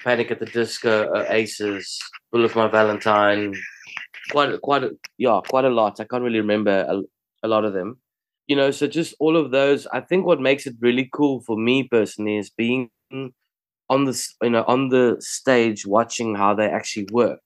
Panic 0.03 0.31
at 0.31 0.41
the 0.41 0.47
Disco, 0.47 1.13
uh, 1.13 1.27
Aces, 1.29 1.99
Bullet 2.33 2.51
for 2.51 2.59
My 2.61 2.69
Valentine. 2.69 3.55
Quite, 4.31 4.61
quite, 4.61 4.85
a, 4.85 4.91
yeah, 5.17 5.41
quite 5.49 5.65
a 5.65 5.71
lot. 5.71 6.01
I 6.01 6.05
can't 6.05 6.23
really 6.23 6.41
remember 6.41 6.87
a, 6.89 7.01
a 7.43 7.49
lot 7.49 7.65
of 7.65 7.73
them. 7.73 7.99
You 8.47 8.57
know, 8.57 8.71
so 8.71 8.87
just 8.87 9.15
all 9.21 9.37
of 9.37 9.51
those. 9.51 9.87
I 9.89 10.01
think 10.01 10.25
what 10.25 10.41
makes 10.41 10.67
it 10.67 10.77
really 10.81 11.09
cool 11.13 11.43
for 11.43 11.57
me 11.57 11.85
personally 11.85 12.39
is 12.39 12.51
being 12.51 12.91
on 13.11 14.05
the, 14.05 14.29
you 14.43 14.51
know, 14.51 14.65
on 14.67 14.89
the 14.89 15.17
stage, 15.21 15.87
watching 15.87 16.35
how 16.35 16.55
they 16.55 16.67
actually 16.67 17.07
work 17.13 17.43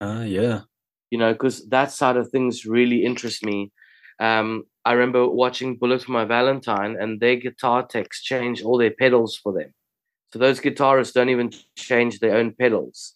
Ah, 0.00 0.22
yeah. 0.22 0.62
You 1.10 1.18
know, 1.18 1.32
because 1.32 1.68
that 1.68 1.92
side 1.92 2.16
of 2.16 2.30
things 2.30 2.66
really 2.66 3.04
interests 3.04 3.42
me. 3.42 3.72
Um, 4.20 4.64
I 4.84 4.92
remember 4.92 5.28
watching 5.28 5.76
Bullet 5.76 6.02
for 6.02 6.12
My 6.12 6.24
Valentine, 6.24 6.96
and 6.98 7.20
their 7.20 7.36
guitar 7.36 7.86
techs 7.86 8.22
change 8.22 8.62
all 8.62 8.78
their 8.78 8.90
pedals 8.90 9.36
for 9.36 9.52
them. 9.52 9.72
So 10.32 10.38
those 10.38 10.60
guitarists 10.60 11.12
don't 11.12 11.28
even 11.28 11.50
change 11.76 12.20
their 12.20 12.36
own 12.36 12.54
pedals. 12.58 13.14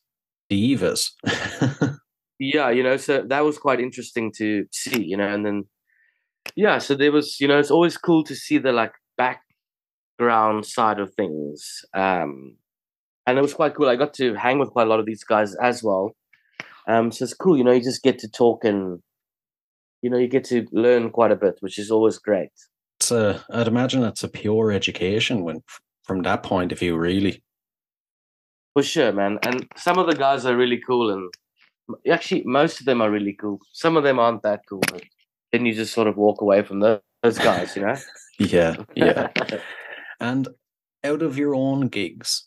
Divas. 0.50 1.10
Yeah, 2.38 2.70
you 2.70 2.82
know, 2.82 2.96
so 2.96 3.22
that 3.22 3.44
was 3.44 3.58
quite 3.58 3.80
interesting 3.80 4.32
to 4.38 4.66
see, 4.72 5.02
you 5.02 5.16
know, 5.16 5.32
and 5.32 5.46
then 5.46 5.64
yeah, 6.56 6.78
so 6.78 6.94
there 6.94 7.12
was, 7.12 7.40
you 7.40 7.48
know, 7.48 7.58
it's 7.58 7.70
always 7.70 7.96
cool 7.96 8.24
to 8.24 8.34
see 8.34 8.58
the 8.58 8.72
like 8.72 8.92
background 9.16 10.66
side 10.66 10.98
of 10.98 11.14
things. 11.14 11.84
Um, 11.94 12.56
and 13.26 13.38
it 13.38 13.42
was 13.42 13.54
quite 13.54 13.74
cool. 13.74 13.88
I 13.88 13.96
got 13.96 14.14
to 14.14 14.34
hang 14.34 14.58
with 14.58 14.70
quite 14.70 14.86
a 14.86 14.90
lot 14.90 15.00
of 15.00 15.06
these 15.06 15.24
guys 15.24 15.54
as 15.54 15.82
well. 15.82 16.14
Um, 16.88 17.10
so 17.10 17.24
it's 17.24 17.34
cool, 17.34 17.56
you 17.56 17.64
know, 17.64 17.72
you 17.72 17.82
just 17.82 18.02
get 18.02 18.18
to 18.20 18.28
talk 18.28 18.64
and 18.64 19.00
you 20.02 20.10
know, 20.10 20.18
you 20.18 20.28
get 20.28 20.44
to 20.44 20.66
learn 20.70 21.10
quite 21.10 21.30
a 21.30 21.36
bit, 21.36 21.56
which 21.60 21.78
is 21.78 21.90
always 21.90 22.18
great. 22.18 22.50
it's 23.00 23.10
a, 23.10 23.42
I'd 23.50 23.68
imagine 23.68 24.04
it's 24.04 24.22
a 24.22 24.28
pure 24.28 24.70
education 24.70 25.44
when 25.44 25.62
from 26.02 26.20
that 26.22 26.42
point 26.42 26.72
of 26.72 26.78
view, 26.78 26.96
really. 26.98 27.42
For 28.74 28.82
sure, 28.82 29.12
man. 29.12 29.38
And 29.42 29.66
some 29.76 29.98
of 29.98 30.06
the 30.06 30.14
guys 30.14 30.44
are 30.44 30.56
really 30.56 30.78
cool 30.86 31.10
and 31.10 31.32
actually 32.10 32.42
most 32.44 32.80
of 32.80 32.86
them 32.86 33.00
are 33.00 33.10
really 33.10 33.32
cool. 33.32 33.60
Some 33.72 33.96
of 33.96 34.04
them 34.04 34.18
aren't 34.18 34.42
that 34.42 34.60
cool, 34.68 34.82
but 34.92 35.02
then 35.52 35.64
you 35.64 35.72
just 35.72 35.94
sort 35.94 36.08
of 36.08 36.18
walk 36.18 36.42
away 36.42 36.62
from 36.62 36.80
those, 36.80 37.00
those 37.22 37.38
guys, 37.38 37.74
you 37.74 37.82
know? 37.82 37.96
Yeah, 38.38 38.76
yeah. 38.94 39.28
And 40.20 40.48
out 41.04 41.22
of 41.22 41.38
your 41.38 41.54
own 41.54 41.88
gigs, 41.88 42.46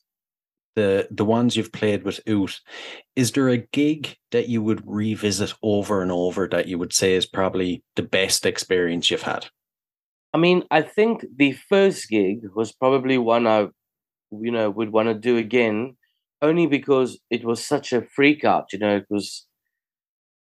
the 0.77 1.07
the 1.09 1.25
ones 1.25 1.57
you've 1.57 1.71
played 1.71 2.03
with 2.03 2.21
Ooth, 2.29 2.61
is 3.15 3.31
there 3.31 3.49
a 3.49 3.57
gig 3.57 4.15
that 4.31 4.47
you 4.47 4.61
would 4.61 4.83
revisit 4.85 5.53
over 5.63 6.03
and 6.03 6.11
over 6.11 6.47
that 6.47 6.67
you 6.67 6.77
would 6.77 6.93
say 6.93 7.15
is 7.15 7.25
probably 7.25 7.83
the 7.95 8.03
best 8.03 8.45
experience 8.45 9.09
you've 9.09 9.23
had? 9.23 9.47
I 10.33 10.37
mean, 10.37 10.63
I 10.69 10.83
think 10.83 11.25
the 11.35 11.53
first 11.53 12.07
gig 12.09 12.41
was 12.55 12.71
probably 12.71 13.17
one 13.17 13.47
I, 13.47 13.69
you 14.31 14.51
know, 14.51 14.69
would 14.69 14.91
want 14.91 15.07
to 15.07 15.15
do 15.15 15.35
again, 15.37 15.97
only 16.43 16.67
because 16.67 17.19
it 17.31 17.43
was 17.43 17.65
such 17.65 17.91
a 17.91 18.03
freak 18.15 18.45
out. 18.45 18.71
You 18.71 18.77
know, 18.79 18.95
it 18.97 19.07
was, 19.09 19.47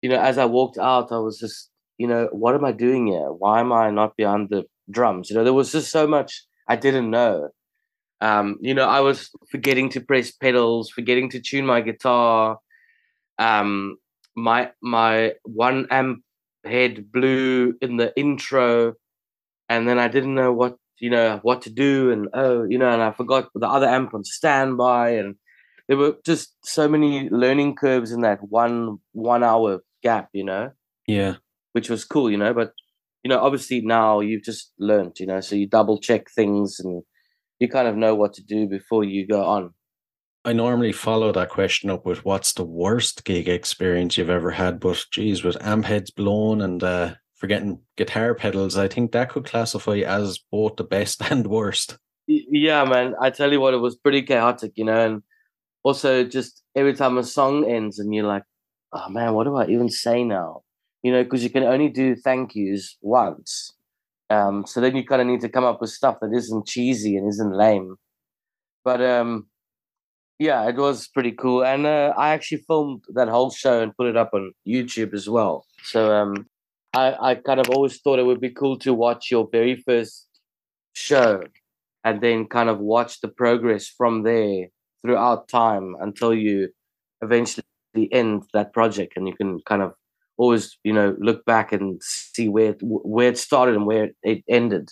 you 0.02 0.10
know, 0.10 0.20
as 0.22 0.38
I 0.38 0.46
walked 0.46 0.78
out, 0.78 1.12
I 1.12 1.18
was 1.18 1.38
just, 1.38 1.70
you 1.98 2.08
know, 2.08 2.30
what 2.32 2.56
am 2.56 2.64
I 2.64 2.72
doing 2.72 3.08
here? 3.08 3.32
Why 3.32 3.60
am 3.60 3.74
I 3.74 3.90
not 3.92 4.16
behind 4.16 4.50
the 4.50 4.64
drums? 4.90 5.30
You 5.30 5.36
know, 5.36 5.44
there 5.44 5.54
was 5.54 5.74
just 5.74 5.92
so 5.92 6.08
much 6.08 6.44
I 6.70 6.78
didn't 6.78 7.10
know. 7.10 7.50
Um, 8.24 8.58
you 8.62 8.74
know, 8.74 8.88
I 8.88 9.02
was 9.02 9.30
forgetting 9.52 9.90
to 9.90 10.00
press 10.02 10.32
pedals, 10.32 10.90
forgetting 10.90 11.30
to 11.32 11.42
tune 11.42 11.66
my 11.66 11.82
guitar. 11.82 12.58
Um, 13.38 13.98
my 14.36 14.72
my 14.82 15.34
one 15.44 15.88
amp 15.92 16.24
head 16.64 17.12
blew 17.12 17.76
in 17.82 17.98
the 17.98 18.14
intro, 18.16 18.94
and 19.68 19.88
then 19.88 20.00
I 20.00 20.08
didn't 20.08 20.36
know 20.36 20.54
what 20.54 20.78
you 21.00 21.10
know 21.10 21.40
what 21.44 21.62
to 21.64 21.70
do, 21.70 22.12
and 22.12 22.30
oh, 22.34 22.64
you 22.64 22.78
know, 22.78 22.90
and 22.90 23.02
I 23.02 23.12
forgot 23.12 23.50
the 23.54 23.68
other 23.68 23.88
amp 23.88 24.14
on 24.14 24.24
standby, 24.24 25.10
and 25.22 25.36
there 25.90 25.98
were 25.98 26.16
just 26.26 26.56
so 26.64 26.88
many 26.88 27.30
learning 27.30 27.76
curves 27.76 28.12
in 28.14 28.22
that 28.22 28.40
one 28.42 29.00
one 29.12 29.44
hour 29.44 29.82
gap, 30.02 30.30
you 30.34 30.46
know, 30.46 30.72
Yeah. 31.08 31.36
which 31.74 31.90
was 31.90 32.06
cool, 32.06 32.32
you 32.32 32.38
know. 32.38 32.54
But 32.54 32.72
you 33.24 33.30
know, 33.30 33.40
obviously 33.40 33.82
now 33.82 34.22
you've 34.22 34.44
just 34.44 34.72
learned, 34.80 35.20
you 35.20 35.26
know, 35.26 35.42
so 35.42 35.56
you 35.56 35.68
double 35.68 36.00
check 36.00 36.30
things 36.32 36.80
and 36.80 37.04
you 37.64 37.70
kind 37.70 37.88
of 37.88 37.96
know 37.96 38.14
what 38.14 38.34
to 38.34 38.44
do 38.44 38.68
before 38.68 39.04
you 39.04 39.26
go 39.26 39.44
on. 39.44 39.74
I 40.46 40.52
normally 40.52 40.92
follow 40.92 41.32
that 41.32 41.50
question 41.50 41.90
up 41.90 42.06
with 42.06 42.26
what's 42.26 42.54
the 42.54 42.66
worst 42.66 43.24
gig 43.24 43.48
experience 43.48 44.18
you've 44.18 44.30
ever 44.30 44.52
had, 44.52 44.80
but 44.80 45.06
geez, 45.12 45.44
with 45.44 45.58
amp 45.64 45.86
heads 45.86 46.12
blown 46.12 46.62
and 46.62 46.84
uh, 46.84 47.16
forgetting 47.36 47.80
guitar 47.96 48.36
pedals, 48.36 48.78
I 48.78 48.90
think 48.90 49.14
that 49.14 49.30
could 49.30 49.46
classify 49.46 50.00
as 50.00 50.40
both 50.52 50.76
the 50.76 50.84
best 50.84 51.22
and 51.32 51.48
worst. 51.48 51.98
Yeah, 52.28 52.84
man. 52.84 53.16
I 53.22 53.30
tell 53.30 53.52
you 53.52 53.62
what, 53.62 53.74
it 53.74 53.78
was 53.78 53.96
pretty 53.96 54.22
chaotic, 54.22 54.74
you 54.76 54.84
know, 54.84 55.06
and 55.06 55.24
also 55.84 56.26
just 56.26 56.62
every 56.76 56.94
time 56.94 57.18
a 57.18 57.24
song 57.24 57.70
ends 57.70 58.00
and 58.00 58.14
you're 58.14 58.26
like, 58.26 58.44
oh 58.92 59.10
man, 59.10 59.34
what 59.34 59.46
do 59.46 59.56
I 59.56 59.68
even 59.68 59.90
say 59.90 60.26
now? 60.26 60.64
You 61.04 61.14
know, 61.14 61.24
because 61.24 61.44
you 61.44 61.50
can 61.50 61.64
only 61.64 61.90
do 61.90 62.16
thank 62.16 62.56
yous 62.56 62.98
once. 63.02 63.72
Um, 64.30 64.66
so 64.66 64.82
then 64.82 64.96
you 64.96 65.06
kind 65.06 65.22
of 65.22 65.28
need 65.28 65.42
to 65.42 65.50
come 65.50 65.64
up 65.64 65.82
with 65.82 65.92
stuff 65.92 66.18
that 66.22 66.34
isn't 66.34 66.68
cheesy 66.68 67.18
and 67.18 67.28
isn't 67.30 67.56
lame. 67.56 67.98
But 68.84 69.02
um, 69.02 69.48
yeah, 70.40 70.68
it 70.68 70.76
was 70.76 71.08
pretty 71.08 71.32
cool. 71.32 71.64
And 71.64 71.86
uh, 71.86 72.14
I 72.18 72.30
actually 72.30 72.64
filmed 72.68 73.04
that 73.14 73.30
whole 73.30 73.52
show 73.52 73.82
and 73.82 73.96
put 73.96 74.08
it 74.08 74.18
up 74.18 74.32
on 74.34 74.54
YouTube 74.68 75.14
as 75.14 75.30
well. 75.30 75.66
So 75.84 76.14
um, 76.14 76.48
I, 76.94 77.32
I 77.32 77.36
kind 77.36 77.60
of 77.60 77.70
always 77.70 78.00
thought 78.00 78.20
it 78.20 78.26
would 78.26 78.42
be 78.42 78.50
cool 78.50 78.78
to 78.80 78.94
watch 78.94 79.32
your 79.32 79.48
very 79.52 79.76
first 79.76 80.28
show 80.94 81.44
and 82.04 82.22
then 82.22 82.46
kind 82.48 82.70
of 82.70 82.80
watch 82.80 83.22
the 83.22 83.28
progress 83.28 83.88
from 83.88 84.24
there 84.24 84.68
throughout 85.02 85.48
time 85.48 85.96
until 86.00 86.34
you 86.34 86.70
eventually 87.22 87.64
end 88.12 88.44
that 88.54 88.74
project 88.74 89.14
and 89.16 89.28
you 89.28 89.36
can 89.36 89.60
kind 89.66 89.82
of 89.82 89.94
always 90.38 90.78
you 90.84 90.94
know 90.94 91.16
look 91.20 91.46
back 91.46 91.72
and 91.72 92.02
see 92.02 92.50
where 92.50 92.72
it, 92.72 92.78
where 92.82 93.30
it 93.30 93.38
started 93.38 93.76
and 93.76 93.86
where 93.86 94.10
it 94.24 94.44
ended 94.48 94.90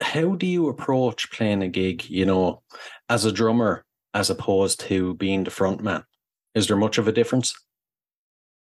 How 0.00 0.34
do 0.34 0.46
you 0.46 0.68
approach 0.68 1.30
playing 1.30 1.62
a 1.62 1.68
gig, 1.68 2.08
you 2.10 2.26
know, 2.26 2.62
as 3.08 3.24
a 3.24 3.32
drummer 3.32 3.84
as 4.12 4.30
opposed 4.30 4.80
to 4.80 5.14
being 5.14 5.44
the 5.44 5.50
front 5.50 5.82
man? 5.82 6.04
Is 6.54 6.66
there 6.66 6.76
much 6.76 6.98
of 6.98 7.08
a 7.08 7.12
difference? 7.12 7.54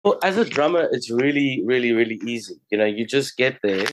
well 0.04 0.18
as 0.22 0.36
a 0.36 0.44
drummer 0.44 0.88
it's 0.92 1.10
really 1.10 1.62
really 1.64 1.92
really 1.92 2.20
easy 2.26 2.54
you 2.70 2.78
know 2.78 2.84
you 2.84 3.06
just 3.06 3.36
get 3.36 3.58
there 3.62 3.86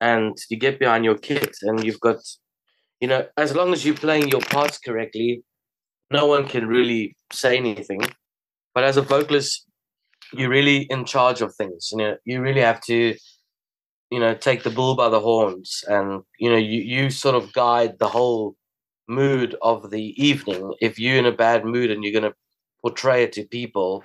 and 0.00 0.36
you 0.50 0.56
get 0.56 0.78
behind 0.78 1.04
your 1.04 1.18
kit 1.18 1.56
and 1.62 1.84
you've 1.84 2.00
got 2.00 2.16
you 3.00 3.08
know 3.08 3.26
as 3.36 3.54
long 3.54 3.72
as 3.72 3.84
you're 3.84 3.94
playing 3.94 4.28
your 4.28 4.40
parts 4.40 4.78
correctly 4.78 5.42
no 6.10 6.26
one 6.26 6.46
can 6.46 6.66
really 6.66 7.14
say 7.32 7.56
anything 7.56 8.00
but 8.74 8.84
as 8.84 8.96
a 8.96 9.02
vocalist 9.02 9.67
you're 10.32 10.50
really 10.50 10.82
in 10.90 11.04
charge 11.04 11.40
of 11.40 11.54
things 11.54 11.90
you 11.92 11.98
know 11.98 12.16
you 12.24 12.40
really 12.40 12.60
have 12.60 12.80
to 12.80 13.14
you 14.10 14.20
know 14.20 14.34
take 14.34 14.62
the 14.62 14.70
bull 14.70 14.94
by 14.96 15.08
the 15.08 15.20
horns 15.20 15.84
and 15.88 16.22
you 16.38 16.50
know 16.50 16.56
you, 16.56 16.80
you 16.80 17.10
sort 17.10 17.34
of 17.34 17.52
guide 17.52 17.98
the 17.98 18.08
whole 18.08 18.56
mood 19.08 19.56
of 19.62 19.90
the 19.90 20.14
evening. 20.22 20.74
If 20.80 20.98
you're 20.98 21.16
in 21.18 21.26
a 21.26 21.32
bad 21.32 21.64
mood 21.64 21.90
and 21.90 22.04
you're 22.04 22.18
going 22.18 22.30
to 22.30 22.36
portray 22.82 23.24
it 23.24 23.32
to 23.34 23.44
people 23.46 24.04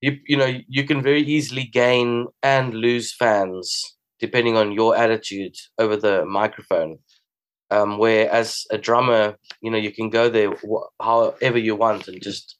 you 0.00 0.18
you 0.26 0.36
know 0.36 0.52
you 0.68 0.84
can 0.84 1.02
very 1.02 1.22
easily 1.22 1.64
gain 1.64 2.26
and 2.42 2.74
lose 2.74 3.14
fans 3.14 3.96
depending 4.20 4.56
on 4.56 4.72
your 4.72 4.96
attitude 4.96 5.54
over 5.78 5.96
the 5.96 6.24
microphone. 6.26 6.98
Um 7.70 7.98
where 7.98 8.30
as 8.30 8.64
a 8.70 8.78
drummer 8.78 9.36
you 9.62 9.70
know 9.70 9.78
you 9.78 9.92
can 9.92 10.10
go 10.10 10.28
there 10.30 10.52
wh- 10.52 10.88
however 11.00 11.58
you 11.58 11.76
want 11.76 12.08
and 12.08 12.22
just 12.22 12.56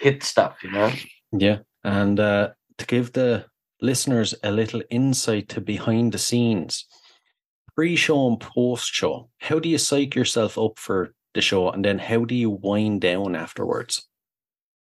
hit 0.00 0.22
stuff 0.22 0.56
you 0.62 0.70
know 0.70 0.90
Yeah. 1.32 1.58
And 1.84 2.18
uh, 2.18 2.50
to 2.78 2.86
give 2.86 3.12
the 3.12 3.46
listeners 3.80 4.34
a 4.42 4.50
little 4.50 4.82
insight 4.90 5.48
to 5.50 5.60
behind 5.60 6.12
the 6.12 6.18
scenes, 6.18 6.86
pre 7.74 7.96
show 7.96 8.28
and 8.28 8.40
post 8.40 8.92
show, 8.92 9.30
how 9.38 9.58
do 9.58 9.68
you 9.68 9.78
psych 9.78 10.14
yourself 10.14 10.58
up 10.58 10.78
for 10.78 11.14
the 11.34 11.40
show? 11.40 11.70
And 11.70 11.84
then 11.84 11.98
how 11.98 12.24
do 12.24 12.34
you 12.34 12.50
wind 12.50 13.00
down 13.00 13.36
afterwards? 13.36 14.08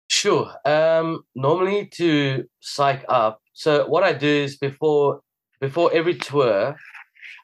Sure. 0.08 0.52
Um, 0.64 1.22
normally 1.34 1.88
to 1.94 2.44
psych 2.60 3.04
up. 3.08 3.40
So 3.52 3.86
what 3.86 4.02
I 4.02 4.12
do 4.12 4.26
is 4.26 4.56
before 4.56 5.20
before 5.60 5.92
every 5.92 6.16
tour, 6.16 6.74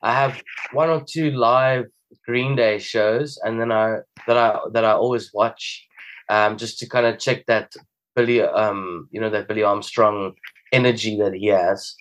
I 0.03 0.12
have 0.12 0.42
one 0.72 0.88
or 0.90 1.05
two 1.09 1.30
live 1.30 1.84
Green 2.24 2.57
Day 2.57 2.78
shows, 2.78 3.38
and 3.44 3.61
then 3.61 3.70
I 3.70 3.99
that 4.26 4.36
I 4.36 4.59
that 4.72 4.84
I 4.84 4.92
always 4.92 5.30
watch, 5.32 5.86
um, 6.28 6.57
just 6.57 6.78
to 6.80 6.88
kind 6.88 7.07
of 7.07 7.18
check 7.18 7.47
that 7.47 7.72
Billie, 8.16 8.42
um, 8.42 9.08
you 9.12 9.20
know, 9.20 9.30
that 9.30 9.46
Billie 9.48 9.62
Armstrong 9.62 10.34
energy 10.72 11.16
that 11.18 11.34
he 11.34 11.46
has, 11.46 11.94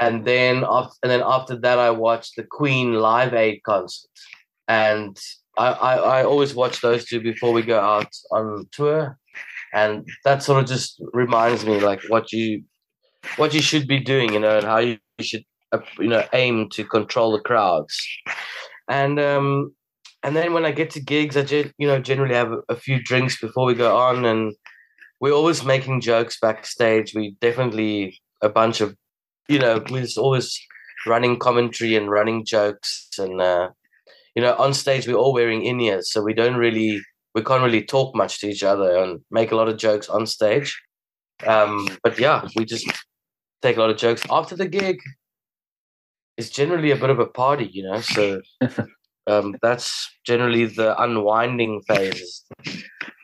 and 0.00 0.24
then 0.24 0.64
after 0.68 0.94
and 1.02 1.12
then 1.12 1.22
after 1.24 1.56
that, 1.60 1.78
I 1.78 1.90
watch 1.90 2.32
the 2.34 2.44
Queen 2.44 2.94
Live 2.94 3.34
Aid 3.34 3.62
concert, 3.64 4.10
and 4.66 5.16
I, 5.58 5.68
I 5.68 5.94
I 6.20 6.24
always 6.24 6.54
watch 6.54 6.80
those 6.80 7.04
two 7.04 7.20
before 7.20 7.52
we 7.52 7.62
go 7.62 7.78
out 7.78 8.12
on 8.32 8.66
tour. 8.72 9.18
And 9.74 10.08
that 10.24 10.42
sort 10.42 10.62
of 10.62 10.68
just 10.68 11.00
reminds 11.12 11.66
me 11.66 11.78
like 11.80 12.00
what 12.08 12.32
you 12.32 12.62
what 13.36 13.52
you 13.54 13.60
should 13.60 13.86
be 13.86 14.00
doing 14.00 14.32
you 14.32 14.40
know 14.40 14.56
and 14.58 14.66
how 14.66 14.78
you 14.78 14.98
should 15.20 15.44
uh, 15.72 15.80
you 15.98 16.08
know 16.08 16.24
aim 16.32 16.68
to 16.70 16.84
control 16.84 17.32
the 17.32 17.40
crowds. 17.40 17.94
And 18.88 19.20
um 19.20 19.74
and 20.22 20.34
then 20.34 20.52
when 20.52 20.64
i 20.64 20.72
get 20.72 20.90
to 20.90 21.00
gigs 21.00 21.36
i 21.36 21.42
just 21.42 21.72
you 21.78 21.86
know 21.86 22.00
generally 22.00 22.34
have 22.34 22.50
a, 22.52 22.60
a 22.70 22.76
few 22.76 23.00
drinks 23.02 23.40
before 23.40 23.66
we 23.66 23.74
go 23.74 23.96
on. 23.96 24.24
And 24.24 24.54
we're 25.20 25.32
always 25.32 25.64
making 25.64 26.00
jokes 26.00 26.38
backstage 26.40 27.14
we 27.14 27.36
definitely 27.40 28.18
a 28.42 28.48
bunch 28.48 28.80
of 28.80 28.96
you 29.48 29.58
know 29.58 29.82
we're 29.90 30.06
always 30.16 30.58
running 31.06 31.38
commentary 31.38 31.96
and 31.96 32.10
running 32.10 32.44
jokes 32.44 33.08
and 33.18 33.40
uh 33.40 33.68
you 34.34 34.42
know 34.42 34.54
on 34.56 34.74
stage 34.74 35.06
we're 35.06 35.14
all 35.14 35.32
wearing 35.32 35.64
in-ears 35.64 36.12
so 36.12 36.22
we 36.22 36.34
don't 36.34 36.56
really 36.56 37.00
we 37.38 37.44
can't 37.44 37.62
really 37.62 37.84
talk 37.84 38.16
much 38.16 38.40
to 38.40 38.48
each 38.48 38.62
other 38.64 38.96
and 38.96 39.20
make 39.30 39.52
a 39.52 39.56
lot 39.56 39.68
of 39.68 39.76
jokes 39.78 40.08
on 40.08 40.26
stage. 40.26 40.80
Um, 41.46 41.88
but 42.02 42.18
yeah, 42.18 42.46
we 42.56 42.64
just 42.64 42.90
take 43.62 43.76
a 43.76 43.80
lot 43.80 43.90
of 43.90 43.96
jokes 43.96 44.22
after 44.30 44.56
the 44.56 44.66
gig. 44.66 44.98
It's 46.36 46.50
generally 46.50 46.90
a 46.90 46.96
bit 46.96 47.10
of 47.10 47.20
a 47.20 47.26
party, 47.26 47.70
you 47.72 47.84
know. 47.84 48.00
So 48.00 48.40
um, 49.28 49.56
that's 49.62 50.08
generally 50.26 50.66
the 50.66 51.00
unwinding 51.00 51.82
phase, 51.86 52.44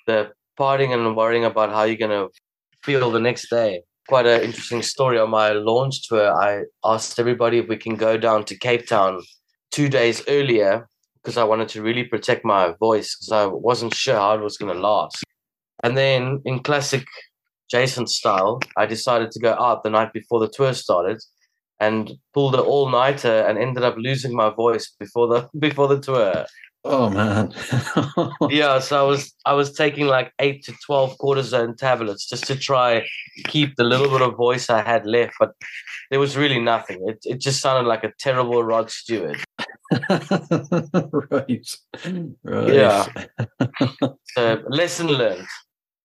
the 0.07 0.31
partying 0.59 0.93
and 0.93 1.17
worrying 1.17 1.45
about 1.45 1.71
how 1.71 1.85
you're 1.85 1.97
gonna 1.97 2.29
feel 2.83 3.11
the 3.11 3.21
next 3.21 3.49
day. 3.51 3.83
Quite 4.09 4.27
an 4.27 4.43
interesting 4.43 4.83
story 4.83 5.19
on 5.19 5.31
my 5.31 5.53
launch 5.53 6.09
tour. 6.09 6.33
I 6.33 6.65
asked 6.85 7.19
everybody 7.19 7.59
if 7.59 7.69
we 7.69 7.77
can 7.77 7.97
go 7.97 8.19
down 8.19 8.45
to 8.45 8.59
Cape 8.59 8.87
Town 8.87 9.23
two 9.71 9.89
days 9.89 10.23
earlier 10.29 10.87
because 11.23 11.39
I 11.39 11.45
wanted 11.45 11.69
to 11.71 11.83
really 11.83 12.05
protect 12.05 12.45
my 12.45 12.75
voice 12.79 13.17
because 13.17 13.33
I 13.33 13.47
wasn't 13.47 13.95
sure 13.95 14.17
how 14.17 14.35
it 14.35 14.43
was 14.43 14.59
going 14.59 14.75
to 14.75 14.79
last. 14.79 15.25
And 15.83 15.97
then, 15.97 16.43
in 16.45 16.61
classic 16.61 17.05
Jason 17.71 18.07
style, 18.07 18.61
I 18.77 18.85
decided 18.85 19.31
to 19.31 19.41
go 19.41 19.55
out 19.55 19.83
the 19.83 19.91
night 19.91 20.13
before 20.13 20.39
the 20.39 20.49
tour 20.49 20.75
started 20.75 21.21
and 21.81 22.13
pulled 22.35 22.55
an 22.55 22.61
all 22.61 22.89
nighter 22.91 23.41
and 23.47 23.59
ended 23.59 23.85
up 23.85 23.97
losing 23.97 24.35
my 24.35 24.51
voice 24.51 24.95
before 25.01 25.29
the 25.29 25.49
before 25.59 25.89
the 25.89 25.99
tour. 25.99 26.47
Oh, 26.87 27.09
man. 27.09 27.53
Yeah, 28.51 28.79
so 28.79 28.99
I 29.01 29.09
was 29.09 29.33
I 29.47 29.55
was 29.55 29.73
taking 29.73 30.07
like 30.07 30.33
eight 30.39 30.65
to 30.65 30.75
twelve 30.85 31.17
cortisone 31.19 31.77
tablets 31.77 32.29
just 32.29 32.47
to 32.49 32.57
try 32.57 33.07
keep 33.47 33.77
the 33.77 33.85
little 33.85 34.09
bit 34.11 34.21
of 34.21 34.37
voice 34.37 34.69
I 34.69 34.83
had 34.83 35.07
left, 35.07 35.35
but 35.41 35.53
there 36.11 36.21
was 36.21 36.37
really 36.37 36.61
nothing. 36.61 37.01
It 37.09 37.19
it 37.25 37.41
just 37.41 37.61
sounded 37.63 37.89
like 37.89 38.05
a 38.05 38.13
terrible 38.19 38.63
Rod 38.63 38.91
Stewart. 38.91 39.39
right. 41.31 41.77
Right. 42.43 42.75
Yeah. 42.75 43.07
So 44.37 44.63
lesson 44.69 45.09
learned. 45.09 45.47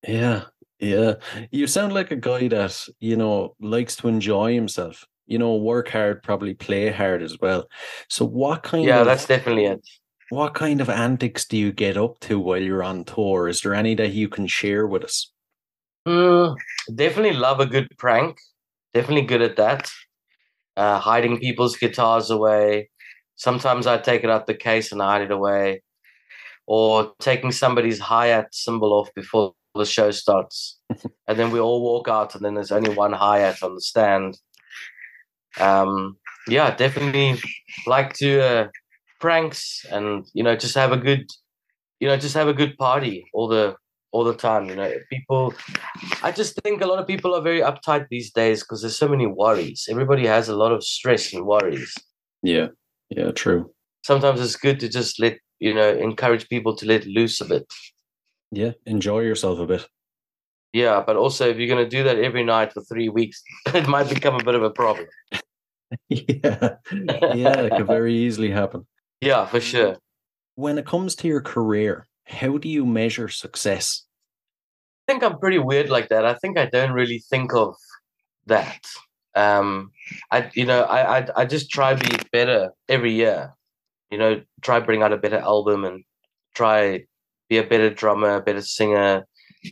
Yeah. 0.07 0.43
Yeah. 0.79 1.15
You 1.51 1.67
sound 1.67 1.93
like 1.93 2.11
a 2.11 2.15
guy 2.15 2.47
that, 2.49 2.87
you 2.99 3.15
know, 3.17 3.55
likes 3.59 3.95
to 3.97 4.07
enjoy 4.07 4.53
himself. 4.53 5.05
You 5.27 5.37
know, 5.39 5.55
work 5.57 5.89
hard, 5.89 6.23
probably 6.23 6.53
play 6.55 6.91
hard 6.91 7.21
as 7.21 7.39
well. 7.39 7.67
So 8.09 8.25
what 8.25 8.63
kind 8.63 8.83
Yeah, 8.85 9.01
of 9.01 9.05
Yeah, 9.07 9.11
that's 9.13 9.25
definitely 9.25 9.65
it. 9.65 9.85
What 10.29 10.53
kind 10.53 10.81
of 10.81 10.89
antics 10.89 11.45
do 11.45 11.57
you 11.57 11.71
get 11.71 11.97
up 11.97 12.19
to 12.21 12.39
while 12.39 12.61
you're 12.61 12.83
on 12.83 13.03
tour? 13.03 13.47
Is 13.47 13.61
there 13.61 13.73
any 13.73 13.95
that 13.95 14.11
you 14.11 14.29
can 14.29 14.47
share 14.47 14.85
with 14.87 15.03
us? 15.03 15.31
Mm, 16.07 16.55
definitely 16.93 17.33
love 17.33 17.59
a 17.59 17.65
good 17.65 17.87
prank. 17.97 18.39
Definitely 18.93 19.25
good 19.25 19.41
at 19.41 19.55
that. 19.57 19.91
Uh, 20.77 20.99
hiding 20.99 21.39
people's 21.39 21.75
guitars 21.75 22.29
away. 22.29 22.89
Sometimes 23.35 23.87
I 23.87 23.97
take 23.97 24.23
it 24.23 24.29
out 24.29 24.47
the 24.47 24.53
case 24.53 24.91
and 24.91 25.01
hide 25.01 25.21
it 25.21 25.31
away. 25.31 25.81
or 26.67 27.13
taking 27.19 27.51
somebody's 27.51 27.99
hi-hat 27.99 28.53
cymbal 28.53 28.93
off 28.93 29.09
before 29.15 29.53
the 29.73 29.85
show 29.85 30.11
starts. 30.11 30.79
and 31.27 31.39
then 31.39 31.49
we 31.49 31.59
all 31.59 31.81
walk 31.81 32.07
out 32.07 32.35
and 32.35 32.45
then 32.45 32.53
there's 32.53 32.71
only 32.71 32.93
one 32.93 33.11
hi-hat 33.11 33.63
on 33.63 33.73
the 33.73 33.81
stand. 33.81 34.37
Um, 35.59 36.17
yeah, 36.47 36.75
definitely 36.75 37.41
like 37.87 38.13
to 38.17 38.39
uh, 38.41 38.67
pranks 39.19 39.85
and 39.91 40.25
you 40.33 40.43
know 40.43 40.55
just 40.55 40.75
have 40.75 40.91
a 40.91 40.97
good 40.97 41.29
you 41.99 42.07
know 42.07 42.17
just 42.17 42.35
have 42.35 42.47
a 42.47 42.53
good 42.53 42.77
party 42.77 43.25
all 43.33 43.47
the 43.47 43.75
all 44.11 44.23
the 44.23 44.33
time 44.35 44.65
you 44.65 44.75
know 44.75 44.91
people 45.11 45.53
i 46.23 46.31
just 46.31 46.55
think 46.63 46.81
a 46.81 46.85
lot 46.87 46.99
of 46.99 47.05
people 47.05 47.35
are 47.35 47.41
very 47.41 47.59
uptight 47.61 48.07
these 48.09 48.31
days 48.31 48.61
because 48.63 48.81
there's 48.81 48.97
so 48.97 49.07
many 49.07 49.27
worries 49.27 49.87
everybody 49.89 50.25
has 50.25 50.49
a 50.49 50.55
lot 50.55 50.71
of 50.71 50.83
stress 50.83 51.33
and 51.33 51.45
worries 51.45 51.93
Yeah. 52.41 52.67
Yeah, 53.09 53.31
true. 53.31 53.71
sometimes 54.05 54.39
it's 54.39 54.55
good 54.55 54.79
to 54.79 54.87
just 54.89 55.19
let 55.19 55.37
you 55.59 55.73
know 55.73 55.89
encourage 55.89 56.47
people 56.49 56.75
to 56.77 56.85
let 56.85 57.05
loose 57.05 57.41
a 57.41 57.45
bit 57.45 57.65
Yeah. 58.51 58.71
Enjoy 58.85 59.19
yourself 59.21 59.59
a 59.59 59.65
bit. 59.67 59.83
yeah 60.73 61.03
but 61.05 61.15
also 61.17 61.49
if 61.49 61.57
you're 61.57 61.73
going 61.75 61.83
to 61.89 61.97
do 61.97 62.03
that 62.03 62.17
every 62.19 62.43
night 62.43 62.71
for 62.73 62.81
three 62.83 63.09
weeks 63.09 63.43
it 63.79 63.87
might 63.87 64.09
become 64.09 64.35
a 64.39 64.43
bit 64.43 64.55
of 64.55 64.63
a 64.63 64.69
problem 64.81 65.07
yeah. 66.09 66.75
Yeah, 67.41 67.61
it 67.65 67.71
could 67.77 67.87
very 67.87 68.13
easily 68.13 68.51
happen. 68.51 68.85
Yeah 69.21 69.45
for 69.45 69.59
sure 69.59 69.97
When 70.55 70.77
it 70.79 70.85
comes 70.87 71.15
to 71.17 71.27
your 71.27 71.41
career, 71.41 72.07
how 72.27 72.57
do 72.59 72.69
you 72.69 72.85
measure 72.85 73.29
success? 73.29 74.05
I 75.07 75.11
think 75.11 75.23
I'm 75.23 75.39
pretty 75.39 75.59
weird 75.59 75.89
like 75.89 76.09
that. 76.09 76.25
I 76.25 76.35
think 76.35 76.57
I 76.57 76.65
don't 76.65 76.91
really 76.91 77.19
think 77.29 77.53
of 77.53 77.75
that. 78.47 78.81
Um, 79.35 79.91
I 80.31 80.51
you 80.55 80.65
know 80.65 80.83
I 80.83 81.19
I, 81.19 81.27
I 81.37 81.45
just 81.45 81.71
try 81.71 81.95
to 81.95 82.09
be 82.09 82.17
better 82.31 82.71
every 82.89 83.13
year. 83.13 83.53
You 84.11 84.19
know, 84.19 84.41
try 84.61 84.79
bring 84.81 85.03
out 85.03 85.13
a 85.13 85.17
better 85.17 85.39
album 85.39 85.85
and 85.85 86.03
try 86.55 87.05
be 87.49 87.57
a 87.59 87.63
better 87.63 87.89
drummer, 87.91 88.35
a 88.37 88.41
better 88.41 88.61
singer. 88.63 89.25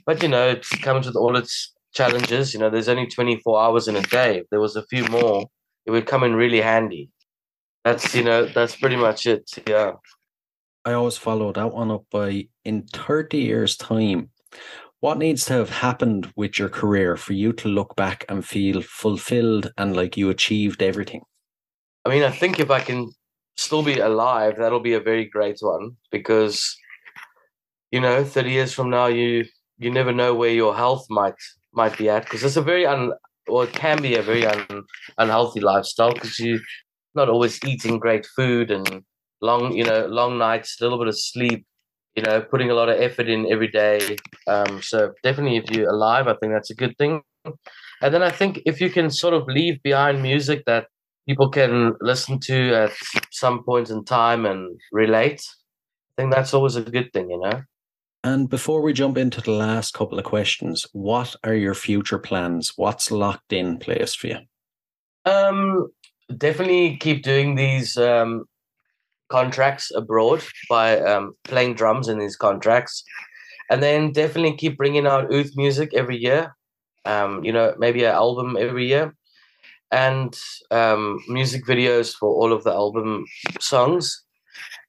But 0.05 0.23
you 0.23 0.29
know, 0.29 0.49
it 0.49 0.65
comes 0.83 1.07
with 1.07 1.15
all 1.17 1.37
its 1.37 1.73
challenges. 1.93 2.53
You 2.53 2.59
know, 2.61 2.69
there's 2.71 2.89
only 2.89 3.07
24 3.07 3.61
hours 3.61 3.87
in 3.87 3.95
a 3.97 4.03
day. 4.03 4.39
If 4.39 4.47
there 4.51 4.61
was 4.61 4.75
a 4.77 4.85
few 4.87 5.05
more, 5.07 5.47
it 5.87 5.91
would 5.91 6.07
come 6.07 6.23
in 6.23 6.35
really 6.35 6.61
handy. 6.61 7.09
That's 7.87 8.13
you 8.13 8.23
know 8.23 8.45
that's 8.45 8.75
pretty 8.75 8.97
much 8.97 9.25
it. 9.25 9.49
Yeah. 9.65 9.93
I 10.83 10.91
always 10.91 11.15
follow 11.15 11.53
that 11.53 11.73
one 11.73 11.89
up 11.89 12.03
by 12.11 12.47
in 12.65 12.83
30 12.87 13.37
years' 13.37 13.77
time, 13.77 14.29
what 14.99 15.17
needs 15.17 15.45
to 15.45 15.53
have 15.53 15.69
happened 15.69 16.31
with 16.35 16.59
your 16.59 16.67
career 16.67 17.15
for 17.15 17.31
you 17.31 17.53
to 17.53 17.69
look 17.69 17.95
back 17.95 18.25
and 18.27 18.45
feel 18.45 18.81
fulfilled 18.81 19.71
and 19.77 19.95
like 19.95 20.17
you 20.17 20.29
achieved 20.29 20.83
everything? 20.83 21.21
I 22.03 22.09
mean, 22.09 22.23
I 22.23 22.31
think 22.31 22.59
if 22.59 22.69
I 22.71 22.81
can 22.81 23.09
still 23.55 23.83
be 23.83 23.99
alive, 23.99 24.55
that'll 24.57 24.81
be 24.81 24.93
a 24.93 24.99
very 24.99 25.23
great 25.25 25.59
one 25.61 25.91
because, 26.11 26.75
you 27.91 28.01
know, 28.01 28.25
thirty 28.25 28.51
years 28.51 28.73
from 28.73 28.89
now, 28.89 29.07
you 29.07 29.45
you 29.77 29.91
never 29.91 30.11
know 30.11 30.35
where 30.35 30.51
your 30.51 30.75
health 30.75 31.05
might 31.09 31.39
might 31.71 31.97
be 31.97 32.09
at 32.09 32.23
because 32.25 32.43
it's 32.43 32.57
a 32.57 32.61
very 32.61 32.85
un 32.85 33.13
or 33.47 33.63
it 33.63 33.71
can 33.71 34.01
be 34.01 34.15
a 34.15 34.21
very 34.21 34.45
un, 34.45 34.83
unhealthy 35.19 35.61
lifestyle 35.61 36.13
because 36.13 36.37
you're 36.37 36.59
not 37.17 37.29
always 37.29 37.59
eating 37.65 37.99
great 37.99 38.25
food 38.25 38.71
and 38.71 39.03
long, 39.41 39.73
you 39.73 39.83
know, 39.83 40.05
long 40.05 40.37
nights, 40.37 40.79
a 40.79 40.83
little 40.83 40.97
bit 40.97 41.09
of 41.09 41.19
sleep, 41.19 41.65
you 42.15 42.23
know, 42.23 42.41
putting 42.41 42.71
a 42.71 42.73
lot 42.73 42.87
of 42.87 42.99
effort 42.99 43.27
in 43.27 43.51
every 43.51 43.67
day. 43.67 44.15
Um, 44.47 44.81
so 44.81 45.11
definitely, 45.23 45.57
if 45.57 45.69
you're 45.69 45.89
alive, 45.89 46.27
I 46.27 46.35
think 46.37 46.53
that's 46.53 46.71
a 46.71 46.75
good 46.75 46.97
thing. 46.97 47.21
And 48.01 48.13
then 48.13 48.23
I 48.23 48.29
think 48.29 48.61
if 48.65 48.79
you 48.79 48.89
can 48.89 49.09
sort 49.09 49.33
of 49.33 49.47
leave 49.47 49.83
behind 49.83 50.21
music 50.21 50.63
that 50.65 50.87
people 51.27 51.49
can 51.49 51.93
listen 52.01 52.39
to 52.39 52.73
at 52.73 52.91
some 53.31 53.63
point 53.63 53.89
in 53.89 54.03
time 54.03 54.45
and 54.45 54.79
relate. 54.91 55.41
I 56.17 56.21
think 56.21 56.33
that's 56.33 56.53
always 56.53 56.75
a 56.75 56.81
good 56.81 57.11
thing, 57.13 57.29
you 57.29 57.39
know. 57.39 57.61
And 58.23 58.49
before 58.49 58.81
we 58.81 58.93
jump 58.93 59.17
into 59.17 59.41
the 59.41 59.51
last 59.51 59.93
couple 59.93 60.17
of 60.17 60.25
questions, 60.25 60.85
what 60.93 61.35
are 61.43 61.53
your 61.53 61.75
future 61.75 62.17
plans? 62.17 62.73
What's 62.75 63.11
locked 63.11 63.53
in 63.53 63.77
place 63.77 64.15
for 64.15 64.27
you? 64.27 64.37
Um, 65.25 65.89
definitely 66.35 66.97
keep 66.97 67.23
doing 67.23 67.55
these 67.55 67.97
um, 67.97 68.45
contracts 69.29 69.91
abroad 69.95 70.43
by 70.69 70.99
um, 70.99 71.33
playing 71.43 71.75
drums 71.75 72.07
in 72.07 72.19
these 72.19 72.35
contracts, 72.35 73.03
and 73.69 73.81
then 73.81 74.11
definitely 74.11 74.55
keep 74.55 74.77
bringing 74.77 75.07
out 75.07 75.31
Ooth 75.31 75.51
music 75.55 75.93
every 75.93 76.17
year. 76.17 76.55
Um, 77.05 77.43
you 77.43 77.53
know, 77.53 77.73
maybe 77.77 78.03
an 78.03 78.11
album 78.11 78.57
every 78.59 78.87
year, 78.87 79.15
and 79.91 80.37
um, 80.71 81.19
music 81.27 81.65
videos 81.65 82.13
for 82.13 82.29
all 82.29 82.51
of 82.51 82.63
the 82.63 82.71
album 82.71 83.25
songs. 83.59 84.23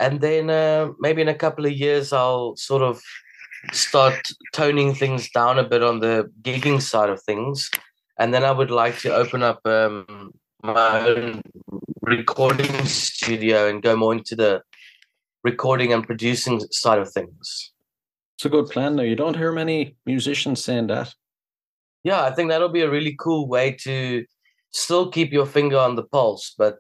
And 0.00 0.20
then 0.20 0.50
uh, 0.50 0.88
maybe 0.98 1.22
in 1.22 1.28
a 1.28 1.34
couple 1.34 1.66
of 1.66 1.72
years, 1.72 2.12
I'll 2.12 2.56
sort 2.56 2.82
of 2.82 3.00
start 3.72 4.14
toning 4.52 4.94
things 4.94 5.30
down 5.30 5.58
a 5.58 5.68
bit 5.68 5.82
on 5.82 6.00
the 6.00 6.30
gigging 6.42 6.80
side 6.80 7.10
of 7.10 7.22
things. 7.22 7.70
And 8.18 8.32
then 8.32 8.44
I 8.44 8.50
would 8.50 8.70
like 8.70 8.98
to 9.00 9.14
open 9.14 9.42
up 9.42 9.60
um, 9.64 10.32
my 10.62 11.00
own 11.00 11.42
recording 12.02 12.84
studio 12.84 13.68
and 13.68 13.82
go 13.82 13.96
more 13.96 14.12
into 14.12 14.34
the 14.34 14.62
recording 15.44 15.92
and 15.92 16.06
producing 16.06 16.60
side 16.70 16.98
of 16.98 17.10
things. 17.10 17.72
It's 18.36 18.44
a 18.44 18.48
good 18.48 18.66
plan, 18.66 18.96
though. 18.96 19.02
You 19.02 19.16
don't 19.16 19.36
hear 19.36 19.52
many 19.52 19.96
musicians 20.06 20.62
saying 20.64 20.88
that. 20.88 21.14
Yeah, 22.04 22.22
I 22.22 22.30
think 22.30 22.48
that'll 22.48 22.68
be 22.68 22.82
a 22.82 22.90
really 22.90 23.16
cool 23.18 23.48
way 23.48 23.72
to 23.82 24.24
still 24.70 25.10
keep 25.10 25.32
your 25.32 25.46
finger 25.46 25.78
on 25.78 25.96
the 25.96 26.04
pulse, 26.04 26.54
but 26.56 26.78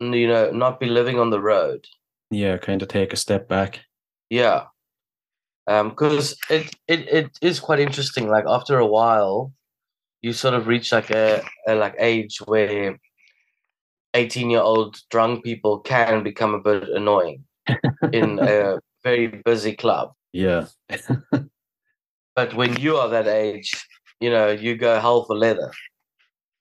you 0.00 0.26
know, 0.26 0.50
not 0.50 0.80
be 0.80 0.86
living 0.86 1.18
on 1.18 1.30
the 1.30 1.40
road. 1.40 1.86
Yeah, 2.30 2.56
kind 2.58 2.82
of 2.82 2.88
take 2.88 3.12
a 3.12 3.16
step 3.16 3.48
back. 3.48 3.80
Yeah. 4.30 4.64
Um, 5.66 5.90
because 5.90 6.36
it, 6.50 6.74
it 6.86 7.08
it 7.08 7.30
is 7.42 7.60
quite 7.60 7.80
interesting. 7.80 8.28
Like 8.28 8.44
after 8.46 8.78
a 8.78 8.86
while, 8.86 9.52
you 10.22 10.32
sort 10.32 10.54
of 10.54 10.66
reach 10.66 10.92
like 10.92 11.10
a, 11.10 11.42
a 11.66 11.74
like 11.74 11.94
age 11.98 12.38
where 12.46 12.98
eighteen 14.14 14.50
year 14.50 14.60
old 14.60 15.00
drunk 15.10 15.44
people 15.44 15.80
can 15.80 16.22
become 16.22 16.54
a 16.54 16.60
bit 16.60 16.88
annoying 16.88 17.44
in 18.12 18.38
a 18.42 18.78
very 19.04 19.28
busy 19.44 19.74
club. 19.74 20.12
Yeah. 20.32 20.66
But 22.38 22.54
when 22.54 22.76
you 22.76 22.96
are 22.98 23.08
that 23.08 23.26
age, 23.26 23.72
you 24.20 24.30
know, 24.30 24.52
you 24.52 24.76
go 24.76 25.00
hell 25.00 25.24
for 25.24 25.34
leather. 25.34 25.72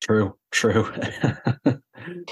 True, 0.02 0.36
true. 0.52 0.92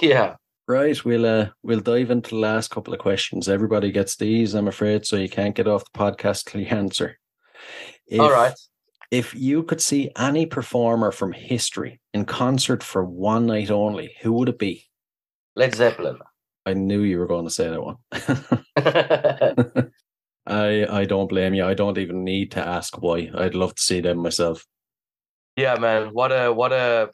Yeah. 0.01 0.37
right, 0.67 1.05
we'll 1.05 1.25
uh, 1.27 1.49
we'll 1.61 1.81
dive 1.81 2.09
into 2.09 2.31
the 2.31 2.37
last 2.37 2.71
couple 2.71 2.91
of 2.91 2.99
questions. 2.99 3.47
Everybody 3.47 3.91
gets 3.91 4.15
these, 4.15 4.55
I'm 4.55 4.67
afraid, 4.67 5.05
so 5.05 5.15
you 5.15 5.29
can't 5.29 5.53
get 5.53 5.67
off 5.67 5.83
the 5.83 5.99
podcast 5.99 6.45
till 6.45 6.61
you 6.61 6.67
answer. 6.67 7.19
If, 8.07 8.19
All 8.19 8.31
right. 8.31 8.55
If 9.11 9.35
you 9.35 9.61
could 9.61 9.81
see 9.81 10.09
any 10.17 10.47
performer 10.47 11.11
from 11.11 11.33
history 11.33 11.99
in 12.15 12.25
concert 12.25 12.81
for 12.81 13.05
one 13.05 13.45
night 13.45 13.69
only, 13.69 14.15
who 14.21 14.33
would 14.33 14.49
it 14.49 14.57
be? 14.57 14.87
Led 15.55 15.75
Zeppelin. 15.75 16.19
I 16.65 16.73
knew 16.73 17.01
you 17.01 17.19
were 17.19 17.27
going 17.27 17.45
to 17.45 17.51
say 17.51 17.69
that 17.69 17.81
one. 17.81 17.97
I 20.47 20.85
I 21.01 21.05
don't 21.05 21.27
blame 21.27 21.53
you. 21.53 21.65
I 21.65 21.73
don't 21.73 21.97
even 21.97 22.23
need 22.23 22.51
to 22.51 22.65
ask 22.67 23.01
why. 23.01 23.29
I'd 23.35 23.55
love 23.55 23.75
to 23.75 23.81
see 23.81 24.01
them 24.01 24.17
myself. 24.19 24.65
yeah, 25.57 25.75
man. 25.75 26.09
What 26.13 26.31
a 26.31 26.51
what 26.51 26.71
a 26.73 27.09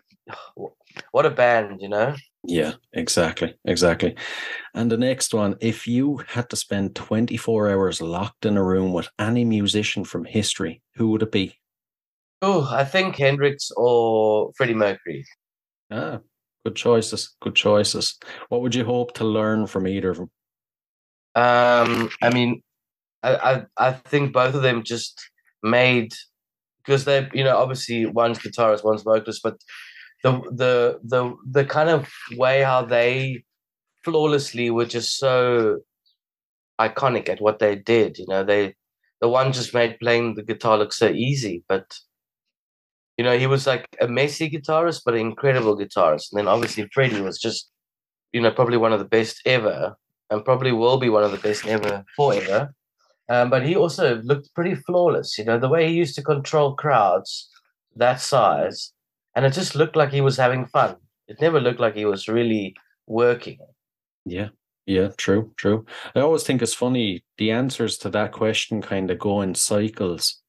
what 1.11 1.25
a 1.25 1.29
band, 1.29 1.81
you 1.81 1.89
know? 1.89 2.15
Yeah, 2.43 2.73
exactly. 2.93 3.53
Exactly. 3.65 4.15
And 4.73 4.91
the 4.91 4.97
next 4.97 5.33
one, 5.33 5.55
if 5.61 5.87
you 5.87 6.17
had 6.27 6.49
to 6.49 6.55
spend 6.55 6.95
24 6.95 7.69
hours 7.69 8.01
locked 8.01 8.45
in 8.45 8.57
a 8.57 8.63
room 8.63 8.93
with 8.93 9.09
any 9.19 9.45
musician 9.45 10.03
from 10.03 10.25
history, 10.25 10.81
who 10.95 11.09
would 11.11 11.21
it 11.21 11.31
be? 11.31 11.55
Oh, 12.41 12.67
I 12.71 12.83
think 12.83 13.15
Hendrix 13.15 13.71
or 13.77 14.51
Freddie 14.57 14.73
Mercury. 14.73 15.23
Ah, 15.91 16.19
good 16.65 16.75
choices. 16.75 17.35
Good 17.41 17.55
choices. 17.55 18.17
What 18.49 18.61
would 18.61 18.75
you 18.75 18.85
hope 18.85 19.13
to 19.15 19.23
learn 19.23 19.67
from 19.67 19.87
either 19.87 20.11
of 20.11 20.17
them? 20.17 20.31
Um, 21.35 22.09
I 22.21 22.29
mean, 22.33 22.61
I, 23.23 23.35
I 23.35 23.89
I 23.89 23.91
think 23.93 24.33
both 24.33 24.55
of 24.55 24.61
them 24.61 24.83
just 24.83 25.19
made 25.63 26.13
because 26.83 27.05
they, 27.05 27.29
you 27.33 27.43
know, 27.43 27.57
obviously 27.57 28.05
one's 28.05 28.39
guitarist, 28.39 28.83
one's 28.83 29.03
vocalist, 29.03 29.41
but 29.43 29.57
the 30.23 30.33
the 30.51 30.99
the 31.03 31.35
the 31.49 31.65
kind 31.65 31.89
of 31.89 32.09
way 32.37 32.61
how 32.61 32.83
they 32.83 33.43
flawlessly 34.03 34.69
were 34.71 34.85
just 34.85 35.17
so 35.17 35.79
iconic 36.79 37.29
at 37.29 37.41
what 37.41 37.59
they 37.59 37.75
did. 37.75 38.17
You 38.17 38.25
know, 38.27 38.43
they 38.43 38.75
the 39.21 39.29
one 39.29 39.53
just 39.53 39.73
made 39.73 39.99
playing 39.99 40.35
the 40.35 40.43
guitar 40.43 40.77
look 40.77 40.93
so 40.93 41.09
easy, 41.09 41.63
but 41.69 41.95
you 43.17 43.23
know, 43.23 43.37
he 43.37 43.47
was 43.47 43.67
like 43.67 43.85
a 43.99 44.07
messy 44.07 44.49
guitarist, 44.49 45.01
but 45.05 45.13
an 45.13 45.19
incredible 45.21 45.77
guitarist. 45.77 46.31
And 46.31 46.39
then 46.39 46.47
obviously 46.47 46.87
Freddie 46.93 47.21
was 47.21 47.39
just, 47.39 47.69
you 48.31 48.41
know, 48.41 48.51
probably 48.51 48.77
one 48.77 48.93
of 48.93 48.99
the 48.99 49.05
best 49.05 49.41
ever, 49.45 49.95
and 50.29 50.45
probably 50.45 50.71
will 50.71 50.97
be 50.97 51.09
one 51.09 51.23
of 51.23 51.31
the 51.31 51.37
best 51.37 51.67
ever 51.67 52.03
forever. 52.15 52.73
Um, 53.29 53.49
but 53.49 53.65
he 53.65 53.75
also 53.75 54.15
looked 54.23 54.53
pretty 54.55 54.75
flawless. 54.75 55.37
You 55.37 55.45
know, 55.45 55.59
the 55.59 55.69
way 55.69 55.87
he 55.87 55.93
used 55.95 56.15
to 56.15 56.23
control 56.23 56.75
crowds 56.75 57.49
that 57.95 58.21
size, 58.21 58.93
and 59.35 59.45
it 59.45 59.51
just 59.53 59.75
looked 59.75 59.95
like 59.95 60.11
he 60.11 60.21
was 60.21 60.37
having 60.37 60.65
fun. 60.65 60.95
It 61.27 61.39
never 61.41 61.59
looked 61.61 61.79
like 61.79 61.95
he 61.95 62.05
was 62.05 62.27
really 62.27 62.75
working. 63.07 63.59
Yeah, 64.25 64.49
Yeah, 64.85 65.09
true, 65.17 65.53
true. 65.57 65.85
I 66.15 66.21
always 66.21 66.43
think 66.43 66.61
it's 66.61 66.73
funny. 66.73 67.23
The 67.37 67.51
answers 67.51 67.97
to 67.99 68.09
that 68.09 68.31
question 68.31 68.81
kind 68.81 69.09
of 69.11 69.19
go 69.19 69.41
in 69.41 69.55
cycles. 69.55 70.40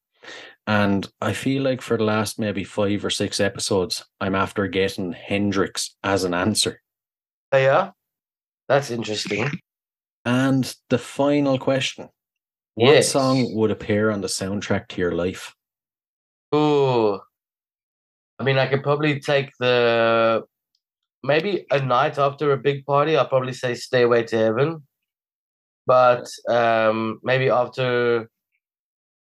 And 0.65 1.09
I 1.19 1.33
feel 1.33 1.63
like 1.63 1.81
for 1.81 1.97
the 1.97 2.05
last 2.05 2.39
maybe 2.39 2.63
five 2.63 3.03
or 3.03 3.09
six 3.09 3.39
episodes, 3.39 4.05
I'm 4.21 4.35
after 4.35 4.67
getting 4.67 5.11
Hendrix 5.11 5.95
as 6.03 6.23
an 6.23 6.33
answer. 6.33 6.81
Oh, 7.51 7.57
yeah, 7.57 7.91
that's 8.69 8.89
interesting. 8.89 9.49
And 10.25 10.73
the 10.89 10.97
final 10.97 11.57
question 11.59 12.09
What 12.75 12.93
Yes. 12.93 13.11
song 13.11 13.53
would 13.55 13.71
appear 13.71 14.09
on 14.09 14.21
the 14.21 14.27
soundtrack 14.27 14.87
to 14.89 15.01
your 15.01 15.11
life? 15.11 15.53
Ooh, 16.55 17.19
I 18.39 18.43
mean, 18.43 18.57
I 18.57 18.67
could 18.67 18.83
probably 18.83 19.19
take 19.19 19.51
the 19.59 20.43
maybe 21.23 21.65
a 21.71 21.81
night 21.81 22.17
after 22.17 22.51
a 22.51 22.57
big 22.57 22.85
party. 22.85 23.17
I'll 23.17 23.27
probably 23.27 23.53
say 23.53 23.73
Stairway 23.75 24.23
to 24.23 24.37
Heaven," 24.37 24.87
but 25.85 26.27
um, 26.49 27.19
maybe 27.23 27.49
after, 27.49 28.29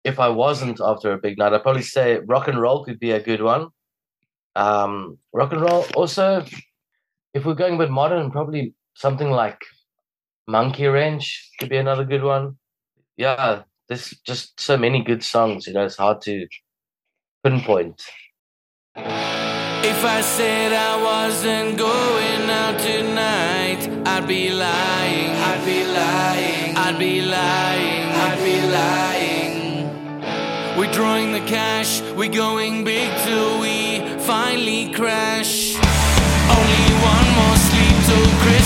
if 0.03 0.19
I 0.19 0.29
wasn't 0.29 0.79
after 0.81 1.11
a 1.11 1.17
big 1.17 1.37
night, 1.37 1.53
I'd 1.53 1.63
probably 1.63 1.83
say 1.83 2.19
"Rock 2.25 2.47
and 2.47 2.59
Roll" 2.59 2.83
could 2.83 2.99
be 2.99 3.11
a 3.11 3.21
good 3.21 3.41
one. 3.41 3.69
Um, 4.55 5.17
rock 5.33 5.51
and 5.51 5.61
roll. 5.61 5.85
Also, 5.95 6.45
if 7.33 7.45
we're 7.45 7.55
going 7.55 7.77
with 7.77 7.89
modern, 7.89 8.31
probably 8.31 8.73
something 8.95 9.31
like 9.31 9.59
"Monkey 10.47 10.87
Wrench" 10.87 11.49
could 11.59 11.69
be 11.69 11.77
another 11.77 12.03
good 12.05 12.23
one. 12.23 12.57
Yeah, 13.17 13.63
there's 13.87 14.09
just 14.25 14.59
so 14.59 14.77
many 14.77 15.03
good 15.03 15.23
songs. 15.23 15.67
You 15.67 15.73
know, 15.73 15.85
it's 15.85 15.97
hard 15.97 16.21
to 16.21 16.47
pinpoint. 17.43 18.01
If 18.95 20.05
I 20.05 20.21
said 20.21 20.71
I 20.73 21.01
wasn't 21.01 21.77
going 21.77 22.49
out 22.49 22.79
tonight, 22.79 24.07
I'd 24.07 24.27
be 24.27 24.49
lying. 24.51 25.31
I'd 25.49 25.65
be 25.65 25.83
lying. 25.85 26.77
I'd 26.77 26.99
be 26.99 27.21
lying. 27.21 28.03
I'd 28.11 28.39
be 28.43 28.61
lying. 28.71 29.12
Drawing 30.93 31.31
the 31.31 31.39
cash, 31.39 32.01
we're 32.15 32.29
going 32.31 32.83
big 32.83 33.09
till 33.25 33.59
we 33.59 33.99
finally 34.19 34.93
crash. 34.93 35.75
Only 35.75 36.85
one 37.13 37.27
more 37.33 37.55
sleep 37.55 37.97
till 38.05 38.39
Christmas. 38.41 38.62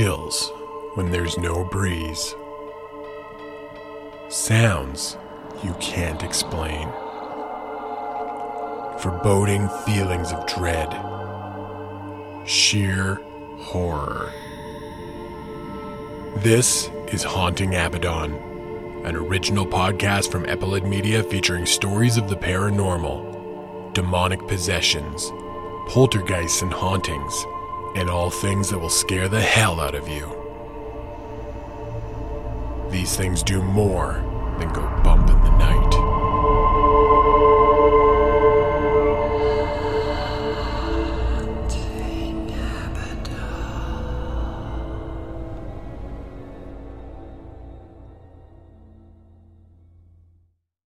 Chills 0.00 0.50
when 0.94 1.10
there's 1.10 1.36
no 1.36 1.62
breeze. 1.62 2.34
Sounds 4.30 5.18
you 5.62 5.74
can't 5.78 6.22
explain. 6.22 6.88
Foreboding 9.00 9.68
feelings 9.84 10.32
of 10.32 10.46
dread. 10.46 10.88
Sheer 12.48 13.16
horror. 13.58 14.32
This 16.36 16.88
is 17.08 17.22
Haunting 17.22 17.74
Abaddon, 17.74 18.32
an 19.04 19.16
original 19.16 19.66
podcast 19.66 20.32
from 20.32 20.46
Epilid 20.46 20.88
Media 20.88 21.22
featuring 21.22 21.66
stories 21.66 22.16
of 22.16 22.30
the 22.30 22.36
paranormal, 22.36 23.92
demonic 23.92 24.48
possessions, 24.48 25.30
poltergeists 25.88 26.62
and 26.62 26.72
hauntings, 26.72 27.44
and 27.94 28.08
all 28.08 28.30
things 28.30 28.70
that 28.70 28.78
will 28.78 28.88
scare 28.88 29.28
the 29.28 29.40
hell 29.40 29.80
out 29.80 29.94
of 29.94 30.08
you. 30.08 30.36
These 32.90 33.16
things 33.16 33.42
do 33.42 33.62
more 33.62 34.24
than 34.58 34.72
go 34.72 34.82
bump 35.02 35.28
in 35.30 35.40
the 35.42 35.58
night. 35.58 36.10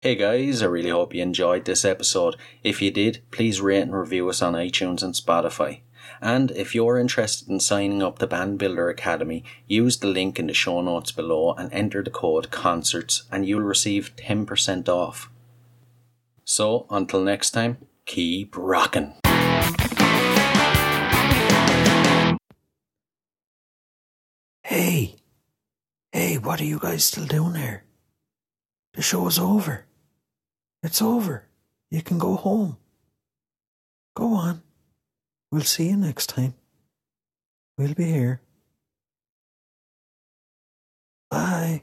Hey 0.02 0.14
guys, 0.14 0.62
I 0.62 0.66
really 0.66 0.88
hope 0.88 1.14
you 1.14 1.22
enjoyed 1.22 1.66
this 1.66 1.84
episode. 1.84 2.36
If 2.64 2.80
you 2.80 2.90
did, 2.90 3.20
please 3.30 3.60
rate 3.60 3.82
and 3.82 3.94
review 3.94 4.28
us 4.30 4.40
on 4.40 4.54
iTunes 4.54 5.02
and 5.02 5.14
Spotify. 5.14 5.82
And 6.22 6.50
if 6.50 6.74
you're 6.74 6.98
interested 6.98 7.48
in 7.48 7.60
signing 7.60 8.02
up 8.02 8.18
to 8.18 8.26
Band 8.26 8.58
Builder 8.58 8.90
Academy, 8.90 9.42
use 9.66 9.96
the 9.96 10.06
link 10.06 10.38
in 10.38 10.48
the 10.48 10.54
show 10.54 10.80
notes 10.82 11.12
below 11.12 11.54
and 11.54 11.72
enter 11.72 12.02
the 12.02 12.10
code 12.10 12.50
CONCERTS 12.50 13.22
and 13.32 13.46
you'll 13.46 13.62
receive 13.62 14.14
10% 14.16 14.88
off. 14.88 15.30
So, 16.44 16.86
until 16.90 17.22
next 17.22 17.52
time, 17.52 17.78
keep 18.04 18.54
rocking. 18.56 19.14
Hey, 24.62 25.16
hey, 26.12 26.38
what 26.38 26.60
are 26.60 26.64
you 26.64 26.78
guys 26.78 27.04
still 27.04 27.26
doing 27.26 27.54
here? 27.54 27.84
The 28.92 29.02
show's 29.02 29.38
over. 29.38 29.86
It's 30.82 31.00
over. 31.00 31.46
You 31.90 32.02
can 32.02 32.18
go 32.18 32.36
home. 32.36 32.76
Go 34.14 34.34
on. 34.34 34.62
We'll 35.50 35.62
see 35.62 35.88
you 35.88 35.96
next 35.96 36.28
time. 36.28 36.54
We'll 37.76 37.94
be 37.94 38.04
here. 38.04 38.40
Bye. 41.30 41.82